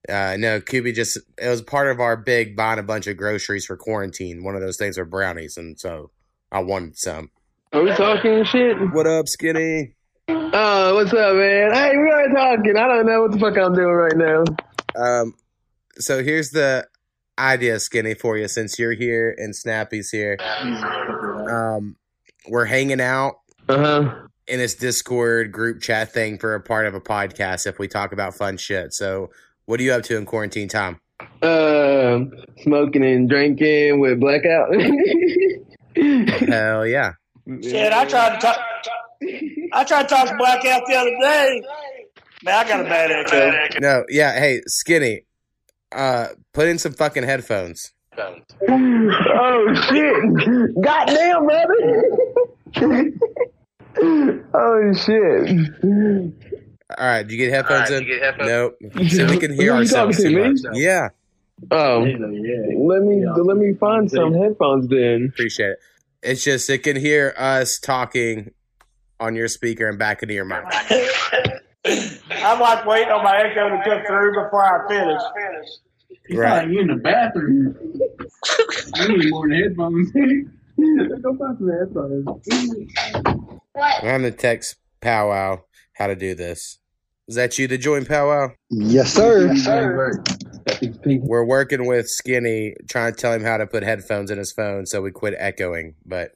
Uh, 0.09 0.37
no, 0.39 0.61
Kubi 0.61 0.93
just 0.93 1.19
it 1.39 1.49
was 1.49 1.63
part 1.63 1.89
of 1.89 2.01
our 2.01 2.17
big 2.17 2.57
buying 2.57 2.79
a 2.79 2.83
bunch 2.83 3.07
of 3.07 3.17
groceries 3.17 3.67
for 3.67 3.77
quarantine. 3.77 4.45
One 4.45 4.55
of 4.55 4.61
those 4.61 4.77
things 4.77 4.99
were 4.99 5.05
brownies, 5.05 5.57
and 5.57 5.79
so 5.79 6.11
I 6.53 6.61
wanted 6.61 6.97
some. 6.97 7.31
Are 7.73 7.83
we 7.83 7.93
talking 7.95 8.45
shit? 8.45 8.77
What 8.93 9.07
up, 9.07 9.29
Skinny? 9.29 9.95
Oh, 10.29 10.95
what's 10.95 11.13
up, 11.13 11.35
man? 11.35 11.73
Hey, 11.73 11.97
we 11.97 12.11
are 12.11 12.29
talking. 12.29 12.77
I 12.77 12.87
don't 12.87 13.07
know 13.07 13.23
what 13.23 13.33
the 13.33 13.39
fuck 13.39 13.59
I'm 13.59 13.75
doing 13.75 13.87
right 13.87 14.17
now. 14.17 14.45
Um, 14.97 15.35
so 15.99 16.23
here's 16.23 16.51
the 16.51 16.87
idea, 17.39 17.81
Skinny, 17.81 18.15
for 18.15 18.37
you. 18.37 18.47
Since 18.47 18.79
you're 18.79 18.95
here 18.95 19.35
and 19.37 19.55
Snappy's 19.55 20.11
here, 20.11 20.39
um, 20.41 21.97
we're 22.49 22.65
hanging 22.65 23.01
out 23.01 23.41
Uh 23.69 23.79
huh. 23.79 24.15
in 24.47 24.59
this 24.59 24.75
Discord 24.75 25.51
group 25.53 25.81
chat 25.81 26.13
thing 26.13 26.39
for 26.39 26.55
a 26.55 26.61
part 26.61 26.87
of 26.87 26.95
a 26.95 27.01
podcast. 27.01 27.67
If 27.67 27.79
we 27.79 27.89
talk 27.89 28.13
about 28.13 28.35
fun 28.35 28.57
shit, 28.57 28.93
so 28.93 29.31
what 29.65 29.81
are 29.81 29.83
you 29.83 29.93
up 29.93 30.03
to 30.05 30.17
in 30.17 30.25
quarantine 30.27 30.69
time? 30.69 31.01
Um, 31.43 32.33
smoking 32.63 33.05
and 33.05 33.29
drinking 33.29 34.01
with 34.01 34.21
blackout. 34.21 34.69
Hell 36.49 36.87
yeah. 36.87 37.13
Shit, 37.63 37.93
I 37.93 38.05
tried 38.05 38.35
to 38.35 38.47
talk. 38.47 38.59
I 39.73 39.85
tried 39.85 40.03
to 40.03 40.09
talk 40.09 40.29
to 40.29 40.37
Blackout 40.37 40.83
the 40.87 40.95
other 40.95 41.11
day. 41.21 41.63
Man, 42.45 42.55
I 42.55 42.69
got 42.69 42.81
a 42.81 42.85
bad 42.85 43.11
echo. 43.11 43.79
No, 43.81 44.05
yeah. 44.09 44.39
Hey, 44.39 44.61
Skinny, 44.67 45.23
uh, 45.93 46.29
put 46.53 46.69
in 46.69 46.79
some 46.79 46.93
fucking 46.93 47.23
headphones. 47.23 47.93
oh 48.19 49.75
shit! 49.89 50.83
Goddamn, 50.83 51.47
brother! 51.47 52.03
oh 54.03 54.93
shit! 54.95 55.73
All 56.99 57.07
right, 57.07 57.27
do 57.27 57.35
you 57.35 57.39
get 57.39 57.53
headphones 57.53 57.91
in? 57.91 58.07
Nope. 58.39 58.77
So 59.09 59.27
we 59.27 59.39
can 59.39 59.53
hear 59.53 59.73
ourselves 59.75 60.17
talking 60.17 60.33
too 60.33 60.39
to, 60.39 60.45
me? 60.45 60.63
much. 60.63 60.77
Yeah, 60.77 61.09
Oh, 61.73 62.01
let 62.01 63.03
me 63.03 63.25
let 63.27 63.57
me 63.57 63.73
find 63.75 64.11
some 64.11 64.35
headphones 64.35 64.89
then. 64.89 65.31
appreciate 65.33 65.71
it. 65.71 65.79
It's 66.23 66.45
just 66.45 66.69
it 66.71 66.79
can 66.83 66.97
hear 66.97 67.35
us 67.39 67.79
talking 67.79 68.51
on 69.19 69.35
your 69.37 69.49
speaker 69.49 69.89
and 69.89 69.99
back 69.99 70.23
into 70.23 70.35
your 70.35 70.45
mic. 70.45 70.65
I'm 71.87 72.61
like 72.61 72.85
waiting 72.85 73.11
on 73.13 73.25
my 73.25 73.39
echo 73.39 73.69
to 73.71 73.83
come 73.85 74.05
through 74.07 74.45
before 74.45 74.63
I 74.65 74.89
finish. 74.89 75.21
Right. 76.31 76.69
you 76.69 76.81
in 76.81 76.89
the 76.89 76.97
bathroom. 76.97 77.77
you 78.97 79.09
need 79.17 79.31
more 79.31 79.49
than 79.49 79.57
headphones. 79.63 80.11
Go 80.79 81.37
find 81.37 81.57
some 81.59 81.71
headphones. 81.71 82.27
I'm 83.77 84.07
having 84.07 84.31
to 84.31 84.37
text 84.37 84.77
powwow 85.01 85.63
how 85.95 86.07
to 86.07 86.17
do 86.17 86.35
this. 86.35 86.79
Is 87.29 87.35
that 87.35 87.59
you 87.59 87.67
to 87.69 87.79
join 87.79 88.05
powwow? 88.05 88.51
Yes, 88.71 89.13
sir. 89.13 89.53
We're 91.07 91.45
working 91.45 91.87
with 91.87 92.09
Skinny, 92.09 92.75
trying 92.89 93.13
to 93.15 93.19
tell 93.21 93.33
him 93.33 93.43
how 93.43 93.57
to 93.57 93.67
put 93.67 93.83
headphones 93.83 94.31
in 94.31 94.39
his 94.39 94.53
phone 94.53 94.87
so 94.87 95.03
we 95.03 95.11
quit 95.11 95.35
echoing, 95.39 95.95
but 96.05 96.33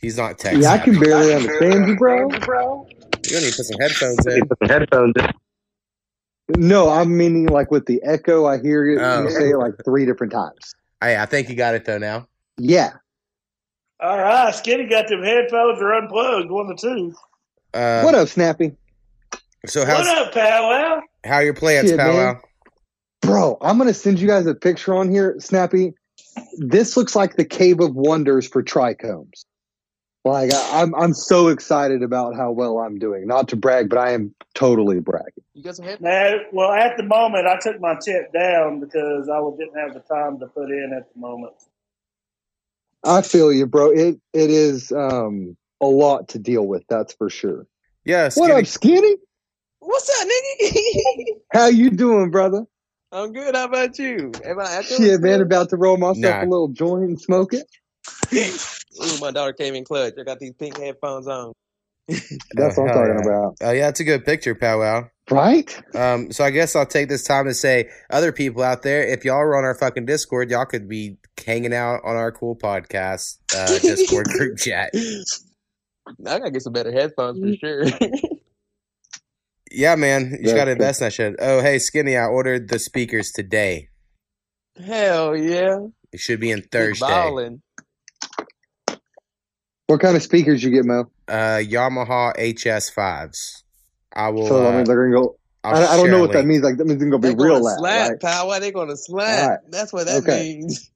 he's 0.00 0.16
not 0.16 0.38
texting. 0.38 0.62
Yeah, 0.62 0.72
I 0.72 0.78
can 0.78 0.98
barely 0.98 1.32
understand 1.34 1.86
you, 1.88 1.96
bro. 1.96 2.28
You 2.28 2.28
don't 2.28 3.42
need 3.42 3.50
to 3.52 3.56
put 3.56 3.66
some 3.66 3.80
headphones 3.80 4.26
in. 4.26 4.42
Headphones. 4.68 5.14
in. 5.18 5.30
No, 6.68 6.88
I'm 6.88 7.16
meaning 7.16 7.46
like 7.46 7.70
with 7.70 7.86
the 7.86 8.00
echo, 8.04 8.46
I 8.46 8.58
hear 8.60 8.88
it, 8.90 8.98
Oh. 9.00 9.22
you 9.22 9.30
say 9.30 9.50
it 9.50 9.56
like 9.58 9.74
three 9.84 10.04
different 10.06 10.32
times. 10.32 10.74
Oh, 11.02 11.06
hey, 11.06 11.16
I 11.16 11.26
think 11.26 11.48
you 11.48 11.54
got 11.54 11.74
it 11.76 11.84
though 11.84 11.98
now. 11.98 12.26
Yeah. 12.58 12.94
All 14.02 14.18
right, 14.18 14.54
Skinny 14.54 14.86
got 14.86 15.08
them 15.08 15.22
headphones 15.22 15.80
or 15.80 15.92
unplugged, 15.92 16.50
one 16.50 16.70
of 16.70 16.76
the 16.76 16.88
two. 16.88 17.14
Uh, 17.74 18.02
what 18.02 18.14
up, 18.14 18.28
Snappy? 18.28 18.72
So 19.66 19.84
how's, 19.84 20.06
What 20.06 20.16
how's 20.16 20.26
up, 20.28 20.32
powwow? 20.34 21.00
how 21.24 21.34
are 21.34 21.44
your 21.44 21.54
plans, 21.54 21.90
Shit, 21.90 21.98
powwow? 21.98 22.32
man. 22.32 22.40
Bro, 23.20 23.58
I'm 23.60 23.76
going 23.76 23.88
to 23.88 23.94
send 23.94 24.18
you 24.18 24.26
guys 24.26 24.46
a 24.46 24.54
picture 24.54 24.94
on 24.94 25.10
here, 25.10 25.36
Snappy. 25.38 25.92
This 26.56 26.96
looks 26.96 27.14
like 27.14 27.36
the 27.36 27.44
Cave 27.44 27.80
of 27.80 27.94
Wonders 27.94 28.48
for 28.48 28.62
trichomes. 28.62 29.44
Like, 30.24 30.52
I, 30.52 30.82
I'm, 30.82 30.94
I'm 30.94 31.14
so 31.14 31.48
excited 31.48 32.02
about 32.02 32.34
how 32.36 32.52
well 32.52 32.78
I'm 32.78 32.98
doing. 32.98 33.26
Not 33.26 33.48
to 33.48 33.56
brag, 33.56 33.90
but 33.90 33.98
I 33.98 34.12
am 34.12 34.34
totally 34.54 35.00
bragging. 35.00 35.44
You 35.54 35.62
guys 35.62 35.76
some 35.76 35.84
headphones? 35.84 36.02
Man, 36.04 36.38
well, 36.52 36.72
at 36.72 36.96
the 36.96 37.02
moment, 37.02 37.46
I 37.46 37.58
took 37.58 37.80
my 37.80 37.96
tip 38.02 38.32
down 38.32 38.80
because 38.80 39.28
I 39.28 39.40
didn't 39.58 39.78
have 39.78 39.94
the 39.94 40.00
time 40.00 40.38
to 40.40 40.46
put 40.46 40.70
in 40.70 40.92
at 40.96 41.12
the 41.12 41.20
moment. 41.20 41.52
I 43.04 43.22
feel 43.22 43.52
you, 43.52 43.66
bro. 43.66 43.90
It 43.90 44.20
It 44.32 44.50
is 44.50 44.92
um, 44.92 45.56
a 45.80 45.86
lot 45.86 46.28
to 46.28 46.38
deal 46.38 46.66
with, 46.66 46.84
that's 46.88 47.14
for 47.14 47.30
sure. 47.30 47.66
Yeah, 48.04 48.24
What 48.24 48.32
Skinny. 48.32 48.52
up, 48.52 48.66
Skinny? 48.66 49.16
What's 49.80 50.10
up, 50.20 50.28
nigga? 50.28 51.24
How 51.52 51.66
you 51.66 51.90
doing, 51.90 52.30
brother? 52.30 52.64
I'm 53.12 53.32
good. 53.32 53.56
How 53.56 53.64
about 53.64 53.98
you? 53.98 54.32
Am 54.44 54.60
I 54.60 54.72
echoing 54.76 55.02
Shit, 55.02 55.20
man, 55.20 55.40
about 55.40 55.70
to 55.70 55.76
roll 55.76 55.96
myself 55.96 56.36
Nah. 56.36 56.42
a 56.42 56.46
little 56.46 56.68
joint 56.68 57.04
and 57.04 57.20
smoke 57.20 57.52
it. 57.54 57.66
Ooh, 58.34 59.18
my 59.20 59.30
daughter 59.32 59.52
came 59.52 59.74
in 59.74 59.84
clutch. 59.84 60.14
I 60.18 60.22
got 60.22 60.38
these 60.38 60.52
pink 60.54 60.78
headphones 60.78 61.26
on. 61.26 61.52
That's 62.54 62.78
Oh, 62.78 62.82
what 62.82 62.90
I'm 62.90 62.94
talking 62.94 63.24
yeah. 63.24 63.30
about. 63.38 63.56
Oh 63.62 63.70
yeah, 63.70 63.88
it's 63.88 64.00
a 64.00 64.04
good 64.04 64.24
picture, 64.24 64.54
powwow. 64.54 65.08
Right? 65.30 65.80
Um, 65.94 66.32
so 66.32 66.44
I 66.44 66.50
guess 66.50 66.74
I'll 66.74 66.86
take 66.86 67.08
this 67.08 67.22
time 67.22 67.46
to 67.46 67.54
say, 67.54 67.88
other 68.10 68.32
people 68.32 68.62
out 68.64 68.82
there, 68.82 69.06
if 69.06 69.24
y'all 69.24 69.36
are 69.38 69.56
on 69.56 69.62
our 69.64 69.76
fucking 69.76 70.04
Discord, 70.06 70.50
y'all 70.50 70.64
could 70.66 70.88
be 70.88 71.18
hanging 71.46 71.72
out 71.72 72.00
on 72.04 72.16
our 72.16 72.32
cool 72.32 72.56
podcast 72.56 73.38
uh, 73.54 73.78
Discord 73.78 74.26
group 74.36 74.58
chat. 74.58 74.90
I 76.26 76.38
gotta 76.38 76.50
get 76.50 76.62
some 76.62 76.72
better 76.72 76.90
headphones 76.92 77.38
for 77.38 77.56
sure. 77.56 77.84
Yeah, 79.72 79.94
man, 79.94 80.30
you 80.32 80.38
just 80.38 80.46
Yeah, 80.48 80.54
gotta 80.56 80.72
invest 80.72 81.00
in 81.00 81.04
that 81.06 81.12
shit. 81.12 81.36
Oh, 81.38 81.60
hey, 81.62 81.78
Skinny, 81.78 82.16
I 82.16 82.24
ordered 82.24 82.68
the 82.68 82.80
speakers 82.80 83.30
today. 83.30 83.88
Hell 84.84 85.36
yeah. 85.36 85.78
It 86.12 86.18
should 86.18 86.40
be 86.40 86.50
in 86.50 86.62
Thursday. 86.62 87.50
What 89.86 90.00
kind 90.00 90.16
of 90.16 90.24
speakers 90.24 90.64
you 90.64 90.70
get, 90.70 90.84
Mo? 90.84 91.08
Uh, 91.30 91.58
Yamaha 91.62 92.36
HS5s. 92.36 93.62
I 94.14 94.28
will. 94.30 94.46
so 94.48 94.66
I 94.66 94.68
uh, 94.68 94.72
mean, 94.72 94.84
they're 94.84 95.08
gonna 95.08 95.22
go. 95.22 95.36
I'll 95.62 95.74
I, 95.76 95.94
I 95.94 95.96
don't 95.96 96.10
know 96.10 96.20
what 96.20 96.32
that 96.32 96.44
means. 96.44 96.64
Like 96.64 96.76
that 96.78 96.86
means 96.86 97.00
they're 97.00 97.08
gonna 97.08 97.22
They're 97.22 97.32
be 97.32 97.38
gonna 97.38 97.54
real 97.54 97.64
slap, 97.64 98.10
right? 98.10 98.20
pal. 98.20 98.48
Why 98.48 98.58
they 98.58 98.72
gonna 98.72 98.96
slap? 98.96 99.38
Alright. 99.38 99.60
That's 99.70 99.92
what 99.92 100.06
that 100.06 100.22
Okay. 100.24 100.56
means. 100.56 100.90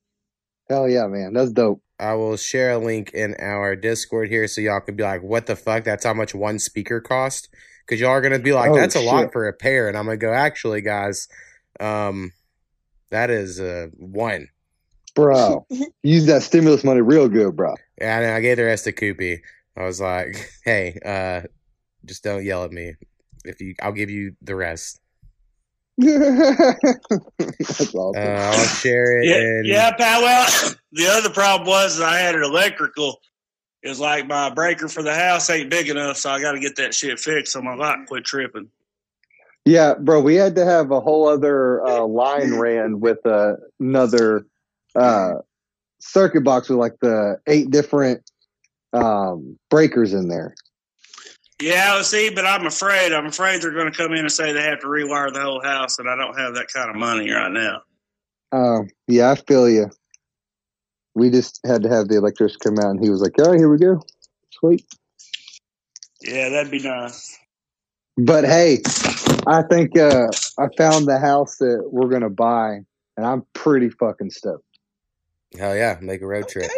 Hell 0.68 0.88
yeah, 0.88 1.06
man, 1.06 1.34
that's 1.34 1.52
dope. 1.52 1.80
I 2.00 2.14
will 2.14 2.36
share 2.36 2.72
a 2.72 2.78
link 2.78 3.12
in 3.12 3.36
our 3.38 3.76
Discord 3.76 4.28
here 4.28 4.48
so 4.48 4.60
y'all 4.60 4.80
can 4.80 4.96
be 4.96 5.04
like, 5.04 5.22
"What 5.22 5.46
the 5.46 5.54
fuck? 5.54 5.84
That's 5.84 6.04
how 6.04 6.14
much 6.14 6.34
one 6.34 6.58
speaker 6.58 7.00
cost?" 7.00 7.48
Because 7.86 8.00
y'all 8.00 8.10
are 8.10 8.20
gonna 8.20 8.38
be 8.40 8.52
like, 8.52 8.70
Oh, 8.70 8.74
"That's 8.74 8.96
a 8.96 9.00
lot 9.00 9.32
for 9.32 9.46
a 9.46 9.52
pair," 9.52 9.88
and 9.88 9.96
I'm 9.96 10.06
gonna 10.06 10.16
go, 10.16 10.32
"Actually, 10.32 10.80
guys, 10.80 11.28
um, 11.78 12.32
that 13.10 13.30
is 13.30 13.60
uh, 13.60 13.88
one." 13.98 14.48
Bro, 15.14 15.66
use 16.02 16.26
that 16.26 16.42
stimulus 16.42 16.82
money 16.82 17.02
real 17.02 17.28
good, 17.28 17.54
bro. 17.54 17.74
And 17.98 18.26
I 18.26 18.40
gave 18.40 18.56
the 18.56 18.64
rest 18.64 18.84
to 18.84 18.92
Koopy. 18.92 19.40
I 19.76 19.84
was 19.84 20.00
like, 20.00 20.50
"Hey, 20.64 20.98
uh, 21.04 21.46
just 22.04 22.24
don't 22.24 22.44
yell 22.44 22.64
at 22.64 22.72
me. 22.72 22.94
If 23.44 23.60
you, 23.60 23.74
I'll 23.82 23.92
give 23.92 24.10
you 24.10 24.36
the 24.42 24.54
rest. 24.54 25.00
that's 25.96 26.10
awesome. 27.94 28.22
Uh, 28.22 28.52
I'll 28.52 28.66
share 28.66 29.20
it." 29.20 29.26
Yeah, 29.26 29.36
in, 29.36 29.62
yeah, 29.64 29.92
pal. 29.92 30.22
Well, 30.22 30.74
the 30.92 31.06
other 31.06 31.30
problem 31.30 31.68
was 31.68 32.00
I 32.00 32.18
had 32.18 32.34
an 32.34 32.42
electrical. 32.42 33.20
It 33.82 33.88
was 33.90 34.00
like 34.00 34.26
my 34.26 34.48
breaker 34.48 34.88
for 34.88 35.02
the 35.02 35.14
house 35.14 35.50
ain't 35.50 35.70
big 35.70 35.88
enough, 35.88 36.16
so 36.16 36.30
I 36.30 36.40
got 36.40 36.52
to 36.52 36.60
get 36.60 36.76
that 36.76 36.94
shit 36.94 37.20
fixed 37.20 37.52
so 37.52 37.60
my 37.60 37.74
light 37.74 38.06
quit 38.06 38.24
tripping. 38.24 38.70
Yeah, 39.66 39.94
bro, 39.94 40.20
we 40.20 40.34
had 40.34 40.54
to 40.56 40.64
have 40.64 40.90
a 40.90 41.00
whole 41.00 41.28
other 41.28 41.84
uh, 41.84 42.04
line 42.04 42.54
ran 42.58 43.00
with 43.00 43.24
uh, 43.26 43.54
another 43.80 44.46
uh, 44.94 45.34
circuit 46.00 46.44
box 46.44 46.68
with 46.68 46.78
like 46.78 46.98
the 47.00 47.38
eight 47.46 47.70
different 47.70 48.30
um, 48.94 49.58
breakers 49.70 50.12
in 50.12 50.28
there. 50.28 50.54
Yeah, 51.60 51.94
well, 51.94 52.04
see, 52.04 52.30
but 52.30 52.46
I'm 52.46 52.66
afraid. 52.66 53.12
I'm 53.12 53.26
afraid 53.26 53.62
they're 53.62 53.72
going 53.72 53.90
to 53.90 53.96
come 53.96 54.12
in 54.12 54.20
and 54.20 54.32
say 54.32 54.52
they 54.52 54.62
have 54.62 54.80
to 54.80 54.86
rewire 54.86 55.32
the 55.32 55.40
whole 55.40 55.62
house, 55.62 55.98
and 55.98 56.08
I 56.08 56.16
don't 56.16 56.38
have 56.38 56.54
that 56.54 56.68
kind 56.72 56.90
of 56.90 56.96
money 56.96 57.30
right 57.30 57.52
now. 57.52 57.82
Um, 58.52 58.88
yeah, 59.06 59.30
I 59.30 59.34
feel 59.36 59.68
you. 59.68 59.90
We 61.14 61.30
just 61.30 61.60
had 61.64 61.82
to 61.82 61.88
have 61.88 62.08
the 62.08 62.16
electrician 62.16 62.58
come 62.62 62.78
out, 62.78 62.90
and 62.90 63.02
he 63.02 63.08
was 63.08 63.20
like, 63.20 63.38
"All 63.38 63.50
right, 63.50 63.58
here 63.58 63.70
we 63.70 63.78
go, 63.78 64.02
sweet." 64.50 64.84
Yeah, 66.20 66.48
that'd 66.48 66.72
be 66.72 66.82
nice. 66.82 67.38
But 68.16 68.44
hey, 68.44 68.82
I 69.46 69.62
think 69.62 69.96
uh, 69.96 70.28
I 70.58 70.66
found 70.76 71.06
the 71.06 71.18
house 71.20 71.56
that 71.58 71.88
we're 71.90 72.08
gonna 72.08 72.30
buy, 72.30 72.80
and 73.16 73.26
I'm 73.26 73.44
pretty 73.52 73.90
fucking 73.90 74.30
stoked. 74.30 74.64
Hell 75.56 75.76
yeah, 75.76 75.98
make 76.00 76.20
a 76.20 76.26
road 76.26 76.48
trip. 76.48 76.70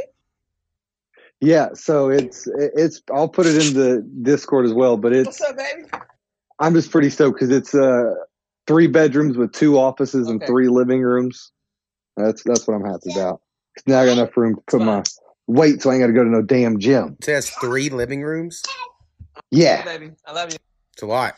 Yeah, 1.40 1.68
so 1.74 2.08
it's 2.08 2.46
it's. 2.46 3.02
I'll 3.12 3.28
put 3.28 3.46
it 3.46 3.66
in 3.66 3.74
the 3.74 4.08
Discord 4.22 4.64
as 4.64 4.72
well, 4.72 4.96
but 4.96 5.12
it's. 5.12 5.26
What's 5.26 5.40
up, 5.42 5.56
baby? 5.56 5.82
I'm 6.58 6.72
just 6.74 6.90
pretty 6.90 7.10
stoked 7.10 7.38
because 7.38 7.54
it's 7.54 7.74
uh 7.74 8.14
three 8.66 8.86
bedrooms 8.86 9.36
with 9.36 9.52
two 9.52 9.78
offices 9.78 10.28
and 10.28 10.44
three 10.46 10.68
living 10.68 11.02
rooms. 11.02 11.52
That's 12.16 12.42
that's 12.42 12.66
what 12.66 12.74
I'm 12.74 12.84
happy 12.84 13.12
about. 13.12 13.42
now 13.86 14.00
I 14.00 14.06
got 14.06 14.12
enough 14.12 14.36
room 14.36 14.56
to 14.56 14.62
put 14.66 14.80
my 14.80 15.02
weight, 15.46 15.82
so 15.82 15.90
I 15.90 15.94
ain't 15.94 16.02
got 16.02 16.06
to 16.06 16.12
go 16.14 16.24
to 16.24 16.30
no 16.30 16.40
damn 16.42 16.78
gym. 16.78 17.16
So 17.22 17.32
it 17.32 17.34
has 17.34 17.50
three 17.50 17.90
living 17.90 18.22
rooms. 18.22 18.62
Yeah, 19.50 19.84
Baby, 19.84 20.12
I 20.26 20.32
love 20.32 20.50
you. 20.50 20.58
It's 20.94 21.02
a 21.02 21.06
lot. 21.06 21.36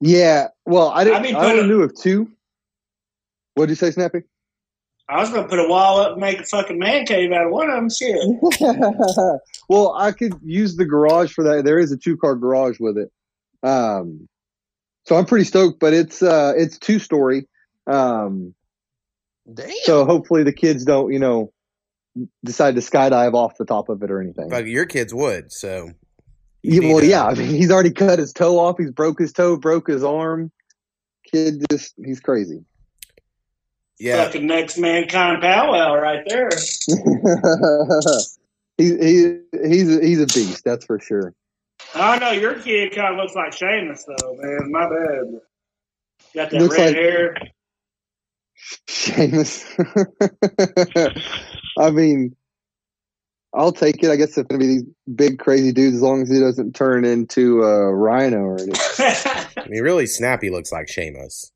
yeah. 0.00 0.48
Well, 0.64 0.90
I 0.90 1.04
didn't. 1.04 1.18
I 1.18 1.22
mean, 1.22 1.34
I 1.34 1.50
only 1.50 1.66
knew 1.66 1.82
of 1.82 1.94
two. 1.94 2.30
What 3.54 3.66
did 3.66 3.70
you 3.72 3.76
say, 3.76 3.90
Snappy? 3.90 4.22
I 5.08 5.20
was 5.20 5.30
going 5.30 5.42
to 5.42 5.48
put 5.48 5.60
a 5.60 5.68
wall 5.68 6.00
up 6.00 6.12
and 6.12 6.20
make 6.20 6.40
a 6.40 6.44
fucking 6.44 6.78
man 6.78 7.06
cave 7.06 7.30
out 7.32 7.46
of 7.46 7.52
one 7.52 7.70
of 7.70 7.76
them. 7.76 7.88
Shit. 7.90 8.18
well, 9.68 9.94
I 9.96 10.10
could 10.10 10.34
use 10.42 10.76
the 10.76 10.84
garage 10.84 11.32
for 11.32 11.44
that. 11.44 11.64
There 11.64 11.78
is 11.78 11.92
a 11.92 11.96
two 11.96 12.16
car 12.16 12.34
garage 12.34 12.80
with 12.80 12.98
it. 12.98 13.12
Um, 13.62 14.28
so 15.04 15.16
I'm 15.16 15.24
pretty 15.24 15.44
stoked, 15.44 15.78
but 15.78 15.92
it's 15.94 16.22
uh 16.22 16.52
it's 16.56 16.78
two 16.78 16.98
story. 16.98 17.46
Um, 17.86 18.54
Damn. 19.52 19.70
so 19.84 20.04
hopefully 20.04 20.42
the 20.42 20.52
kids 20.52 20.84
don't, 20.84 21.12
you 21.12 21.20
know, 21.20 21.52
decide 22.44 22.74
to 22.74 22.80
skydive 22.80 23.34
off 23.34 23.56
the 23.58 23.64
top 23.64 23.88
of 23.88 24.02
it 24.02 24.10
or 24.10 24.20
anything. 24.20 24.48
But 24.48 24.66
your 24.66 24.86
kids 24.86 25.14
would. 25.14 25.52
So 25.52 25.90
Yeah, 26.62 26.92
well, 26.92 26.98
a- 26.98 27.06
yeah. 27.06 27.26
I 27.26 27.34
mean, 27.34 27.48
he's 27.50 27.70
already 27.70 27.92
cut 27.92 28.18
his 28.18 28.32
toe 28.32 28.58
off. 28.58 28.76
He's 28.78 28.90
broke 28.90 29.20
his 29.20 29.32
toe, 29.32 29.56
broke 29.56 29.86
his 29.86 30.02
arm. 30.02 30.50
Kid, 31.32 31.64
just 31.70 31.94
he's 32.04 32.18
crazy. 32.20 32.64
Yeah. 33.98 34.24
Fucking 34.24 34.46
next 34.46 34.78
mankind 34.78 35.40
powwow 35.42 35.94
right 35.94 36.24
there. 36.28 36.48
he's 38.76 39.00
he, 39.00 39.38
he's 39.68 39.96
a, 39.96 40.00
he's 40.04 40.20
a 40.20 40.26
beast, 40.26 40.64
that's 40.64 40.84
for 40.84 40.98
sure. 41.00 41.34
I 41.94 42.18
know 42.18 42.30
your 42.32 42.54
kid 42.54 42.94
kind 42.94 43.14
of 43.14 43.16
looks 43.20 43.34
like 43.34 43.52
Seamus, 43.52 44.04
though, 44.06 44.36
man. 44.40 44.70
My 44.70 44.88
bad. 44.88 45.40
Got 46.34 46.50
that 46.50 46.60
Looks 46.60 46.76
red 46.78 46.86
like- 46.88 46.96
hair. 46.96 47.36
Seamus. 48.88 49.64
I 51.78 51.90
mean, 51.90 52.34
I'll 53.54 53.72
take 53.72 54.02
it. 54.02 54.10
I 54.10 54.16
guess 54.16 54.36
it's 54.36 54.48
gonna 54.48 54.58
be 54.58 54.66
these 54.66 54.84
big 55.14 55.38
crazy 55.38 55.72
dudes 55.72 55.96
as 55.96 56.02
long 56.02 56.22
as 56.22 56.30
he 56.30 56.40
doesn't 56.40 56.74
turn 56.74 57.04
into 57.04 57.62
a 57.62 57.94
rhino 57.94 58.38
or 58.38 58.60
anything. 58.60 58.74
I 59.56 59.68
mean, 59.68 59.82
really, 59.82 60.06
Snappy 60.06 60.50
looks 60.50 60.72
like 60.72 60.86
Seamus. 60.86 61.52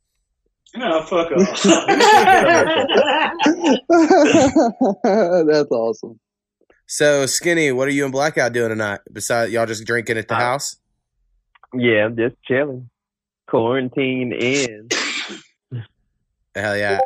No, 0.75 1.03
fuck 1.03 1.31
off. 1.33 1.63
That's 5.03 5.71
awesome. 5.71 6.19
So 6.87 7.27
Skinny, 7.27 7.73
what 7.73 7.89
are 7.89 7.93
you 7.93 8.05
and 8.05 8.13
Blackout 8.13 8.53
doing 8.53 8.71
tonight? 8.71 9.01
Besides 9.13 9.53
y'all 9.53 9.67
just 9.67 9.87
drinking 9.87 10.19
at 10.19 10.29
the 10.29 10.35
Uh, 10.35 10.39
house? 10.41 10.77
Yeah, 11.75 12.07
I'm 12.07 12.17
just 12.17 12.37
chilling. 12.47 12.89
Quarantine 13.49 14.33
in. 14.33 14.89
Hell 16.55 16.77
yeah! 16.77 16.99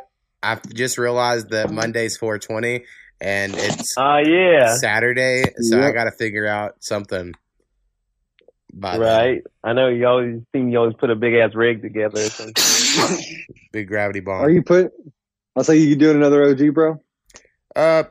I 0.43 0.59
just 0.73 0.97
realized 0.97 1.51
that 1.51 1.71
Monday's 1.71 2.17
420 2.17 2.85
and 3.21 3.55
it's 3.55 3.95
Oh 3.99 4.19
yeah. 4.27 4.75
Saturday, 4.77 5.45
so 5.59 5.83
I 5.83 5.93
got 5.93 6.05
to 6.05 6.13
figure 6.13 6.47
out 6.47 6.77
something. 6.81 7.35
By 8.77 8.99
then. 8.99 9.01
Right. 9.01 9.43
I 9.63 9.73
know 9.73 9.89
you 9.89 10.07
always 10.07 10.41
seem 10.53 10.69
you 10.69 10.79
always 10.79 10.97
put 10.99 11.11
a 11.11 11.15
big 11.15 11.35
ass 11.35 11.55
rig 11.55 11.81
together 11.83 12.21
or. 12.41 13.07
Big 13.73 13.89
gravity 13.89 14.21
bong. 14.21 14.41
Are 14.41 14.51
you 14.51 14.63
put? 14.63 14.93
I'll 15.57 15.65
say 15.65 15.77
you 15.77 15.97
doing 15.97 16.17
another 16.17 16.45
OG, 16.45 16.75
bro. 16.75 17.01
Uh, 17.75 18.05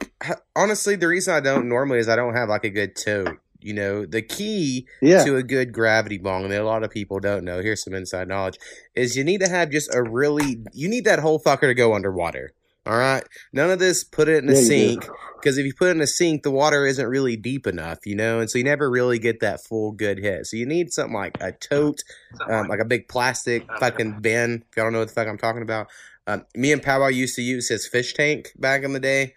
honestly, 0.56 0.96
the 0.96 1.08
reason 1.08 1.34
I 1.34 1.40
don't 1.40 1.70
normally 1.70 2.00
is 2.00 2.10
I 2.10 2.16
don't 2.18 2.36
have 2.36 2.50
like 2.50 2.66
a 2.66 2.70
good 2.70 2.96
tote. 2.96 3.38
You 3.62 3.74
know, 3.74 4.06
the 4.06 4.22
key 4.22 4.88
Yeah. 5.02 5.24
to 5.24 5.38
a 5.38 5.44
good 5.44 5.72
gravity 5.72 6.18
bong 6.18 6.50
that 6.50 6.60
a 6.62 6.66
lot 6.66 6.84
of 6.84 6.92
people 6.92 7.22
don't 7.22 7.46
know. 7.46 7.62
Here's 7.62 7.82
some 7.82 7.94
inside 7.94 8.28
knowledge: 8.28 8.58
is 8.94 9.16
you 9.16 9.24
need 9.24 9.40
to 9.40 9.48
have 9.48 9.70
just 9.70 9.94
a 9.94 10.04
really 10.04 10.62
you 10.74 10.90
need 10.90 11.06
that 11.06 11.20
whole 11.20 11.40
fucker 11.40 11.62
to 11.62 11.74
go 11.74 11.94
underwater. 11.94 12.52
All 12.86 12.98
right, 12.98 13.24
none 13.54 13.70
of 13.70 13.80
this 13.80 14.04
put 14.04 14.28
it 14.28 14.44
in 14.44 14.50
a 14.50 14.54
Yeah, 14.54 14.60
sink 14.60 15.10
because 15.44 15.58
if 15.58 15.66
you 15.66 15.74
put 15.74 15.88
it 15.88 15.92
in 15.92 16.02
a 16.02 16.08
sink, 16.08 16.44
the 16.44 16.52
water 16.52 16.86
isn't 16.86 17.06
really 17.06 17.38
deep 17.38 17.66
enough, 17.66 18.06
you 18.06 18.16
know, 18.16 18.40
and 18.40 18.50
so 18.50 18.58
you 18.58 18.64
never 18.64 18.90
really 18.90 19.20
get 19.20 19.40
that 19.40 19.64
full 19.64 19.92
good 19.92 20.18
hit. 20.18 20.48
So 20.48 20.58
you 20.58 20.66
need 20.66 20.92
something 20.92 21.14
like 21.14 21.38
a 21.42 21.52
tote, 21.52 22.04
um, 22.50 22.68
like 22.68 22.80
a 22.80 22.86
big 22.86 23.08
plastic 23.08 23.66
fucking 23.80 24.20
bin. 24.22 24.64
If 24.70 24.78
y'all 24.78 24.86
don't 24.86 24.94
know 24.94 25.00
what 25.00 25.08
the 25.08 25.14
fuck 25.14 25.28
I'm 25.28 25.38
talking 25.38 25.62
about, 25.62 25.88
um, 26.28 26.46
me 26.56 26.72
and 26.72 26.82
Powwow 26.82 27.08
used 27.08 27.36
to 27.36 27.42
use 27.42 27.70
his 27.70 27.88
fish 27.88 28.14
tank 28.14 28.52
back 28.58 28.84
in 28.84 28.94
the 28.94 29.00
day. 29.00 29.34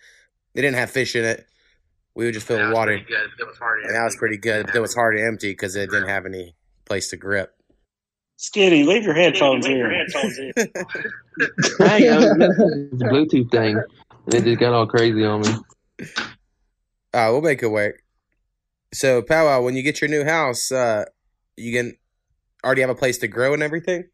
They 0.55 0.63
didn't 0.63 0.77
have 0.77 0.91
fish 0.91 1.15
in 1.15 1.25
it. 1.25 1.47
We 2.15 2.25
would 2.25 2.35
just 2.35 2.47
fill 2.47 2.59
it 2.59 2.65
with 2.65 2.73
water, 2.73 2.93
and 2.93 3.95
that 3.95 4.05
was 4.05 4.17
pretty 4.17 4.39
good. 4.39 4.67
But 4.67 4.75
it 4.75 4.81
was 4.81 4.95
hard 4.95 5.17
to 5.17 5.23
empty 5.23 5.51
because 5.51 5.77
it 5.77 5.91
didn't 5.91 6.09
have 6.09 6.25
any 6.25 6.55
place 6.85 7.11
to 7.11 7.17
grip. 7.17 7.56
Skinny, 8.37 8.85
leave 8.85 9.05
your 9.05 9.15
headphones 9.15 9.67
here. 9.67 9.91
hey, 11.79 12.09
I'm 12.11 12.39
messing 12.39 12.67
with 12.67 12.99
this 12.99 13.03
Bluetooth 13.03 13.51
thing. 13.51 13.77
And 14.27 14.35
it 14.35 14.45
just 14.45 14.61
got 14.61 14.73
all 14.75 14.87
crazy 14.87 15.25
on 15.25 15.41
me. 15.43 15.55
Uh, 17.15 17.29
we'll 17.31 17.41
make 17.41 17.63
it 17.63 17.69
work. 17.69 18.03
So, 18.93 19.23
Powwow, 19.23 19.63
when 19.63 19.75
you 19.75 19.83
get 19.83 20.01
your 20.01 20.11
new 20.11 20.25
house, 20.25 20.71
uh, 20.71 21.07
you 21.57 21.73
can 21.73 21.97
already 22.65 22.83
have 22.83 22.91
a 22.91 22.95
place 22.95 23.19
to 23.19 23.29
grow 23.29 23.55
and 23.55 23.63
everything. 23.63 24.05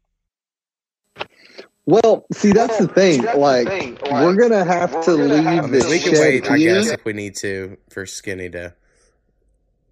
Well, 1.85 2.25
see, 2.31 2.53
that's 2.53 2.77
the 2.77 2.87
thing. 2.87 3.23
Like, 3.23 3.67
we're 4.09 4.35
gonna 4.35 4.63
have 4.63 5.03
to 5.03 5.11
leave 5.11 5.43
mean, 5.43 5.71
this 5.71 5.89
we 5.89 5.99
can 5.99 6.13
shed 6.13 6.19
wait, 6.21 6.49
I 6.49 6.57
here. 6.57 6.75
guess, 6.75 6.91
if 6.91 7.03
we 7.03 7.11
need 7.11 7.35
to 7.37 7.77
for 7.89 8.05
Skinny 8.05 8.49
to. 8.51 8.73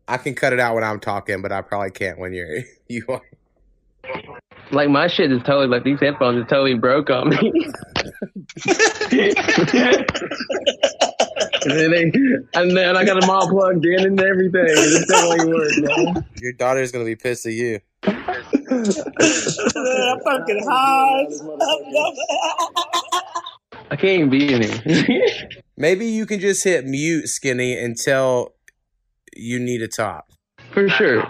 I 0.08 0.18
can 0.18 0.34
cut 0.34 0.54
it 0.54 0.60
out 0.60 0.76
when 0.76 0.84
I'm 0.84 1.00
talking, 1.00 1.42
but 1.42 1.52
I 1.52 1.62
probably 1.62 1.92
can't 1.92 2.18
when 2.18 2.34
you're 2.34 2.60
you 2.88 3.06
are. 3.10 3.22
Like 4.72 4.90
my 4.90 5.08
shit 5.08 5.32
is 5.32 5.44
totally 5.44 5.68
like 5.68 5.84
these 5.84 6.00
headphones 6.00 6.42
are 6.42 6.46
totally 6.46 6.76
broke 6.76 7.10
on 7.10 7.30
me. 7.30 7.38
and, 11.64 11.72
then 11.72 11.92
they, 11.92 12.04
and 12.54 12.78
then 12.78 12.96
I 12.96 13.04
got 13.04 13.20
them 13.20 13.30
all 13.30 13.50
plugged 13.50 13.86
in 13.86 14.06
and 14.06 14.20
everything. 14.20 14.66
It 14.66 15.04
still 15.04 15.34
ain't 15.34 15.50
work, 15.50 16.16
man. 16.16 16.26
Your 16.42 16.54
daughter's 16.54 16.92
gonna 16.92 17.06
be 17.06 17.16
pissed 17.18 17.46
at 17.46 17.54
you. 17.54 17.80
I'm 18.04 18.86
fucking 20.22 20.66
high. 20.70 21.28
I 23.92 23.96
can't 23.98 24.04
even 24.04 24.30
be 24.30 24.54
in 24.54 24.64
here. 24.64 25.28
Maybe 25.78 26.06
you 26.06 26.26
can 26.26 26.40
just 26.40 26.64
hit 26.64 26.86
mute, 26.86 27.28
Skinny, 27.28 27.78
until 27.78 28.54
you 29.36 29.60
need 29.60 29.82
a 29.82 29.88
top. 29.90 30.32
For 30.72 30.88
sure. 30.88 31.30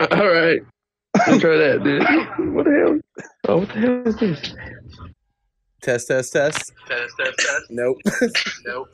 All 0.10 0.28
right. 0.28 0.60
Let's 1.26 1.40
try 1.40 1.56
that, 1.56 1.82
dude. 1.84 2.02
What 2.54 2.64
the 2.64 2.72
hell? 2.72 3.00
Oh, 3.48 3.58
what 3.58 3.68
the 3.68 3.74
hell 3.74 4.02
is 4.08 4.16
this? 4.16 4.54
Test, 5.82 6.08
test, 6.08 6.32
test. 6.32 6.72
Test, 6.88 7.14
test, 7.18 7.38
test. 7.38 7.66
Nope. 7.70 7.98
Nope. 8.66 8.88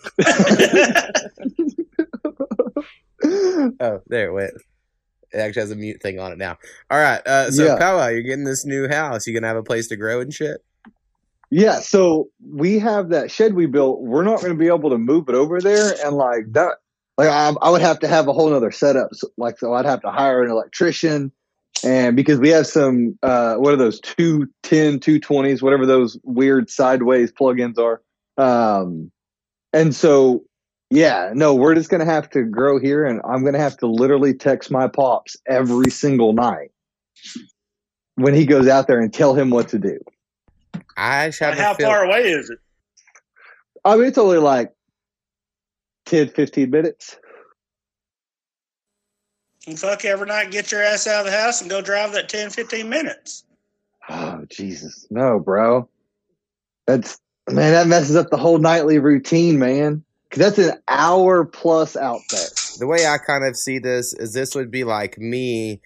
oh, 3.81 4.01
there 4.09 4.29
it 4.29 4.33
went. 4.33 4.53
It 5.33 5.39
actually 5.39 5.61
has 5.61 5.71
a 5.71 5.77
mute 5.77 6.03
thing 6.03 6.19
on 6.19 6.33
it 6.33 6.39
now. 6.39 6.59
All 6.91 6.99
right. 6.99 7.25
Uh, 7.27 7.51
so, 7.51 7.65
Yeah. 7.65 7.79
Powwow, 7.79 8.09
you're 8.09 8.23
getting 8.23 8.45
this 8.45 8.67
new 8.67 8.89
house. 8.89 9.27
You 9.27 9.35
gonna 9.35 9.47
have 9.47 9.57
a 9.57 9.63
place 9.63 9.89
to 9.89 9.97
grow 9.97 10.21
and 10.21 10.35
shit? 10.35 10.63
Yeah, 11.51 11.81
so 11.81 12.29
we 12.49 12.79
have 12.79 13.09
that 13.09 13.31
shed 13.31 13.55
we 13.55 13.67
built. 13.67 14.01
We're 14.03 14.23
not 14.23 14.41
going 14.41 14.53
to 14.53 14.59
be 14.59 14.69
able 14.69 14.89
to 14.91 14.99
move 14.99 15.29
it 15.29 15.35
over 15.35 15.61
there, 15.61 15.95
and 16.05 16.17
like 16.17 16.45
that, 16.53 16.77
like 17.21 17.29
I, 17.29 17.53
I 17.61 17.69
would 17.69 17.83
have 17.83 17.99
to 17.99 18.09
have 18.09 18.29
a 18.29 18.33
whole 18.33 18.51
other 18.55 18.71
setup. 18.71 19.15
So, 19.15 19.29
like, 19.37 19.59
so 19.59 19.75
I'd 19.75 19.85
have 19.85 20.01
to 20.03 20.11
hire 20.11 20.43
an 20.43 20.51
electrician, 20.51 21.31
and 21.85 22.17
because 22.17 22.39
we 22.39 22.49
have 22.49 22.67
some, 22.67 23.19
uh, 23.23 23.57
what 23.57 23.75
are 23.75 23.77
those 23.77 24.01
210, 24.01 25.01
220s, 25.01 25.61
whatever 25.61 25.85
those 25.85 26.19
weird 26.25 26.71
sideways 26.71 27.31
plugins 27.31 27.79
are. 27.79 28.01
Um, 28.43 29.11
and 29.75 29.95
so, 29.95 30.45
yeah, 30.89 31.33
no, 31.35 31.55
we're 31.55 31.75
just 31.75 31.91
going 31.91 32.01
to 32.01 32.11
have 32.11 32.31
to 32.31 32.43
grow 32.43 32.81
here, 32.81 33.05
and 33.05 33.21
I'm 33.23 33.43
going 33.43 33.53
to 33.53 33.61
have 33.61 33.77
to 33.79 33.87
literally 33.87 34.33
text 34.33 34.71
my 34.71 34.89
pops 34.89 35.37
every 35.47 35.91
single 35.91 36.33
night 36.33 36.71
when 38.15 38.33
he 38.33 38.47
goes 38.47 38.67
out 38.67 38.87
there 38.87 38.99
and 38.99 39.13
tell 39.13 39.35
him 39.35 39.51
what 39.51 39.69
to 39.69 39.79
do. 39.79 39.99
I 40.97 41.25
have 41.39 41.59
How 41.59 41.75
feel- 41.75 41.87
far 41.89 42.03
away 42.05 42.31
is 42.33 42.49
it? 42.49 42.61
I 43.85 43.97
mean, 43.97 44.07
it's 44.07 44.17
only 44.17 44.39
like 44.39 44.73
10, 46.11 46.31
15 46.31 46.71
minutes. 46.71 47.17
And 49.67 49.79
fuck 49.79 50.05
every 50.05 50.27
night, 50.27 50.51
get 50.51 50.73
your 50.73 50.83
ass 50.83 51.07
out 51.07 51.25
of 51.25 51.33
the 51.33 51.39
house 51.39 51.61
and 51.61 51.71
go 51.71 51.81
drive 51.81 52.13
that 52.13 52.29
10, 52.29 52.51
15 52.51 52.89
minutes. 52.89 53.45
Oh, 54.09 54.45
Jesus. 54.49 55.07
No, 55.11 55.39
bro. 55.39 55.89
That's, 56.87 57.21
man, 57.49 57.73
that 57.73 57.87
messes 57.87 58.17
up 58.17 58.31
the 58.31 58.37
whole 58.37 58.59
nightly 58.59 58.99
routine, 58.99 59.61
man. 59.61 60.03
Because 60.29 60.57
that's 60.57 60.69
an 60.69 60.81
hour 60.89 61.45
plus 61.45 61.97
out 61.97 62.21
there. 62.31 62.49
the 62.79 62.87
way 62.89 63.07
I 63.07 63.19
kind 63.19 63.45
of 63.45 63.57
see 63.57 63.79
this 63.79 64.13
is 64.13 64.33
this 64.33 64.55
would 64.57 64.71
be 64.71 64.83
like 64.83 65.17
me 65.19 65.81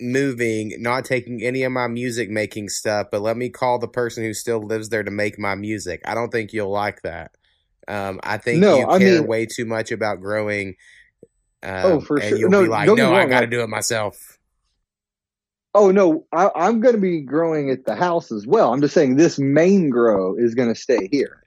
moving, 0.00 0.72
not 0.78 1.04
taking 1.04 1.42
any 1.42 1.64
of 1.64 1.72
my 1.72 1.88
music 1.88 2.30
making 2.30 2.68
stuff, 2.70 3.08
but 3.10 3.20
let 3.20 3.36
me 3.36 3.50
call 3.50 3.78
the 3.78 3.88
person 3.88 4.22
who 4.22 4.32
still 4.32 4.62
lives 4.62 4.88
there 4.88 5.02
to 5.02 5.10
make 5.10 5.38
my 5.38 5.54
music. 5.54 6.00
I 6.06 6.14
don't 6.14 6.30
think 6.30 6.52
you'll 6.52 6.70
like 6.70 7.02
that. 7.02 7.32
Um, 7.88 8.20
I 8.22 8.36
think 8.38 8.60
No, 8.60 8.78
you 8.78 8.86
I 8.88 8.98
care 8.98 9.18
mean- 9.20 9.26
way 9.26 9.46
too 9.46 9.64
much 9.64 9.90
about 9.90 10.20
growing. 10.20 10.76
Um, 11.62 11.84
Oh, 11.84 12.00
for 12.00 12.18
and 12.18 12.28
sure. 12.28 12.38
You'll 12.38 12.50
No, 12.50 12.62
be 12.62 12.68
like, 12.68 12.86
no, 12.86 12.94
me 12.94 13.02
I 13.02 13.26
got 13.26 13.40
to 13.40 13.46
do 13.46 13.62
it 13.62 13.68
myself. 13.68 14.38
Oh, 15.74 15.90
no, 15.90 16.24
I, 16.32 16.50
I'm 16.54 16.80
going 16.80 16.94
to 16.94 17.00
be 17.00 17.20
growing 17.20 17.70
at 17.70 17.84
the 17.84 17.94
house 17.94 18.30
as 18.32 18.46
well. 18.46 18.72
I'm 18.72 18.80
just 18.80 18.94
saying 18.94 19.16
this 19.16 19.38
main 19.38 19.90
grow 19.90 20.36
is 20.36 20.54
going 20.54 20.68
to 20.72 20.78
stay 20.80 21.08
here. 21.10 21.42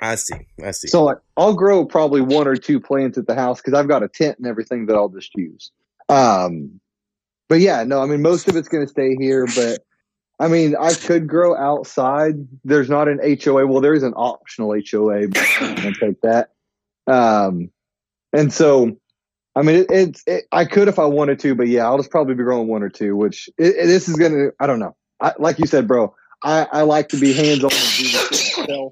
I 0.00 0.14
see. 0.16 0.34
I 0.62 0.72
see. 0.72 0.88
So 0.88 1.04
like, 1.04 1.18
I'll 1.36 1.54
grow 1.54 1.84
probably 1.86 2.20
one 2.20 2.46
or 2.46 2.56
two 2.56 2.80
plants 2.80 3.16
at 3.18 3.26
the 3.26 3.34
house 3.34 3.60
because 3.62 3.72
I've 3.78 3.88
got 3.88 4.02
a 4.02 4.08
tent 4.08 4.36
and 4.38 4.46
everything 4.46 4.86
that 4.86 4.94
I'll 4.94 5.08
just 5.08 5.30
use. 5.34 5.70
Um, 6.08 6.80
but 7.48 7.60
yeah, 7.60 7.82
no, 7.84 8.02
I 8.02 8.06
mean 8.06 8.20
most 8.20 8.46
of 8.48 8.56
it's 8.56 8.68
going 8.68 8.84
to 8.84 8.90
stay 8.90 9.16
here. 9.18 9.46
But 9.46 9.85
I 10.38 10.48
mean, 10.48 10.76
I 10.78 10.92
could 10.92 11.26
grow 11.26 11.56
outside. 11.56 12.34
There's 12.62 12.90
not 12.90 13.08
an 13.08 13.20
HOA. 13.42 13.66
Well, 13.66 13.80
there 13.80 13.94
is 13.94 14.02
an 14.02 14.12
optional 14.16 14.74
HOA, 14.74 15.28
but 15.28 15.46
I'm 15.60 15.76
to 15.76 15.92
take 15.98 16.20
that. 16.20 16.50
Um, 17.06 17.70
and 18.32 18.52
so, 18.52 18.98
I 19.54 19.62
mean, 19.62 19.76
it, 19.76 19.86
it's 19.90 20.22
it, 20.26 20.44
I 20.52 20.66
could 20.66 20.88
if 20.88 20.98
I 20.98 21.06
wanted 21.06 21.38
to, 21.40 21.54
but 21.54 21.68
yeah, 21.68 21.86
I'll 21.86 21.96
just 21.96 22.10
probably 22.10 22.34
be 22.34 22.44
growing 22.44 22.68
one 22.68 22.82
or 22.82 22.90
two. 22.90 23.16
Which 23.16 23.48
it, 23.56 23.86
this 23.86 24.08
is 24.08 24.16
to. 24.16 24.52
I 24.60 24.66
don't 24.66 24.78
know. 24.78 24.94
I, 25.20 25.32
like 25.38 25.58
you 25.58 25.66
said, 25.66 25.88
bro. 25.88 26.14
I, 26.42 26.66
I 26.70 26.82
like 26.82 27.08
to 27.08 27.18
be 27.18 27.32
hands 27.32 27.64
on 27.64 27.70
and 27.72 28.66
do. 28.66 28.90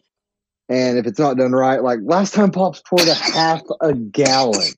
And 0.71 0.99
if 0.99 1.07
it's 1.07 1.19
not 1.19 1.37
done 1.37 1.53
right, 1.53 1.83
like 1.83 1.99
last 2.03 2.33
time 2.33 2.51
Pops 2.51 2.81
poured 2.89 3.07
a 3.07 3.15
half 3.15 3.63
a 3.83 3.93
gallon, 3.93 4.73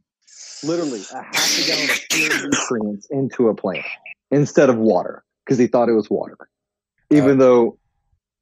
literally 0.64 1.00
a 1.12 1.22
half 1.22 1.58
a 1.58 1.66
gallon 1.66 1.90
of 1.90 2.50
nutrients 2.50 3.06
into 3.10 3.48
a 3.48 3.54
plant 3.54 3.86
instead 4.32 4.68
of 4.68 4.76
water 4.76 5.22
because 5.44 5.58
he 5.58 5.68
thought 5.68 5.88
it 5.88 5.92
was 5.92 6.10
water. 6.10 6.36
Even 7.10 7.38
though, 7.38 7.78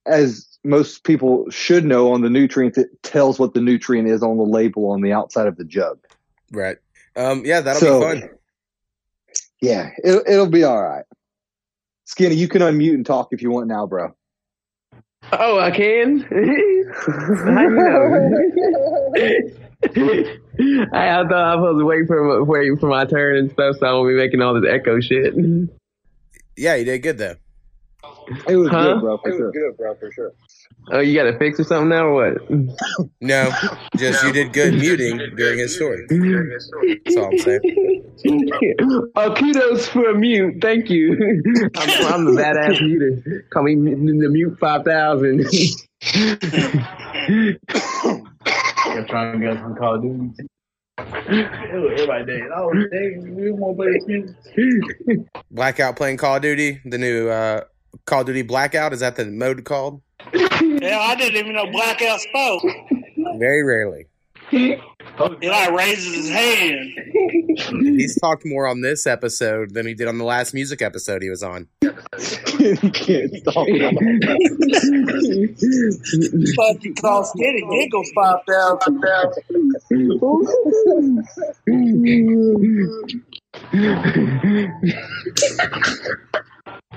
as 0.07 0.59
most 0.65 1.05
people 1.05 1.49
should 1.51 1.85
know 1.85 2.13
on 2.13 2.23
the 2.23 2.31
nutrients, 2.31 2.79
it 2.79 2.89
tells 3.03 3.39
what 3.39 3.53
the 3.55 3.61
nutrient 3.61 4.09
is 4.09 4.23
on 4.23 4.37
the 4.39 4.45
label 4.45 4.91
on 4.91 5.01
the 5.03 5.13
outside 5.13 5.47
of 5.47 5.57
the 5.57 5.65
jug. 5.65 5.99
right. 6.53 6.77
Um, 7.17 7.43
yeah, 7.45 7.61
that'll 7.61 7.81
So- 7.81 8.01
be 8.15 8.21
fun. 8.21 8.31
Yeah, 9.61 9.91
it'll, 10.03 10.23
it'll 10.27 10.49
be 10.51 10.65
all 10.65 10.83
right. 10.83 11.05
Skinny, 12.07 12.35
you 12.35 12.49
can 12.49 12.61
unmute 12.61 12.95
and 12.95 13.07
talk 13.07 13.29
if 13.33 13.41
you 13.41 13.51
want 13.51 13.67
now, 13.69 13.87
bro. 13.87 14.15
Oh, 15.33 15.59
I 15.59 15.71
can. 15.71 16.21
How 16.21 17.63
you 17.63 17.71
know? 17.71 18.25
I, 20.93 21.21
I 21.21 21.23
thought 21.29 21.33
I 21.33 21.55
was 21.57 21.63
supposed 21.63 21.81
to 21.81 21.85
wait 21.85 22.07
for 22.07 22.45
wait 22.45 22.79
for 22.81 22.89
my 22.89 23.05
turn 23.07 23.37
and 23.37 23.51
stuff, 23.53 23.77
so 23.79 23.87
I 23.87 23.93
won't 23.93 24.09
be 24.09 24.15
making 24.17 24.43
all 24.43 24.59
this 24.61 24.71
echo 24.71 25.01
shit. 25.01 25.35
Yeah, 26.57 26.75
you 26.75 26.85
did 26.85 26.99
good 27.03 27.19
though. 27.19 27.35
It 28.49 28.57
was 28.57 28.69
Huh? 28.69 28.95
good, 28.95 29.01
bro, 29.01 29.19
for 29.19 29.31
sure. 29.31 29.53
good, 29.53 29.77
bro, 29.77 29.95
for 29.97 30.11
sure. 30.13 30.33
Oh, 30.93 31.01
you 31.01 31.15
got 31.15 31.25
to 31.25 31.39
fix 31.39 31.59
or 31.61 31.65
something 31.65 31.89
now, 31.89 32.07
or 32.07 32.33
what? 32.33 32.51
No, 33.21 33.51
just 33.97 34.23
you 34.25 34.33
did 34.33 34.53
good 34.53 34.75
muting 34.75 35.19
during 35.37 35.59
his 35.59 35.75
story. 35.75 36.07
That's 36.09 37.17
all 37.17 37.31
I'm 37.33 37.39
saying. 37.39 38.03
oh, 39.17 39.35
kudos 39.35 39.89
for 39.89 40.11
a 40.11 40.15
mute. 40.15 40.57
Thank 40.61 40.91
you. 40.91 41.13
I'm, 41.77 42.15
I'm 42.15 42.25
the 42.25 42.33
badass 42.41 42.81
muter. 42.81 43.49
Call 43.51 43.63
me 43.65 43.75
the 43.75 44.29
mute 44.29 44.59
five 44.59 44.85
thousand. 44.85 45.47
I'm 48.87 49.07
trying 49.07 49.41
to 49.41 49.47
get 49.47 49.57
some 49.59 49.75
Call 49.77 49.95
of 49.97 50.03
Duty. 50.03 50.31
Everybody 50.99 52.25
dead. 52.27 52.49
Oh, 52.55 52.73
dang, 52.73 53.35
we 53.35 53.51
want 53.51 53.79
to 53.79 54.03
play 54.07 54.23
this. 54.57 55.27
Blackout 55.51 55.97
playing 55.97 56.19
Call 56.19 56.37
of 56.37 56.43
Duty. 56.43 56.81
The 56.85 56.99
new 56.99 57.29
uh, 57.29 57.63
Call 58.07 58.21
of 58.21 58.27
Duty 58.27 58.43
Blackout 58.43 58.93
is 58.93 59.01
that 59.01 59.17
the 59.17 59.27
mode 59.27 59.65
called? 59.65 60.03
Yeah, 60.33 60.99
I 61.01 61.15
didn't 61.17 61.37
even 61.37 61.55
know 61.55 61.71
Blackout 61.71 62.21
spoke. 62.21 62.63
Very 63.39 63.63
rarely. 63.63 64.07
Eli 64.53 65.69
raises 65.69 66.15
his 66.15 66.29
hand. 66.31 66.91
He's 67.81 68.19
talked 68.21 68.45
more 68.45 68.67
on 68.67 68.81
this 68.81 69.07
episode 69.07 69.73
than 69.75 69.87
he 69.87 69.95
did 69.95 70.09
on 70.09 70.19
the 70.19 70.25
last 70.25 70.53
music 70.55 70.83
episode 70.83 71.23
he 71.23 71.31
was 71.31 71.43
on. 71.43 71.69
Can't 71.81 73.33
stop. 73.37 73.67
Fuck 76.57 76.85
you 76.85 76.95
call 77.01 77.25
Skinny 77.25 77.63
Giggles 77.71 78.11
5,000. 78.15 79.05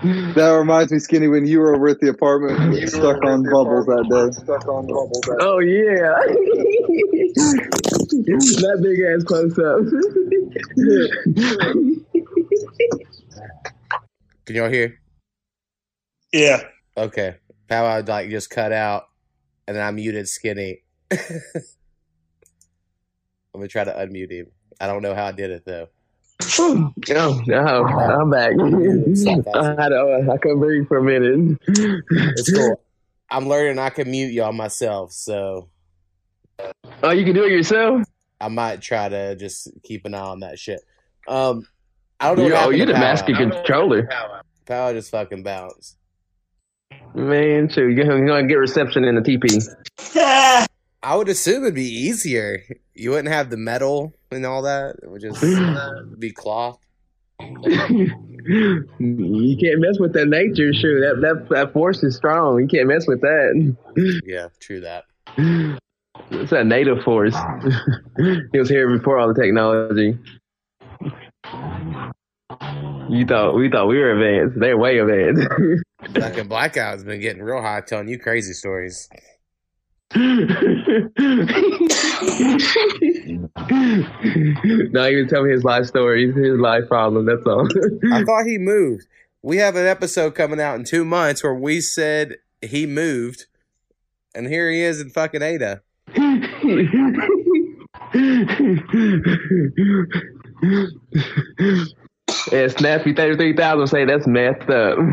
That 0.03 0.51
reminds 0.51 0.91
me, 0.91 0.99
Skinny, 0.99 1.27
when 1.27 1.47
you 1.47 1.59
were 1.59 1.75
over 1.75 1.87
at 1.87 1.99
the 1.99 2.09
apartment, 2.09 2.79
you 2.79 2.85
stuck 2.87 3.23
on 3.23 3.41
bubbles 3.43 3.87
that 3.87 4.07
day. 4.09 4.31
Stuck 4.43 4.67
on 4.67 4.85
bubbles 4.85 5.21
that 5.21 5.37
Oh 5.41 5.57
yeah, 5.59 6.13
that 8.61 8.77
big 8.83 9.01
ass 9.01 9.23
close 9.23 9.57
up. 9.57 9.79
Can 14.45 14.55
y'all 14.55 14.69
hear? 14.69 14.99
Yeah. 16.31 16.61
Okay. 16.95 17.37
Powwow 17.67 18.03
like 18.05 18.29
just 18.29 18.51
cut 18.51 18.71
out, 18.71 19.05
and 19.67 19.75
then 19.75 19.83
I 19.83 19.89
muted 19.91 20.29
Skinny. 20.29 20.83
I'm 21.11 21.17
gonna 23.53 23.67
try 23.67 23.83
to 23.83 23.93
unmute 23.93 24.31
him. 24.31 24.51
I 24.79 24.85
don't 24.85 25.01
know 25.01 25.15
how 25.15 25.25
I 25.25 25.31
did 25.31 25.49
it 25.49 25.65
though. 25.65 25.87
Oh, 26.59 26.93
no, 27.47 27.85
I'm 27.85 28.29
back. 28.29 28.51
I, 28.57 29.81
had 29.81 29.89
to- 29.89 30.29
I 30.31 30.37
couldn't 30.37 30.59
breathe 30.59 30.87
for 30.87 30.97
a 30.97 31.03
minute. 31.03 31.57
It's 31.67 32.51
cool. 32.51 32.81
I'm 33.29 33.47
learning 33.47 33.79
I 33.79 33.89
can 33.89 34.09
mute 34.09 34.31
y'all 34.31 34.53
myself, 34.53 35.11
so 35.11 35.69
Oh, 37.03 37.11
you 37.11 37.25
can 37.25 37.35
do 37.35 37.43
it 37.43 37.51
yourself? 37.51 38.03
I 38.39 38.47
might 38.47 38.81
try 38.81 39.09
to 39.09 39.35
just 39.35 39.69
keep 39.83 40.05
an 40.05 40.13
eye 40.13 40.19
on 40.19 40.39
that 40.41 40.59
shit. 40.59 40.79
Um, 41.27 41.67
I 42.19 42.27
don't 42.27 42.37
know. 42.37 42.43
You, 42.45 42.51
what 42.51 42.53
oh, 42.53 42.59
happened 42.61 42.77
you're 42.77 42.87
the 42.87 42.93
master 42.93 43.33
controller. 43.33 44.09
Power 44.65 44.93
just 44.93 45.11
fucking 45.11 45.43
bounced. 45.43 45.97
Man, 47.13 47.67
too. 47.67 47.89
you're 47.89 48.25
gonna 48.25 48.47
get 48.47 48.55
reception 48.55 49.03
in 49.03 49.15
the 49.15 49.21
TP. 49.21 49.63
I 51.03 51.15
would 51.15 51.29
assume 51.29 51.63
it'd 51.63 51.75
be 51.75 51.83
easier. 51.83 52.63
You 52.93 53.11
wouldn't 53.11 53.33
have 53.33 53.49
the 53.49 53.57
metal 53.57 54.13
and 54.31 54.45
all 54.45 54.61
that. 54.63 54.95
It 55.01 55.09
would 55.09 55.21
just 55.21 55.41
be 56.19 56.31
cloth. 56.31 56.79
you 57.39 58.15
can't 59.59 59.79
mess 59.79 59.99
with 59.99 60.13
that 60.13 60.27
nature, 60.27 60.73
sure. 60.73 60.99
That 61.01 61.21
that 61.21 61.49
that 61.49 61.73
force 61.73 62.03
is 62.03 62.15
strong. 62.15 62.59
You 62.59 62.67
can't 62.67 62.87
mess 62.87 63.07
with 63.07 63.21
that. 63.21 63.75
Yeah, 64.25 64.49
true 64.59 64.81
that. 64.81 65.05
It's 66.31 66.51
that 66.51 66.65
native 66.65 67.03
force. 67.03 67.35
he 68.51 68.59
was 68.59 68.69
here 68.69 68.89
before 68.95 69.17
all 69.17 69.33
the 69.33 69.39
technology. 69.39 70.17
You 73.09 73.25
thought 73.25 73.55
we 73.55 73.69
thought 73.69 73.87
we 73.87 73.97
were 73.97 74.11
advanced. 74.11 74.59
They're 74.59 74.77
way 74.77 74.99
advanced. 74.99 75.47
Fucking 76.13 76.47
blackout's 76.47 77.03
been 77.03 77.21
getting 77.21 77.41
real 77.41 77.61
high, 77.61 77.81
telling 77.81 78.07
you 78.07 78.19
crazy 78.19 78.53
stories. 78.53 79.09
Not 84.91 85.11
even 85.11 85.27
tell 85.27 85.43
me 85.43 85.51
his 85.51 85.63
life 85.63 85.85
story, 85.85 86.31
his 86.31 86.59
life 86.59 86.87
problem. 86.87 87.25
That's 87.25 87.45
all. 87.45 87.67
I 88.13 88.23
thought 88.23 88.45
he 88.45 88.57
moved. 88.57 89.07
We 89.43 89.57
have 89.57 89.75
an 89.75 89.85
episode 89.85 90.33
coming 90.33 90.59
out 90.59 90.75
in 90.75 90.83
two 90.83 91.05
months 91.05 91.43
where 91.43 91.53
we 91.53 91.79
said 91.79 92.37
he 92.61 92.87
moved, 92.87 93.45
and 94.33 94.47
here 94.47 94.71
he 94.71 94.81
is 94.81 94.99
in 94.99 95.11
fucking 95.11 95.43
Ada. 95.43 95.83
yeah, 102.51 102.67
Snappy 102.67 103.13
thirty 103.13 103.35
three 103.35 103.55
thousand 103.55 103.87
say 103.87 104.05
that's 104.05 104.27
messed 104.27 104.69
up. 104.69 104.97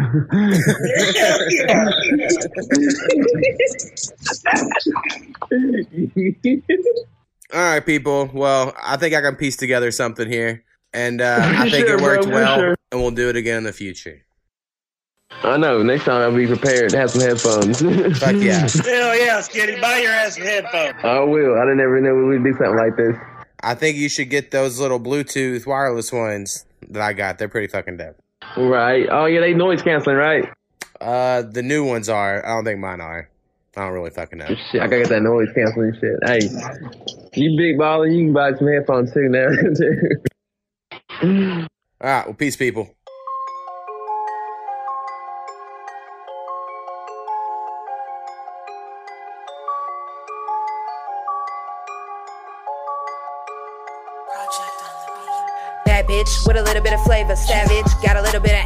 All 7.53 7.61
right, 7.61 7.85
people. 7.85 8.31
Well, 8.33 8.75
I 8.83 8.97
think 8.97 9.15
I 9.15 9.21
can 9.21 9.37
piece 9.37 9.57
together 9.57 9.91
something 9.91 10.29
here, 10.31 10.65
and 10.93 11.21
uh, 11.21 11.39
I 11.43 11.71
think 11.71 11.87
Sure, 11.87 11.99
it 11.99 12.03
worked 12.03 12.25
bro, 12.25 12.33
well, 12.35 12.57
sure. 12.59 12.77
and 12.91 13.01
we'll 13.01 13.11
do 13.13 13.29
it 13.29 13.37
again 13.37 13.59
in 13.59 13.65
the 13.65 13.73
future. 13.73 14.21
I 15.43 15.57
know. 15.57 15.83
Next 15.83 16.05
time 16.05 16.23
I'll 16.23 16.35
be 16.35 16.47
prepared 16.47 16.91
to 16.91 16.99
have 16.99 17.11
some 17.11 17.21
headphones. 17.21 17.81
Fuck 18.21 18.37
yeah. 18.37 18.61
Hell 18.61 19.17
yeah, 19.19 19.41
Skitty. 19.41 19.81
Buy 19.81 19.99
your 19.99 20.13
ass 20.13 20.35
some 20.37 20.45
headphones. 20.45 20.95
I 21.03 21.21
will. 21.21 21.55
I 21.59 21.65
didn't 21.65 21.81
ever 21.81 22.01
know 22.01 22.15
we 22.15 22.25
would 22.25 22.45
do 22.45 22.53
something 22.53 22.77
like 22.77 22.97
this. 22.97 23.17
I 23.63 23.75
think 23.75 23.97
you 23.97 24.09
should 24.09 24.31
get 24.31 24.51
those 24.51 24.79
little 24.79 25.01
Bluetooth 25.01 25.67
wireless 25.67 26.13
ones 26.13 26.67
that 26.95 27.03
I 27.03 27.13
got. 27.13 27.39
They're 27.39 27.49
pretty 27.49 27.69
fucking 27.69 27.99
dope. 27.99 28.17
Right. 28.57 29.07
Oh 29.11 29.27
yeah, 29.27 29.41
they 29.41 29.55
noise 29.55 29.83
canceling, 29.83 30.17
right? 30.17 30.49
Uh, 31.01 31.43
the 31.43 31.63
new 31.63 31.85
ones 31.85 32.09
are. 32.09 32.45
I 32.45 32.49
don't 32.51 32.65
think 32.65 32.81
mine 32.81 33.01
are. 33.01 33.29
I 33.77 33.81
don't 33.81 33.93
really 33.93 34.11
fucking 34.11 34.39
know. 34.39 34.47
Shit, 34.47 34.81
I 34.81 34.87
gotta 34.87 35.03
get 35.03 35.09
that 35.09 35.23
noise 35.23 35.49
canceling 35.55 35.93
shit. 36.01 36.17
Hey, 36.25 36.39
you 37.35 37.57
big 37.57 37.77
baller, 37.77 38.11
you 38.11 38.25
can 38.25 38.33
buy 38.33 38.55
some 38.55 38.69
headphones 38.69 39.13
too 39.13 39.29
now. 39.29 39.49
All 42.01 42.11
right, 42.11 42.27
well, 42.27 42.35
peace, 42.35 42.57
people. 42.57 42.95
With 56.47 56.57
a 56.57 56.63
little 56.63 56.83
bit 56.83 56.93
of 56.93 57.03
flavor, 57.03 57.37
savage, 57.37 57.87
got 58.03 58.17
a 58.17 58.23
little 58.23 58.41
bit 58.41 58.53
of 58.53 58.64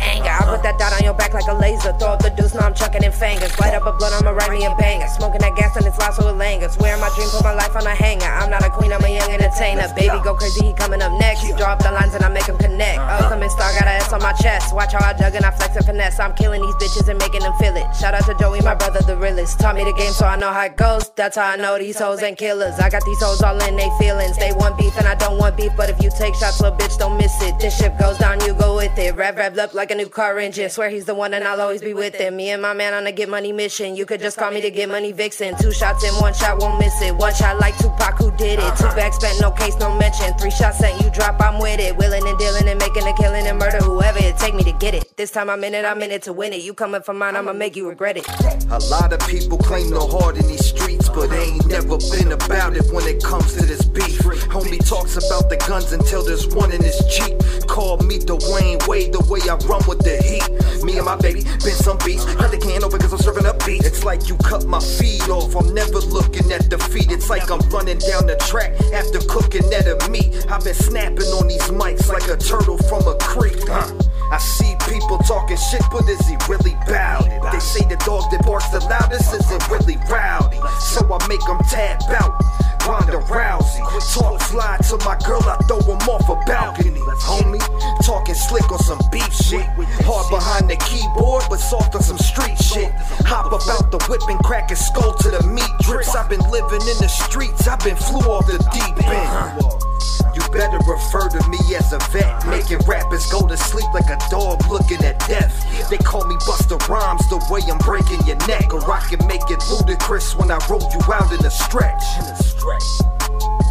put 0.58 0.66
that 0.66 0.78
dot 0.78 0.92
on 0.92 1.04
your 1.06 1.14
back 1.14 1.34
like 1.34 1.46
a 1.46 1.54
laser. 1.54 1.92
Throw 1.98 2.18
up 2.18 2.22
the 2.22 2.30
deuce, 2.30 2.54
now 2.54 2.66
I'm 2.66 2.74
chucking 2.74 3.02
in 3.02 3.12
fingers. 3.12 3.54
Light 3.60 3.74
up 3.74 3.86
a 3.86 3.92
blunt, 3.92 4.14
I'ma 4.18 4.30
write 4.30 4.50
me 4.50 4.66
a 4.66 4.74
banger. 4.74 5.06
Smoking 5.06 5.40
that 5.40 5.54
gas 5.54 5.76
and 5.76 5.86
it's 5.86 5.98
lost 5.98 6.18
with 6.18 6.34
langers. 6.34 6.74
Wearing 6.80 7.00
my 7.00 7.10
dream, 7.14 7.28
put 7.30 7.44
my 7.44 7.54
life 7.54 7.74
on 7.76 7.86
a 7.86 7.94
hanger. 7.94 8.26
I'm 8.26 8.50
not 8.50 8.64
a 8.66 8.70
queen, 8.70 8.92
I'm 8.92 9.04
a 9.04 9.08
young 9.08 9.30
entertainer. 9.30 9.86
Baby, 9.94 10.18
go 10.24 10.34
crazy, 10.34 10.66
he 10.66 10.72
coming 10.72 11.00
up 11.00 11.12
next. 11.20 11.46
Drop 11.56 11.78
the 11.78 11.92
lines 11.92 12.14
and 12.14 12.24
I 12.24 12.28
make 12.28 12.46
him 12.46 12.58
connect. 12.58 12.98
Uh-huh. 12.98 13.24
Ultimate 13.24 13.50
star, 13.50 13.70
got 13.78 13.86
a 13.86 14.02
S 14.02 14.12
on 14.12 14.22
my 14.22 14.32
chest. 14.32 14.74
Watch 14.74 14.92
how 14.92 15.04
I 15.06 15.14
jug 15.14 15.34
and 15.34 15.44
I 15.44 15.50
flex 15.52 15.76
and 15.76 15.86
finesse. 15.86 16.18
I'm 16.18 16.34
killing 16.34 16.62
these 16.62 16.74
bitches 16.82 17.08
and 17.08 17.18
making 17.18 17.42
them 17.46 17.54
feel 17.62 17.76
it. 17.76 17.86
Shout 17.94 18.14
out 18.14 18.26
to 18.26 18.34
Joey, 18.34 18.60
my 18.62 18.74
brother, 18.74 19.00
the 19.02 19.16
realest. 19.16 19.60
Taught 19.60 19.76
me 19.76 19.84
the 19.84 19.92
game, 19.94 20.12
so 20.12 20.26
I 20.26 20.36
know 20.36 20.50
how 20.50 20.66
it 20.66 20.76
goes. 20.76 21.10
That's 21.14 21.36
how 21.36 21.46
I 21.46 21.56
know 21.56 21.78
these 21.78 21.98
hoes 21.98 22.22
ain't 22.22 22.38
killers. 22.38 22.78
I 22.78 22.90
got 22.90 23.04
these 23.04 23.22
hoes 23.22 23.42
all 23.42 23.58
in 23.62 23.76
they 23.76 23.90
feelings. 23.98 24.36
They 24.36 24.52
want 24.52 24.76
beef 24.76 24.96
and 24.98 25.06
I 25.06 25.14
don't 25.14 25.38
want 25.38 25.56
beef, 25.56 25.72
but 25.76 25.88
if 25.90 26.02
you 26.02 26.10
take 26.10 26.34
shots, 26.34 26.60
little 26.60 26.76
bitch, 26.76 26.98
don't 26.98 27.16
miss 27.16 27.40
it. 27.42 27.58
This 27.60 27.76
ship 27.78 27.98
goes 27.98 28.18
down, 28.18 28.40
you 28.40 28.54
go 28.54 28.74
with 28.74 28.98
it. 28.98 29.14
Rev, 29.14 29.36
rev 29.36 29.58
up 29.58 29.74
like 29.74 29.90
a 29.90 29.94
new 29.94 30.08
car 30.08 30.34
engine. 30.48 30.70
Swear 30.70 30.88
he's 30.88 31.04
the 31.04 31.14
one 31.14 31.34
and 31.34 31.44
I'll 31.44 31.60
always 31.60 31.82
be 31.82 31.92
with 31.92 32.14
him. 32.14 32.36
Me 32.36 32.48
and 32.50 32.62
my 32.62 32.72
man 32.72 32.94
on 32.94 33.06
a 33.06 33.12
get 33.12 33.28
money 33.28 33.52
mission. 33.52 33.94
You 33.94 34.06
could 34.06 34.20
just 34.20 34.38
call 34.38 34.50
me 34.50 34.62
to 34.62 34.70
get 34.70 34.88
money 34.88 35.12
vixen. 35.12 35.54
Two 35.58 35.72
shots 35.72 36.02
in, 36.04 36.14
one 36.14 36.32
shot 36.32 36.58
won't 36.58 36.78
miss 36.78 37.02
it. 37.02 37.14
One 37.14 37.34
shot 37.34 37.58
like 37.60 37.76
Tupac 37.76 38.16
who 38.16 38.30
did 38.38 38.58
it. 38.58 38.76
Two 38.76 38.88
bags 38.96 39.16
spent, 39.16 39.38
no 39.42 39.50
case, 39.50 39.76
no 39.78 39.94
mention. 39.98 40.32
Three 40.38 40.50
shots 40.50 40.78
sent, 40.78 41.02
you 41.02 41.10
drop, 41.10 41.38
I'm 41.40 41.60
with 41.60 41.80
it. 41.80 41.96
Willing 41.98 42.26
and 42.26 42.38
dealing 42.38 42.66
and 42.66 42.78
making 42.78 43.06
a 43.06 43.12
killing 43.14 43.46
and 43.46 43.58
murder 43.58 43.78
whoever 43.78 44.18
it 44.18 44.38
take 44.38 44.54
me 44.54 44.64
to 44.64 44.72
get 44.72 44.94
it. 44.94 45.16
This 45.16 45.30
time 45.30 45.50
I'm 45.50 45.62
in 45.64 45.74
it, 45.74 45.84
I'm 45.84 46.00
in 46.00 46.10
it 46.10 46.22
to 46.22 46.32
win 46.32 46.54
it. 46.54 46.62
You 46.62 46.72
coming 46.72 47.02
for 47.02 47.12
mine, 47.12 47.36
I'ma 47.36 47.52
make 47.52 47.76
you 47.76 47.86
regret 47.86 48.16
it. 48.16 48.26
A 48.70 48.78
lot 48.88 49.12
of 49.12 49.20
people 49.28 49.58
claim 49.58 49.90
no 49.90 50.06
heart 50.06 50.36
in 50.36 50.46
these 50.46 50.64
streets, 50.64 51.10
but 51.10 51.28
they 51.28 51.42
ain't 51.42 51.66
never 51.66 51.98
been 52.10 52.32
about 52.32 52.74
it 52.74 52.90
when 52.90 53.06
it 53.06 53.22
comes 53.22 53.54
to 53.54 53.66
this 53.66 53.84
beef. 53.84 54.18
Homie 54.48 54.80
talks 54.88 55.16
about 55.16 55.50
the 55.50 55.56
guns 55.68 55.92
until 55.92 56.24
there's 56.24 56.46
one 56.54 56.72
in 56.72 56.82
his 56.82 56.98
cheek. 57.10 57.36
Call 57.66 57.98
me 57.98 58.18
Dwyane 58.18 58.86
Wade, 58.88 59.12
the 59.12 59.20
way 59.28 59.40
I 59.44 59.56
run 59.68 59.82
with 59.86 60.00
the 60.00 60.16
heat. 60.22 60.37
Me 60.84 60.96
and 60.96 61.04
my 61.04 61.16
baby 61.16 61.42
been 61.42 61.78
some 61.78 61.98
beats. 62.04 62.24
Cut 62.24 62.50
the 62.50 62.58
can 62.58 62.84
open 62.84 62.98
cause 63.00 63.12
I'm 63.12 63.18
serving 63.18 63.46
up 63.46 63.64
beats. 63.64 63.86
It's 63.86 64.04
like 64.04 64.28
you 64.28 64.36
cut 64.38 64.66
my 64.66 64.80
feet 64.80 65.28
off. 65.28 65.54
I'm 65.56 65.74
never 65.74 65.98
looking 65.98 66.50
at 66.52 66.68
defeat. 66.68 67.10
It's 67.10 67.28
like 67.30 67.50
I'm 67.50 67.60
running 67.70 67.98
down 67.98 68.26
the 68.26 68.36
track 68.48 68.72
after 68.92 69.18
cooking 69.28 69.66
at 69.72 69.86
a 69.86 69.96
meat. 70.10 70.46
I've 70.50 70.64
been 70.64 70.74
snapping 70.74 71.30
on 71.38 71.48
these 71.48 71.68
mics 71.68 72.08
like 72.08 72.28
a 72.28 72.36
turtle 72.36 72.78
from 72.88 73.06
a 73.06 73.16
creek. 73.18 73.58
Huh. 73.66 73.92
I 74.30 74.38
see 74.38 74.74
people 74.88 75.18
talking 75.18 75.56
shit, 75.56 75.82
but 75.90 76.08
is 76.08 76.20
he 76.28 76.36
really 76.48 76.76
it? 76.88 77.52
They 77.52 77.60
say 77.60 77.84
the 77.88 77.96
dog 78.04 78.30
that 78.30 78.44
barks 78.44 78.68
the 78.68 78.80
loudest 78.80 79.32
isn't 79.32 79.68
really 79.70 79.96
rowdy. 80.10 80.60
So 80.80 81.00
I 81.08 81.18
make 81.28 81.40
them 81.46 81.58
tap 81.70 82.02
out. 82.10 82.36
Ronda 82.88 83.20
Rousey. 83.28 83.84
Talk 84.14 84.40
fly 84.40 84.78
to 84.88 84.96
my 85.04 85.18
girl, 85.26 85.42
I 85.44 85.56
throw 85.68 85.80
him 85.84 86.00
off 86.08 86.26
a 86.30 86.40
balcony. 86.46 87.00
Homie, 87.20 87.60
talking 88.02 88.34
slick 88.34 88.72
on 88.72 88.78
some 88.78 89.00
beef 89.12 89.30
shit. 89.30 89.66
Hard 90.08 90.30
behind 90.30 90.70
the 90.70 90.76
keyboard, 90.76 91.44
but 91.50 91.58
soft 91.58 91.94
on 91.94 92.02
some 92.02 92.16
street 92.16 92.56
shit. 92.56 92.90
Hop 93.28 93.52
about 93.52 93.92
the 93.92 93.98
whip 94.08 94.22
and 94.28 94.40
crack 94.40 94.70
his 94.70 94.80
skull 94.80 95.12
to 95.12 95.28
the 95.28 95.42
meat 95.46 95.70
drips. 95.80 96.16
I've 96.16 96.30
been 96.30 96.40
living 96.50 96.80
in 96.80 96.96
the 96.96 97.08
streets, 97.08 97.68
I've 97.68 97.80
been 97.80 97.96
flew 97.96 98.24
off 98.24 98.46
the 98.46 98.56
deep 98.72 98.96
end. 99.04 99.88
You 100.34 100.40
better 100.48 100.78
refer 100.88 101.28
to 101.28 101.48
me 101.48 101.58
as 101.76 101.92
a 101.92 101.98
vet, 102.08 102.46
making 102.46 102.78
rappers 102.86 103.26
go 103.26 103.46
to 103.46 103.56
sleep 103.56 103.92
like 103.92 104.08
a 104.08 104.16
dog 104.30 104.64
looking 104.70 105.04
at 105.04 105.18
death. 105.28 105.52
They 105.90 105.98
call 105.98 106.24
me 106.26 106.36
Busta 106.46 106.78
Rhymes 106.88 107.28
the 107.28 107.36
way 107.50 107.60
I'm 107.68 107.78
breaking 107.78 108.24
your 108.26 108.38
neck, 108.48 108.72
or 108.72 108.80
I 108.90 109.00
can 109.00 109.26
make 109.26 109.44
it 109.50 109.60
Ludacris 109.68 110.38
when 110.38 110.50
I 110.50 110.58
roll 110.70 110.80
you 110.80 111.00
out 111.12 111.32
in 111.32 111.44
a 111.44 111.50
stretch. 111.50 112.04
Bye. 112.78 113.67